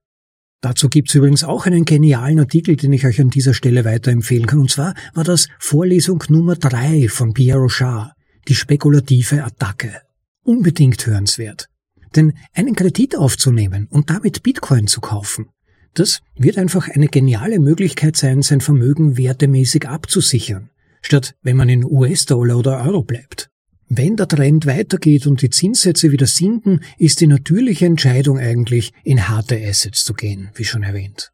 Dazu 0.60 0.88
gibt's 0.88 1.14
übrigens 1.14 1.42
auch 1.42 1.66
einen 1.66 1.86
genialen 1.86 2.38
Artikel, 2.38 2.76
den 2.76 2.92
ich 2.92 3.06
euch 3.06 3.20
an 3.20 3.30
dieser 3.30 3.54
Stelle 3.54 3.84
weiterempfehlen 3.84 4.46
kann. 4.46 4.60
Und 4.60 4.70
zwar 4.70 4.94
war 5.14 5.24
das 5.24 5.48
Vorlesung 5.58 6.22
Nummer 6.28 6.54
drei 6.56 7.08
von 7.08 7.32
Pierre 7.32 7.60
Rochard, 7.60 8.12
die 8.48 8.54
spekulative 8.54 9.42
Attacke. 9.42 10.02
Unbedingt 10.42 11.06
hörenswert. 11.06 11.68
Denn 12.14 12.34
einen 12.52 12.74
Kredit 12.74 13.16
aufzunehmen 13.16 13.86
und 13.90 14.10
damit 14.10 14.42
Bitcoin 14.42 14.86
zu 14.86 15.00
kaufen, 15.00 15.46
das 15.94 16.20
wird 16.36 16.58
einfach 16.58 16.88
eine 16.88 17.08
geniale 17.08 17.58
Möglichkeit 17.58 18.16
sein, 18.16 18.42
sein 18.42 18.60
Vermögen 18.60 19.16
wertemäßig 19.16 19.88
abzusichern, 19.88 20.70
statt 21.02 21.34
wenn 21.42 21.56
man 21.56 21.68
in 21.68 21.84
US-Dollar 21.84 22.58
oder 22.58 22.84
Euro 22.84 23.02
bleibt. 23.02 23.49
Wenn 23.92 24.14
der 24.14 24.28
Trend 24.28 24.66
weitergeht 24.66 25.26
und 25.26 25.42
die 25.42 25.50
Zinssätze 25.50 26.12
wieder 26.12 26.26
sinken, 26.26 26.78
ist 26.96 27.20
die 27.20 27.26
natürliche 27.26 27.86
Entscheidung 27.86 28.38
eigentlich, 28.38 28.92
in 29.02 29.28
harte 29.28 29.60
Assets 29.60 30.04
zu 30.04 30.14
gehen, 30.14 30.50
wie 30.54 30.64
schon 30.64 30.84
erwähnt. 30.84 31.32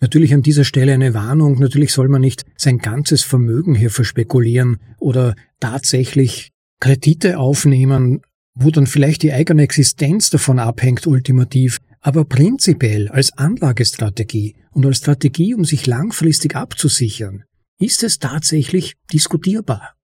Natürlich 0.00 0.32
an 0.32 0.40
dieser 0.40 0.64
Stelle 0.64 0.94
eine 0.94 1.12
Warnung, 1.12 1.58
natürlich 1.58 1.92
soll 1.92 2.08
man 2.08 2.22
nicht 2.22 2.46
sein 2.56 2.78
ganzes 2.78 3.24
Vermögen 3.24 3.74
hier 3.74 3.90
verspekulieren 3.90 4.78
oder 4.98 5.34
tatsächlich 5.60 6.50
Kredite 6.80 7.38
aufnehmen, 7.38 8.22
wo 8.54 8.70
dann 8.70 8.86
vielleicht 8.86 9.22
die 9.22 9.34
eigene 9.34 9.62
Existenz 9.62 10.30
davon 10.30 10.58
abhängt 10.58 11.06
ultimativ, 11.06 11.80
aber 12.00 12.24
prinzipiell 12.24 13.08
als 13.08 13.36
Anlagestrategie 13.36 14.56
und 14.70 14.86
als 14.86 14.96
Strategie, 14.96 15.54
um 15.54 15.66
sich 15.66 15.86
langfristig 15.86 16.56
abzusichern, 16.56 17.44
ist 17.78 18.02
es 18.02 18.18
tatsächlich 18.18 18.94
diskutierbar 19.12 19.95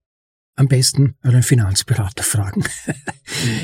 am 0.56 0.68
besten 0.68 1.14
euren 1.22 1.42
Finanzberater 1.42 2.22
fragen. 2.22 2.64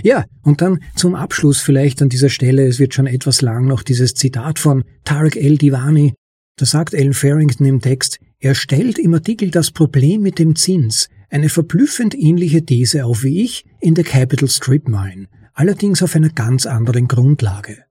ja, 0.03 0.25
und 0.43 0.61
dann 0.61 0.81
zum 0.97 1.15
Abschluss 1.15 1.61
vielleicht 1.61 2.01
an 2.03 2.09
dieser 2.09 2.31
Stelle, 2.31 2.67
es 2.67 2.79
wird 2.79 2.95
schon 2.95 3.07
etwas 3.07 3.43
lang 3.43 3.67
noch 3.67 3.83
dieses 3.83 4.15
Zitat 4.15 4.59
von 4.59 4.85
Tarek 5.05 5.37
El 5.37 5.59
Divani. 5.59 6.15
Da 6.57 6.67
sagt 6.67 6.95
Ellen 6.95 7.15
Farrington 7.15 7.67
im 7.67 7.81
Text, 7.81 8.19
er 8.41 8.55
stellt 8.55 8.99
im 8.99 9.15
Artikel 9.15 9.51
das 9.51 9.71
Problem 9.71 10.23
mit 10.23 10.39
dem 10.39 10.57
Zins, 10.57 11.09
eine 11.31 11.49
verblüffend 11.49 12.15
ähnliche 12.15 12.65
These 12.65 13.05
auf 13.05 13.23
wie 13.23 13.43
ich 13.43 13.65
in 13.81 13.95
der 13.95 14.05
Capital 14.05 14.49
Strip 14.49 14.89
Mine, 14.89 15.27
allerdings 15.55 16.03
auf 16.03 16.17
einer 16.17 16.31
ganz 16.31 16.67
anderen 16.67 17.07
Grundlage. 17.07 17.85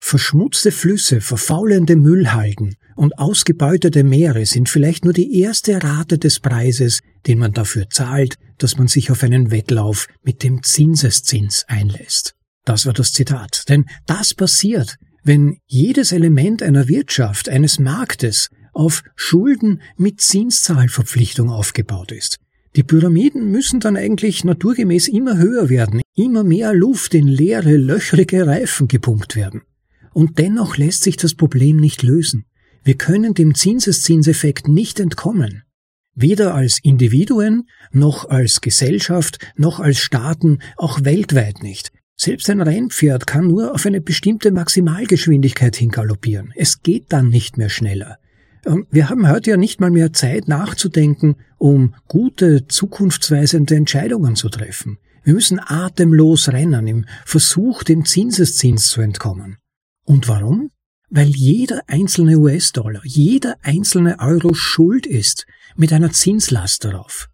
Verschmutzte 0.00 0.70
Flüsse, 0.70 1.22
verfaulende 1.22 1.96
Müllhalden 1.96 2.76
und 2.94 3.18
ausgebeutete 3.18 4.04
Meere 4.04 4.44
sind 4.44 4.68
vielleicht 4.68 5.04
nur 5.04 5.14
die 5.14 5.40
erste 5.40 5.82
Rate 5.82 6.18
des 6.18 6.40
Preises, 6.40 7.00
den 7.26 7.38
man 7.38 7.52
dafür 7.52 7.88
zahlt, 7.90 8.36
dass 8.58 8.76
man 8.76 8.88
sich 8.88 9.10
auf 9.10 9.22
einen 9.22 9.50
Wettlauf 9.50 10.06
mit 10.22 10.42
dem 10.42 10.62
Zinseszins 10.62 11.64
einlässt. 11.68 12.34
Das 12.64 12.86
war 12.86 12.92
das 12.92 13.12
Zitat. 13.12 13.64
Denn 13.68 13.86
das 14.06 14.34
passiert, 14.34 14.96
wenn 15.22 15.58
jedes 15.66 16.12
Element 16.12 16.62
einer 16.62 16.88
Wirtschaft, 16.88 17.48
eines 17.48 17.78
Marktes 17.78 18.50
auf 18.72 19.02
Schulden 19.16 19.80
mit 19.96 20.20
Zinszahlverpflichtung 20.20 21.50
aufgebaut 21.50 22.12
ist. 22.12 22.38
Die 22.76 22.82
Pyramiden 22.82 23.50
müssen 23.50 23.80
dann 23.80 23.96
eigentlich 23.96 24.44
naturgemäß 24.44 25.08
immer 25.08 25.38
höher 25.38 25.68
werden, 25.68 26.02
immer 26.14 26.42
mehr 26.42 26.74
Luft 26.74 27.14
in 27.14 27.28
leere, 27.28 27.76
löchrige 27.76 28.46
Reifen 28.46 28.88
gepumpt 28.88 29.36
werden. 29.36 29.62
Und 30.12 30.38
dennoch 30.38 30.76
lässt 30.76 31.04
sich 31.04 31.16
das 31.16 31.34
Problem 31.34 31.76
nicht 31.76 32.02
lösen. 32.02 32.46
Wir 32.82 32.96
können 32.96 33.34
dem 33.34 33.54
Zinseszinseffekt 33.54 34.68
nicht 34.68 35.00
entkommen. 35.00 35.62
Weder 36.14 36.54
als 36.54 36.78
Individuen, 36.82 37.68
noch 37.90 38.28
als 38.28 38.60
Gesellschaft, 38.60 39.38
noch 39.56 39.80
als 39.80 39.98
Staaten, 39.98 40.58
auch 40.76 41.04
weltweit 41.04 41.62
nicht. 41.62 41.92
Selbst 42.16 42.48
ein 42.48 42.60
Rennpferd 42.60 43.26
kann 43.26 43.48
nur 43.48 43.74
auf 43.74 43.86
eine 43.86 44.00
bestimmte 44.00 44.52
Maximalgeschwindigkeit 44.52 45.74
hingaloppieren. 45.74 46.52
Es 46.54 46.82
geht 46.82 47.12
dann 47.12 47.28
nicht 47.28 47.58
mehr 47.58 47.68
schneller. 47.68 48.18
Wir 48.90 49.10
haben 49.10 49.28
heute 49.28 49.50
ja 49.50 49.56
nicht 49.56 49.80
mal 49.80 49.90
mehr 49.90 50.12
Zeit 50.12 50.48
nachzudenken, 50.48 51.36
um 51.58 51.94
gute, 52.08 52.66
zukunftsweisende 52.66 53.74
Entscheidungen 53.74 54.36
zu 54.36 54.48
treffen. 54.48 54.98
Wir 55.22 55.34
müssen 55.34 55.58
atemlos 55.58 56.48
rennen 56.48 56.86
im 56.86 57.04
Versuch, 57.26 57.82
dem 57.82 58.04
Zinseszins 58.04 58.88
zu 58.88 59.00
entkommen. 59.00 59.56
Und 60.04 60.28
warum? 60.28 60.70
Weil 61.10 61.28
jeder 61.28 61.82
einzelne 61.86 62.38
US-Dollar, 62.38 63.02
jeder 63.04 63.56
einzelne 63.62 64.18
Euro 64.20 64.54
schuld 64.54 65.06
ist 65.06 65.46
mit 65.76 65.92
einer 65.92 66.12
Zinslast 66.12 66.84
darauf. 66.84 67.28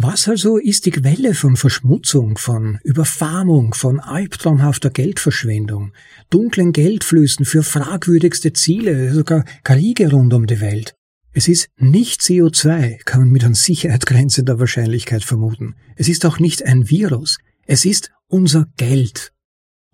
Was 0.00 0.28
also 0.28 0.58
ist 0.58 0.86
die 0.86 0.92
Quelle 0.92 1.34
von 1.34 1.56
Verschmutzung, 1.56 2.38
von 2.38 2.78
Überfarmung, 2.84 3.74
von 3.74 3.98
albtraumhafter 3.98 4.90
Geldverschwendung, 4.90 5.92
dunklen 6.30 6.72
Geldflüssen 6.72 7.44
für 7.44 7.64
fragwürdigste 7.64 8.52
Ziele, 8.52 9.12
sogar 9.12 9.44
Kriege 9.64 10.12
rund 10.12 10.32
um 10.34 10.46
die 10.46 10.60
Welt? 10.60 10.94
Es 11.32 11.48
ist 11.48 11.68
nicht 11.76 12.20
CO2, 12.20 12.98
kann 13.04 13.22
man 13.22 13.30
mit 13.30 13.44
an 13.44 13.54
Sicherheitsgrenze 13.54 14.44
der 14.44 14.60
Wahrscheinlichkeit 14.60 15.24
vermuten. 15.24 15.74
Es 15.96 16.08
ist 16.08 16.24
auch 16.24 16.38
nicht 16.38 16.64
ein 16.64 16.88
Virus. 16.88 17.38
Es 17.66 17.84
ist 17.84 18.12
unser 18.28 18.66
Geld. 18.76 19.32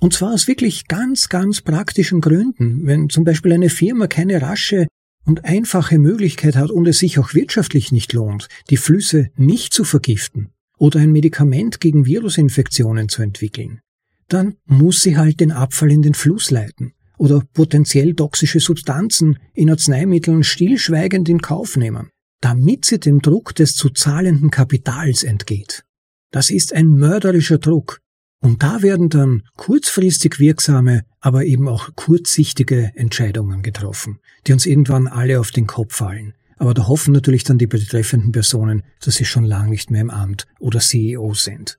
Und 0.04 0.12
zwar 0.12 0.34
aus 0.34 0.48
wirklich 0.48 0.86
ganz, 0.86 1.30
ganz 1.30 1.62
praktischen 1.62 2.20
Gründen. 2.20 2.86
Wenn 2.86 3.08
zum 3.08 3.24
Beispiel 3.24 3.54
eine 3.54 3.70
Firma 3.70 4.06
keine 4.06 4.42
rasche 4.42 4.86
und 5.24 5.46
einfache 5.46 5.98
Möglichkeit 5.98 6.56
hat 6.56 6.70
und 6.70 6.86
es 6.86 6.98
sich 6.98 7.18
auch 7.18 7.32
wirtschaftlich 7.32 7.90
nicht 7.90 8.12
lohnt, 8.12 8.48
die 8.68 8.76
Flüsse 8.76 9.30
nicht 9.36 9.72
zu 9.72 9.82
vergiften 9.82 10.50
oder 10.76 11.00
ein 11.00 11.10
Medikament 11.10 11.80
gegen 11.80 12.04
Virusinfektionen 12.04 13.08
zu 13.08 13.22
entwickeln, 13.22 13.80
dann 14.28 14.56
muss 14.66 15.00
sie 15.00 15.16
halt 15.16 15.40
den 15.40 15.52
Abfall 15.52 15.90
in 15.90 16.02
den 16.02 16.12
Fluss 16.12 16.50
leiten 16.50 16.92
oder 17.16 17.42
potenziell 17.54 18.12
toxische 18.12 18.60
Substanzen 18.60 19.38
in 19.54 19.70
Arzneimitteln 19.70 20.44
stillschweigend 20.44 21.30
in 21.30 21.40
Kauf 21.40 21.78
nehmen, 21.78 22.10
damit 22.42 22.84
sie 22.84 23.00
dem 23.00 23.22
Druck 23.22 23.54
des 23.54 23.74
zu 23.74 23.88
zahlenden 23.88 24.50
Kapitals 24.50 25.22
entgeht. 25.22 25.82
Das 26.30 26.50
ist 26.50 26.74
ein 26.74 26.88
mörderischer 26.88 27.56
Druck, 27.56 28.02
und 28.44 28.62
da 28.62 28.82
werden 28.82 29.08
dann 29.08 29.44
kurzfristig 29.56 30.38
wirksame, 30.38 31.06
aber 31.18 31.46
eben 31.46 31.66
auch 31.66 31.88
kurzsichtige 31.96 32.92
Entscheidungen 32.94 33.62
getroffen, 33.62 34.20
die 34.46 34.52
uns 34.52 34.66
irgendwann 34.66 35.06
alle 35.06 35.40
auf 35.40 35.50
den 35.50 35.66
Kopf 35.66 35.94
fallen. 35.94 36.34
Aber 36.58 36.74
da 36.74 36.86
hoffen 36.86 37.14
natürlich 37.14 37.44
dann 37.44 37.56
die 37.56 37.66
betreffenden 37.66 38.32
Personen, 38.32 38.82
dass 39.00 39.14
sie 39.14 39.24
schon 39.24 39.44
lang 39.44 39.70
nicht 39.70 39.90
mehr 39.90 40.02
im 40.02 40.10
Amt 40.10 40.46
oder 40.60 40.78
CEO 40.80 41.32
sind. 41.32 41.78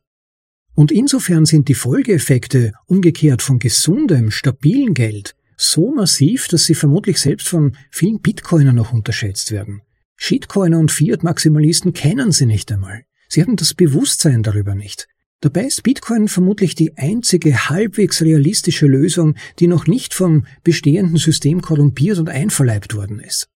Und 0.74 0.92
insofern 0.92 1.46
sind 1.46 1.68
die 1.68 1.76
Folgeeffekte 1.76 2.74
umgekehrt 2.88 3.44
von 3.44 3.60
gesundem, 3.60 4.32
stabilen 4.32 4.96
Geld 4.96 5.36
so 5.58 5.94
massiv, 5.94 6.48
dass 6.48 6.66
sie 6.66 6.74
vermutlich 6.74 7.20
selbst 7.20 7.48
von 7.48 7.78
vielen 7.92 8.22
Bitcoinern 8.22 8.76
noch 8.76 8.92
unterschätzt 8.92 9.52
werden. 9.52 9.84
Shitcoiner 10.16 10.80
und 10.80 10.92
Fiat-Maximalisten 10.92 11.94
kennen 11.94 12.32
sie 12.32 12.48
nicht 12.48 12.72
einmal. 12.72 13.04
Sie 13.30 13.44
haben 13.44 13.56
das 13.56 13.76
Bewusstsein 13.76 14.42
darüber 14.42 14.74
nicht. 14.74 15.08
Dabei 15.42 15.66
ist 15.66 15.84
Bitcoin 15.84 16.28
vermutlich 16.28 16.76
die 16.76 16.98
einzige 16.98 17.70
halbwegs 17.70 18.22
realistische 18.22 18.88
Lösung, 18.88 19.36
die 19.60 19.68
noch 19.68 19.86
nicht 19.86 20.14
vom 20.14 20.46
bestehenden 20.64 21.18
System 21.18 21.62
korrumpiert 21.62 22.18
und 22.18 22.30
einverleibt 22.30 22.96
worden 22.96 23.20
ist. 23.20 23.48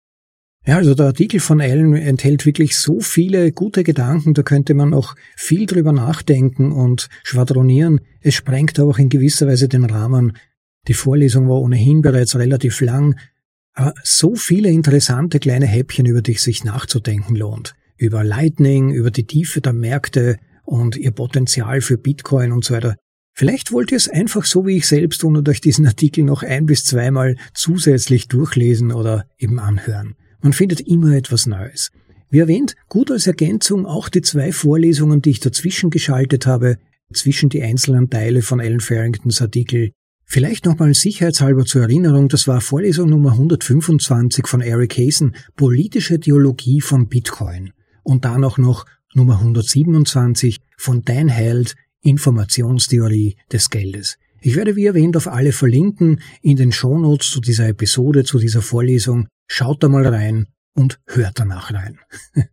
Ja, 0.67 0.77
also 0.77 0.95
der 0.95 1.07
Artikel 1.07 1.41
von 1.41 1.63
Allen 1.63 1.95
enthält 1.95 2.45
wirklich 2.45 2.77
so 2.77 3.01
viele 3.01 3.53
gute 3.53 3.85
Gedanken, 3.85 4.35
da 4.35 4.43
könnte 4.43 4.75
man 4.75 4.93
auch 4.93 5.15
viel 5.35 5.65
drüber 5.65 5.93
nachdenken 5.93 6.73
und 6.73 7.09
schwadronieren. 7.23 8.03
Es 8.21 8.35
sprengt 8.35 8.79
auch 8.79 8.99
in 8.99 9.09
gewisser 9.09 9.47
Weise 9.47 9.69
den 9.69 9.87
Rahmen. 9.87 10.37
Die 10.87 10.95
Vorlesung 10.95 11.49
war 11.49 11.63
ohnehin 11.63 12.03
bereits 12.03 12.37
relativ 12.37 12.83
lang, 12.83 13.19
aber 13.73 13.95
so 14.03 14.35
viele 14.35 14.69
interessante 14.69 15.39
kleine 15.39 15.67
Häppchen, 15.67 16.05
über 16.05 16.21
die 16.21 16.35
sich 16.35 16.65
nachzudenken 16.65 17.35
lohnt. 17.35 17.75
Über 17.97 18.23
Lightning, 18.23 18.91
über 18.91 19.11
die 19.11 19.25
Tiefe 19.25 19.61
der 19.61 19.73
Märkte, 19.73 20.37
und 20.69 20.97
ihr 20.97 21.13
Potenzial 21.13 21.81
für 21.81 21.97
Bitcoin 21.97 22.53
und 22.53 22.63
so 22.63 22.75
weiter. 22.75 22.97
Vielleicht 23.35 23.73
wollt 23.73 23.91
ihr 23.91 23.97
es 23.97 24.09
einfach 24.09 24.45
so 24.45 24.67
wie 24.67 24.77
ich 24.77 24.87
selbst 24.87 25.23
tun 25.23 25.37
und 25.37 25.49
euch 25.49 25.63
diesen 25.63 25.87
Artikel 25.87 26.25
noch 26.25 26.43
ein 26.43 26.67
bis 26.67 26.85
zweimal 26.85 27.37
zusätzlich 27.55 28.29
durchlesen 28.29 28.93
oder 28.93 29.25
eben 29.39 29.59
anhören. 29.61 30.17
Man 30.43 30.53
findet 30.53 30.81
immer 30.81 31.15
etwas 31.15 31.47
Neues. 31.47 31.91
Wie 32.29 32.41
erwähnt, 32.41 32.75
gut 32.89 33.11
als 33.11 33.27
Ergänzung 33.27 33.87
auch 33.87 34.11
die 34.11 34.21
zwei 34.21 34.53
Vorlesungen, 34.53 35.23
die 35.23 35.31
ich 35.31 35.41
dazwischen 35.41 35.89
geschaltet 35.89 36.47
habe, 36.47 36.77
zwischen 37.15 37.49
die 37.49 37.63
einzelnen 37.63 38.11
Teile 38.11 38.43
von 38.43 38.61
Alan 38.61 38.81
Farringtons 38.81 39.41
Artikel. 39.41 39.93
Vielleicht 40.27 40.67
nochmal 40.67 40.93
sicherheitshalber 40.93 41.65
zur 41.65 41.83
Erinnerung, 41.83 42.29
das 42.29 42.47
war 42.47 42.61
Vorlesung 42.61 43.09
Nummer 43.09 43.33
125 43.33 44.47
von 44.47 44.61
Eric 44.61 44.99
Hazen, 44.99 45.35
Politische 45.57 46.21
Theologie 46.21 46.83
von 46.83 47.09
Bitcoin. 47.09 47.73
Und 48.03 48.27
dann 48.27 48.45
auch 48.45 48.59
noch 48.59 48.85
Nummer 49.19 49.41
127 49.41 50.61
von 50.77 51.03
Dein 51.03 51.29
Held 51.29 51.75
Informationstheorie 52.03 53.37
des 53.53 53.69
Geldes. 53.69 54.17
Ich 54.41 54.55
werde 54.55 54.77
wie 54.77 54.87
erwähnt 54.87 55.17
auf 55.17 55.27
alle 55.27 55.51
verlinken 55.51 56.21
in 56.41 56.57
den 56.57 56.71
Shownotes 56.71 57.33
zu 57.33 57.41
dieser 57.41 57.67
Episode, 57.67 58.23
zu 58.23 58.39
dieser 58.39 58.63
Vorlesung. 58.63 59.27
Schaut 59.49 59.83
da 59.83 59.89
mal 59.89 60.07
rein 60.07 60.47
und 60.75 61.01
hört 61.07 61.41
danach 61.41 61.73
rein. 61.73 61.99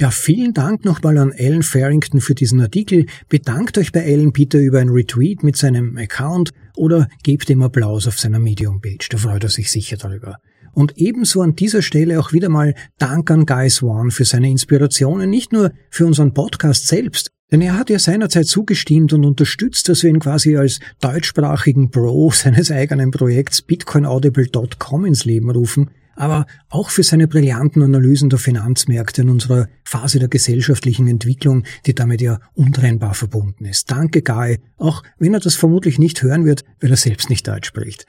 Ja, 0.00 0.12
vielen 0.12 0.54
Dank 0.54 0.84
nochmal 0.84 1.18
an 1.18 1.32
Alan 1.36 1.64
Farrington 1.64 2.20
für 2.20 2.36
diesen 2.36 2.60
Artikel. 2.60 3.06
Bedankt 3.28 3.78
euch 3.78 3.90
bei 3.90 4.04
Alan 4.04 4.32
Peter 4.32 4.60
über 4.60 4.78
ein 4.78 4.90
Retweet 4.90 5.42
mit 5.42 5.56
seinem 5.56 5.96
Account 5.96 6.52
oder 6.76 7.08
gebt 7.24 7.50
ihm 7.50 7.62
Applaus 7.62 8.06
auf 8.06 8.16
seiner 8.16 8.38
Medium-Page. 8.38 9.08
Da 9.08 9.18
freut 9.18 9.42
er 9.42 9.48
sich 9.48 9.72
sicher 9.72 9.96
darüber. 9.96 10.38
Und 10.78 10.96
ebenso 10.96 11.42
an 11.42 11.56
dieser 11.56 11.82
Stelle 11.82 12.20
auch 12.20 12.32
wieder 12.32 12.48
mal 12.48 12.72
Dank 12.98 13.32
an 13.32 13.46
Guy 13.46 13.68
Swan 13.68 14.12
für 14.12 14.24
seine 14.24 14.48
Inspirationen, 14.48 15.28
nicht 15.28 15.52
nur 15.52 15.72
für 15.90 16.06
unseren 16.06 16.34
Podcast 16.34 16.86
selbst, 16.86 17.32
denn 17.50 17.60
er 17.62 17.76
hat 17.76 17.90
ja 17.90 17.98
seinerzeit 17.98 18.46
zugestimmt 18.46 19.12
und 19.12 19.24
unterstützt, 19.24 19.88
dass 19.88 20.04
wir 20.04 20.10
ihn 20.10 20.20
quasi 20.20 20.56
als 20.56 20.78
deutschsprachigen 21.00 21.90
Bro 21.90 22.30
seines 22.32 22.70
eigenen 22.70 23.10
Projekts 23.10 23.60
bitcoinaudible.com 23.60 25.04
ins 25.04 25.24
Leben 25.24 25.50
rufen, 25.50 25.90
aber 26.14 26.46
auch 26.68 26.90
für 26.90 27.02
seine 27.02 27.26
brillanten 27.26 27.82
Analysen 27.82 28.30
der 28.30 28.38
Finanzmärkte 28.38 29.22
in 29.22 29.30
unserer 29.30 29.66
Phase 29.82 30.20
der 30.20 30.28
gesellschaftlichen 30.28 31.08
Entwicklung, 31.08 31.64
die 31.86 31.94
damit 31.96 32.20
ja 32.20 32.38
untrennbar 32.54 33.14
verbunden 33.14 33.64
ist. 33.64 33.90
Danke, 33.90 34.22
Guy, 34.22 34.60
auch 34.76 35.02
wenn 35.18 35.34
er 35.34 35.40
das 35.40 35.56
vermutlich 35.56 35.98
nicht 35.98 36.22
hören 36.22 36.44
wird, 36.44 36.62
weil 36.80 36.90
er 36.90 36.96
selbst 36.96 37.30
nicht 37.30 37.48
Deutsch 37.48 37.66
spricht. 37.66 38.06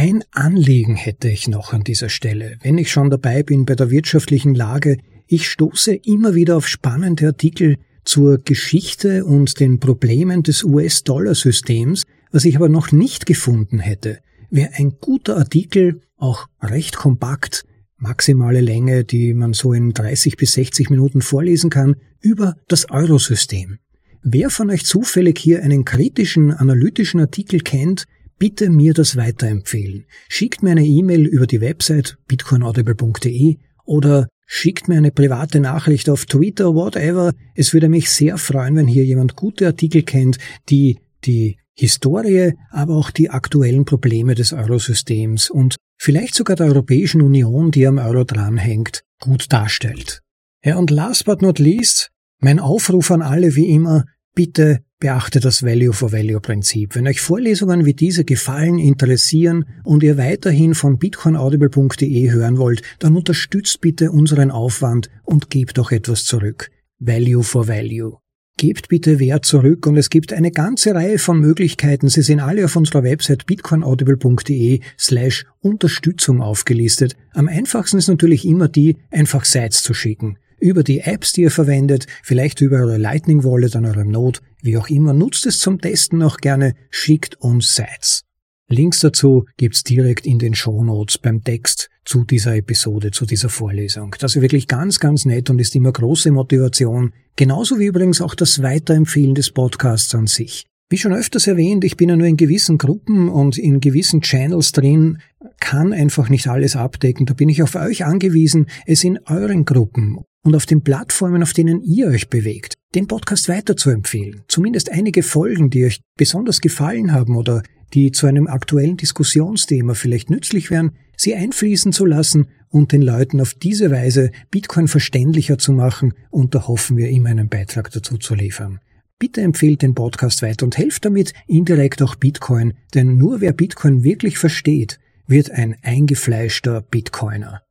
Ein 0.00 0.22
Anliegen 0.30 0.94
hätte 0.94 1.28
ich 1.28 1.48
noch 1.48 1.72
an 1.72 1.82
dieser 1.82 2.08
Stelle, 2.08 2.56
wenn 2.62 2.78
ich 2.78 2.88
schon 2.88 3.10
dabei 3.10 3.42
bin 3.42 3.64
bei 3.64 3.74
der 3.74 3.90
wirtschaftlichen 3.90 4.54
Lage. 4.54 4.98
Ich 5.26 5.48
stoße 5.48 5.92
immer 5.92 6.36
wieder 6.36 6.56
auf 6.56 6.68
spannende 6.68 7.26
Artikel 7.26 7.78
zur 8.04 8.38
Geschichte 8.38 9.24
und 9.24 9.58
den 9.58 9.80
Problemen 9.80 10.44
des 10.44 10.62
US-Dollar-Systems, 10.62 12.04
was 12.30 12.44
ich 12.44 12.54
aber 12.54 12.68
noch 12.68 12.92
nicht 12.92 13.26
gefunden 13.26 13.80
hätte, 13.80 14.20
wäre 14.50 14.70
ein 14.74 14.98
guter 15.00 15.36
Artikel, 15.36 16.00
auch 16.16 16.46
recht 16.62 16.94
kompakt, 16.94 17.64
maximale 17.96 18.60
Länge, 18.60 19.02
die 19.02 19.34
man 19.34 19.52
so 19.52 19.72
in 19.72 19.94
30 19.94 20.36
bis 20.36 20.52
60 20.52 20.90
Minuten 20.90 21.22
vorlesen 21.22 21.70
kann, 21.70 21.96
über 22.20 22.54
das 22.68 22.88
Eurosystem. 22.88 23.78
Wer 24.22 24.50
von 24.50 24.70
euch 24.70 24.84
zufällig 24.84 25.38
hier 25.40 25.64
einen 25.64 25.84
kritischen, 25.84 26.52
analytischen 26.52 27.18
Artikel 27.18 27.60
kennt, 27.60 28.04
bitte 28.38 28.70
mir 28.70 28.94
das 28.94 29.16
weiterempfehlen. 29.16 30.06
Schickt 30.28 30.62
mir 30.62 30.70
eine 30.70 30.86
E-Mail 30.86 31.26
über 31.26 31.46
die 31.46 31.60
Website 31.60 32.18
bitcoinaudible.de 32.28 33.56
oder 33.84 34.28
schickt 34.46 34.88
mir 34.88 34.96
eine 34.96 35.10
private 35.10 35.60
Nachricht 35.60 36.08
auf 36.08 36.26
Twitter, 36.26 36.74
whatever. 36.74 37.32
Es 37.54 37.72
würde 37.72 37.88
mich 37.88 38.10
sehr 38.10 38.38
freuen, 38.38 38.76
wenn 38.76 38.86
hier 38.86 39.04
jemand 39.04 39.36
gute 39.36 39.66
Artikel 39.66 40.02
kennt, 40.02 40.38
die 40.68 40.98
die 41.24 41.58
Historie, 41.74 42.54
aber 42.70 42.96
auch 42.96 43.10
die 43.10 43.30
aktuellen 43.30 43.84
Probleme 43.84 44.34
des 44.34 44.52
Eurosystems 44.52 45.48
und 45.48 45.76
vielleicht 45.96 46.34
sogar 46.34 46.56
der 46.56 46.66
Europäischen 46.66 47.22
Union, 47.22 47.70
die 47.70 47.86
am 47.86 47.98
Euro 47.98 48.24
dranhängt, 48.24 49.02
gut 49.20 49.52
darstellt. 49.52 50.22
Ja, 50.64 50.76
und 50.76 50.90
last 50.90 51.24
but 51.24 51.40
not 51.40 51.58
least, 51.58 52.10
mein 52.40 52.58
Aufruf 52.58 53.10
an 53.10 53.22
alle 53.22 53.54
wie 53.54 53.70
immer, 53.70 54.04
bitte 54.34 54.80
beachtet 55.00 55.44
das 55.44 55.62
Value 55.62 55.92
for 55.92 56.12
Value 56.12 56.40
Prinzip. 56.40 56.94
Wenn 56.94 57.06
euch 57.06 57.20
Vorlesungen 57.20 57.84
wie 57.84 57.94
diese 57.94 58.24
gefallen, 58.24 58.78
interessieren 58.78 59.64
und 59.84 60.02
ihr 60.02 60.18
weiterhin 60.18 60.74
von 60.74 60.98
bitcoinaudible.de 60.98 62.30
hören 62.30 62.58
wollt, 62.58 62.82
dann 62.98 63.16
unterstützt 63.16 63.80
bitte 63.80 64.10
unseren 64.10 64.50
Aufwand 64.50 65.10
und 65.24 65.50
gebt 65.50 65.78
doch 65.78 65.92
etwas 65.92 66.24
zurück. 66.24 66.70
Value 66.98 67.44
for 67.44 67.68
Value. 67.68 68.18
Gebt 68.56 68.88
bitte 68.88 69.20
Wert 69.20 69.44
zurück 69.44 69.86
und 69.86 69.96
es 69.96 70.10
gibt 70.10 70.32
eine 70.32 70.50
ganze 70.50 70.92
Reihe 70.92 71.18
von 71.18 71.38
Möglichkeiten. 71.38 72.08
Sie 72.08 72.22
sind 72.22 72.40
alle 72.40 72.64
auf 72.64 72.74
unserer 72.74 73.04
Website 73.04 73.46
bitcoinaudible.de 73.46 74.80
slash 74.98 75.46
Unterstützung 75.60 76.42
aufgelistet. 76.42 77.14
Am 77.34 77.46
einfachsten 77.46 77.98
ist 77.98 78.08
natürlich 78.08 78.44
immer 78.44 78.66
die, 78.66 78.96
einfach 79.12 79.44
Sites 79.44 79.84
zu 79.84 79.94
schicken. 79.94 80.38
Über 80.60 80.82
die 80.82 81.00
Apps, 81.00 81.32
die 81.32 81.42
ihr 81.42 81.50
verwendet, 81.50 82.06
vielleicht 82.22 82.60
über 82.60 82.78
eure 82.78 82.98
Lightning 82.98 83.44
Wallet 83.44 83.76
an 83.76 83.86
eurem 83.86 84.10
Node, 84.10 84.40
wie 84.60 84.76
auch 84.76 84.88
immer, 84.88 85.12
nutzt 85.12 85.46
es 85.46 85.60
zum 85.60 85.80
Testen 85.80 86.22
auch 86.22 86.38
gerne, 86.38 86.74
schickt 86.90 87.36
uns 87.40 87.74
Sites. 87.74 88.24
Links 88.70 89.00
dazu 89.00 89.46
gibt's 89.56 89.82
direkt 89.82 90.26
in 90.26 90.38
den 90.38 90.54
Show 90.54 90.84
Notes 90.84 91.16
beim 91.16 91.42
Text 91.42 91.88
zu 92.04 92.24
dieser 92.24 92.56
Episode, 92.56 93.12
zu 93.12 93.24
dieser 93.24 93.48
Vorlesung. 93.48 94.14
Das 94.18 94.34
ist 94.34 94.42
wirklich 94.42 94.66
ganz, 94.66 94.98
ganz 94.98 95.24
nett 95.24 95.48
und 95.48 95.58
ist 95.60 95.74
immer 95.76 95.92
große 95.92 96.32
Motivation. 96.32 97.12
Genauso 97.36 97.78
wie 97.78 97.86
übrigens 97.86 98.20
auch 98.20 98.34
das 98.34 98.62
Weiterempfehlen 98.62 99.34
des 99.34 99.52
Podcasts 99.52 100.14
an 100.14 100.26
sich. 100.26 100.66
Wie 100.90 100.98
schon 100.98 101.12
öfters 101.12 101.46
erwähnt, 101.46 101.84
ich 101.84 101.96
bin 101.96 102.08
ja 102.08 102.16
nur 102.16 102.26
in 102.26 102.36
gewissen 102.36 102.78
Gruppen 102.78 103.28
und 103.28 103.58
in 103.58 103.80
gewissen 103.80 104.22
Channels 104.22 104.72
drin, 104.72 105.18
kann 105.60 105.92
einfach 105.92 106.28
nicht 106.28 106.48
alles 106.48 106.76
abdecken. 106.76 107.26
Da 107.26 107.34
bin 107.34 107.48
ich 107.48 107.62
auf 107.62 107.74
euch 107.74 108.04
angewiesen, 108.04 108.66
es 108.86 109.04
in 109.04 109.18
euren 109.26 109.64
Gruppen 109.64 110.18
und 110.44 110.54
auf 110.54 110.66
den 110.66 110.82
Plattformen, 110.82 111.42
auf 111.42 111.52
denen 111.52 111.82
ihr 111.82 112.08
euch 112.08 112.28
bewegt, 112.28 112.74
den 112.94 113.06
Podcast 113.06 113.48
weiterzuempfehlen. 113.48 114.42
Zumindest 114.48 114.90
einige 114.90 115.22
Folgen, 115.22 115.70
die 115.70 115.84
euch 115.84 116.00
besonders 116.16 116.60
gefallen 116.60 117.12
haben 117.12 117.36
oder 117.36 117.62
die 117.94 118.12
zu 118.12 118.26
einem 118.26 118.46
aktuellen 118.46 118.96
Diskussionsthema 118.96 119.94
vielleicht 119.94 120.30
nützlich 120.30 120.70
wären, 120.70 120.92
sie 121.16 121.34
einfließen 121.34 121.92
zu 121.92 122.04
lassen 122.04 122.48
und 122.68 122.92
den 122.92 123.02
Leuten 123.02 123.40
auf 123.40 123.54
diese 123.54 123.90
Weise 123.90 124.30
Bitcoin 124.50 124.88
verständlicher 124.88 125.58
zu 125.58 125.72
machen 125.72 126.14
und 126.30 126.54
da 126.54 126.68
hoffen 126.68 126.96
wir 126.96 127.08
immer 127.08 127.30
einen 127.30 127.48
Beitrag 127.48 127.90
dazu 127.90 128.18
zu 128.18 128.34
liefern. 128.34 128.80
Bitte 129.18 129.40
empfehlt 129.40 129.82
den 129.82 129.94
Podcast 129.94 130.42
weiter 130.42 130.64
und 130.64 130.78
helft 130.78 131.04
damit 131.04 131.32
indirekt 131.46 132.02
auch 132.02 132.14
Bitcoin, 132.14 132.74
denn 132.94 133.16
nur 133.16 133.40
wer 133.40 133.52
Bitcoin 133.52 134.04
wirklich 134.04 134.38
versteht, 134.38 135.00
wird 135.26 135.50
ein 135.50 135.76
eingefleischter 135.82 136.82
Bitcoiner. 136.82 137.62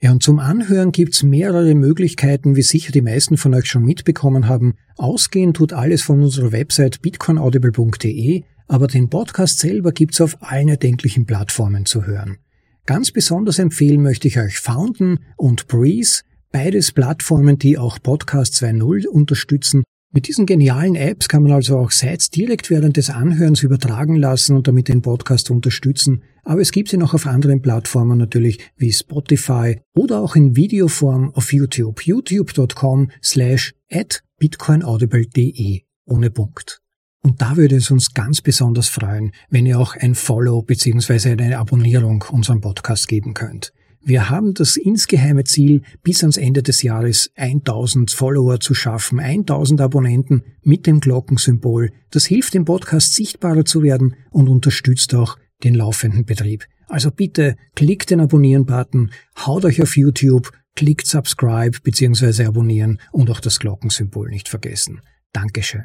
Ja, 0.00 0.12
und 0.12 0.22
zum 0.22 0.38
Anhören 0.38 0.92
gibt's 0.92 1.22
mehrere 1.22 1.74
Möglichkeiten, 1.74 2.54
wie 2.54 2.62
sicher 2.62 2.92
die 2.92 3.02
meisten 3.02 3.36
von 3.36 3.54
euch 3.54 3.66
schon 3.66 3.84
mitbekommen 3.84 4.48
haben. 4.48 4.74
Ausgehen 4.96 5.54
tut 5.54 5.72
alles 5.72 6.02
von 6.02 6.22
unserer 6.22 6.52
Website 6.52 7.02
bitcoinaudible.de 7.02 8.44
aber 8.68 8.86
den 8.86 9.08
Podcast 9.08 9.58
selber 9.58 9.92
gibt's 9.92 10.20
auf 10.20 10.36
allen 10.40 10.68
erdenklichen 10.68 11.24
Plattformen 11.24 11.86
zu 11.86 12.06
hören. 12.06 12.36
Ganz 12.84 13.10
besonders 13.10 13.58
empfehlen 13.58 14.02
möchte 14.02 14.28
ich 14.28 14.38
euch 14.38 14.58
Fountain 14.58 15.20
und 15.36 15.66
Breeze, 15.66 16.22
beides 16.52 16.92
Plattformen, 16.92 17.58
die 17.58 17.78
auch 17.78 17.98
Podcast 18.00 18.54
2.0 18.54 19.06
unterstützen. 19.06 19.84
Mit 20.10 20.28
diesen 20.28 20.46
genialen 20.46 20.94
Apps 20.94 21.28
kann 21.28 21.42
man 21.42 21.52
also 21.52 21.78
auch 21.78 21.90
Sites 21.90 22.30
direkt 22.30 22.70
während 22.70 22.96
des 22.96 23.10
Anhörens 23.10 23.62
übertragen 23.62 24.16
lassen 24.16 24.56
und 24.56 24.66
damit 24.66 24.88
den 24.88 25.02
Podcast 25.02 25.50
unterstützen. 25.50 26.22
Aber 26.48 26.62
es 26.62 26.72
gibt 26.72 26.88
sie 26.88 26.96
noch 26.96 27.12
auf 27.12 27.26
anderen 27.26 27.60
Plattformen 27.60 28.16
natürlich 28.16 28.58
wie 28.78 28.90
Spotify 28.90 29.82
oder 29.94 30.20
auch 30.20 30.34
in 30.34 30.56
Videoform 30.56 31.30
auf 31.34 31.52
YouTube. 31.52 32.06
youtube.com 32.06 33.10
slash 33.22 33.74
at 33.92 34.22
bitcoinaudible.de 34.38 35.82
ohne 36.06 36.30
Punkt. 36.30 36.80
Und 37.22 37.42
da 37.42 37.58
würde 37.58 37.76
es 37.76 37.90
uns 37.90 38.14
ganz 38.14 38.40
besonders 38.40 38.88
freuen, 38.88 39.32
wenn 39.50 39.66
ihr 39.66 39.78
auch 39.78 39.94
ein 39.94 40.14
Follow 40.14 40.62
bzw. 40.62 41.32
eine 41.32 41.58
Abonnierung 41.58 42.24
unserem 42.30 42.62
Podcast 42.62 43.08
geben 43.08 43.34
könnt. 43.34 43.74
Wir 44.00 44.30
haben 44.30 44.54
das 44.54 44.78
insgeheime 44.78 45.44
Ziel, 45.44 45.82
bis 46.02 46.22
ans 46.22 46.38
Ende 46.38 46.62
des 46.62 46.80
Jahres 46.80 47.30
1000 47.36 48.10
Follower 48.10 48.58
zu 48.58 48.72
schaffen, 48.72 49.20
1000 49.20 49.82
Abonnenten 49.82 50.44
mit 50.62 50.86
dem 50.86 51.00
Glockensymbol. 51.00 51.90
Das 52.08 52.24
hilft 52.24 52.54
dem 52.54 52.64
Podcast 52.64 53.12
sichtbarer 53.12 53.66
zu 53.66 53.82
werden 53.82 54.16
und 54.30 54.48
unterstützt 54.48 55.14
auch 55.14 55.36
den 55.64 55.74
laufenden 55.74 56.24
Betrieb. 56.24 56.64
Also 56.86 57.10
bitte 57.10 57.56
klickt 57.74 58.10
den 58.10 58.20
Abonnieren-Button, 58.20 59.10
haut 59.46 59.64
euch 59.64 59.82
auf 59.82 59.96
YouTube, 59.96 60.50
klickt 60.74 61.06
Subscribe 61.06 61.78
bzw. 61.82 62.44
Abonnieren 62.44 63.00
und 63.12 63.30
auch 63.30 63.40
das 63.40 63.58
Glockensymbol 63.58 64.30
nicht 64.30 64.48
vergessen. 64.48 65.00
Dankeschön. 65.32 65.84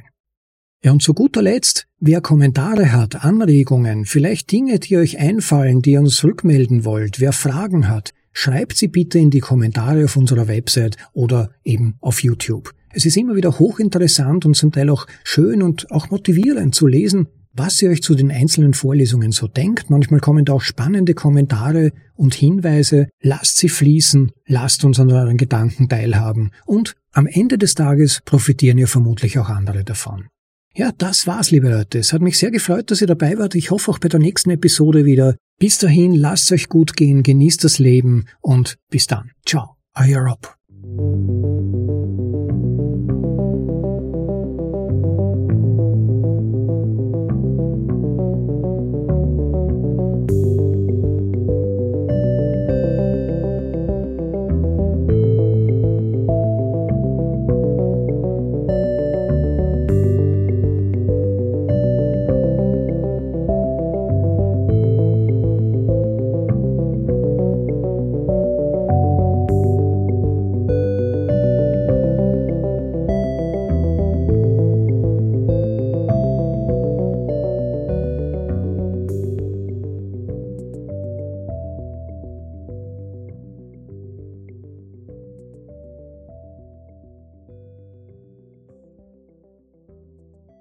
Ja, 0.83 0.91
und 0.91 1.01
zu 1.01 1.13
guter 1.13 1.41
Letzt, 1.41 1.87
wer 1.99 2.19
Kommentare 2.19 2.91
hat, 2.91 3.23
Anregungen, 3.23 4.05
vielleicht 4.05 4.51
Dinge, 4.51 4.79
die 4.79 4.97
euch 4.97 5.17
einfallen, 5.17 5.81
die 5.81 5.91
ihr 5.91 6.01
uns 6.01 6.23
rückmelden 6.23 6.83
wollt, 6.83 7.21
wer 7.21 7.31
Fragen 7.31 7.87
hat, 7.87 8.11
schreibt 8.33 8.75
sie 8.75 8.89
bitte 8.89 9.17
in 9.17 9.29
die 9.29 9.39
Kommentare 9.39 10.03
auf 10.03 10.17
unserer 10.17 10.47
Website 10.47 10.97
oder 11.13 11.51
eben 11.63 11.95
auf 12.01 12.21
YouTube. 12.21 12.73
Es 12.91 13.05
ist 13.05 13.15
immer 13.15 13.35
wieder 13.35 13.59
hochinteressant 13.59 14.45
und 14.45 14.55
zum 14.55 14.71
Teil 14.71 14.89
auch 14.89 15.07
schön 15.23 15.63
und 15.63 15.89
auch 15.89 16.11
motivierend 16.11 16.75
zu 16.75 16.85
lesen, 16.85 17.27
was 17.53 17.81
ihr 17.81 17.89
euch 17.89 18.01
zu 18.01 18.15
den 18.15 18.31
einzelnen 18.31 18.73
Vorlesungen 18.73 19.31
so 19.31 19.47
denkt. 19.47 19.89
Manchmal 19.89 20.19
kommen 20.19 20.45
da 20.45 20.53
auch 20.53 20.61
spannende 20.61 21.13
Kommentare 21.13 21.91
und 22.15 22.33
Hinweise. 22.33 23.07
Lasst 23.21 23.57
sie 23.57 23.69
fließen, 23.69 24.31
lasst 24.47 24.83
uns 24.83 24.99
an 24.99 25.11
euren 25.11 25.37
Gedanken 25.37 25.87
teilhaben 25.89 26.51
und 26.65 26.95
am 27.11 27.27
Ende 27.27 27.57
des 27.57 27.75
Tages 27.75 28.21
profitieren 28.25 28.77
ja 28.77 28.87
vermutlich 28.87 29.37
auch 29.37 29.49
andere 29.49 29.83
davon. 29.83 30.27
Ja, 30.75 30.91
das 30.97 31.27
war's, 31.27 31.51
liebe 31.51 31.69
Leute. 31.69 31.99
Es 31.99 32.13
hat 32.13 32.23
mich 32.23 32.39
sehr 32.39 32.49
gefreut, 32.49 32.89
dass 32.89 33.01
ihr 33.01 33.07
dabei 33.07 33.37
wart. 33.37 33.53
Ich 33.53 33.69
hoffe 33.69 33.91
auch 33.91 33.99
bei 33.99 34.09
der 34.09 34.19
nächsten 34.19 34.49
Episode 34.49 35.05
wieder. 35.05 35.35
Bis 35.59 35.77
dahin, 35.77 36.15
lasst 36.15 36.51
euch 36.51 36.67
gut 36.67 36.95
gehen, 36.95 37.21
genießt 37.21 37.63
das 37.63 37.77
Leben 37.77 38.25
und 38.41 38.77
bis 38.89 39.05
dann. 39.05 39.31
Ciao, 39.45 39.75
euer 39.95 40.21
Rob. 40.21 40.57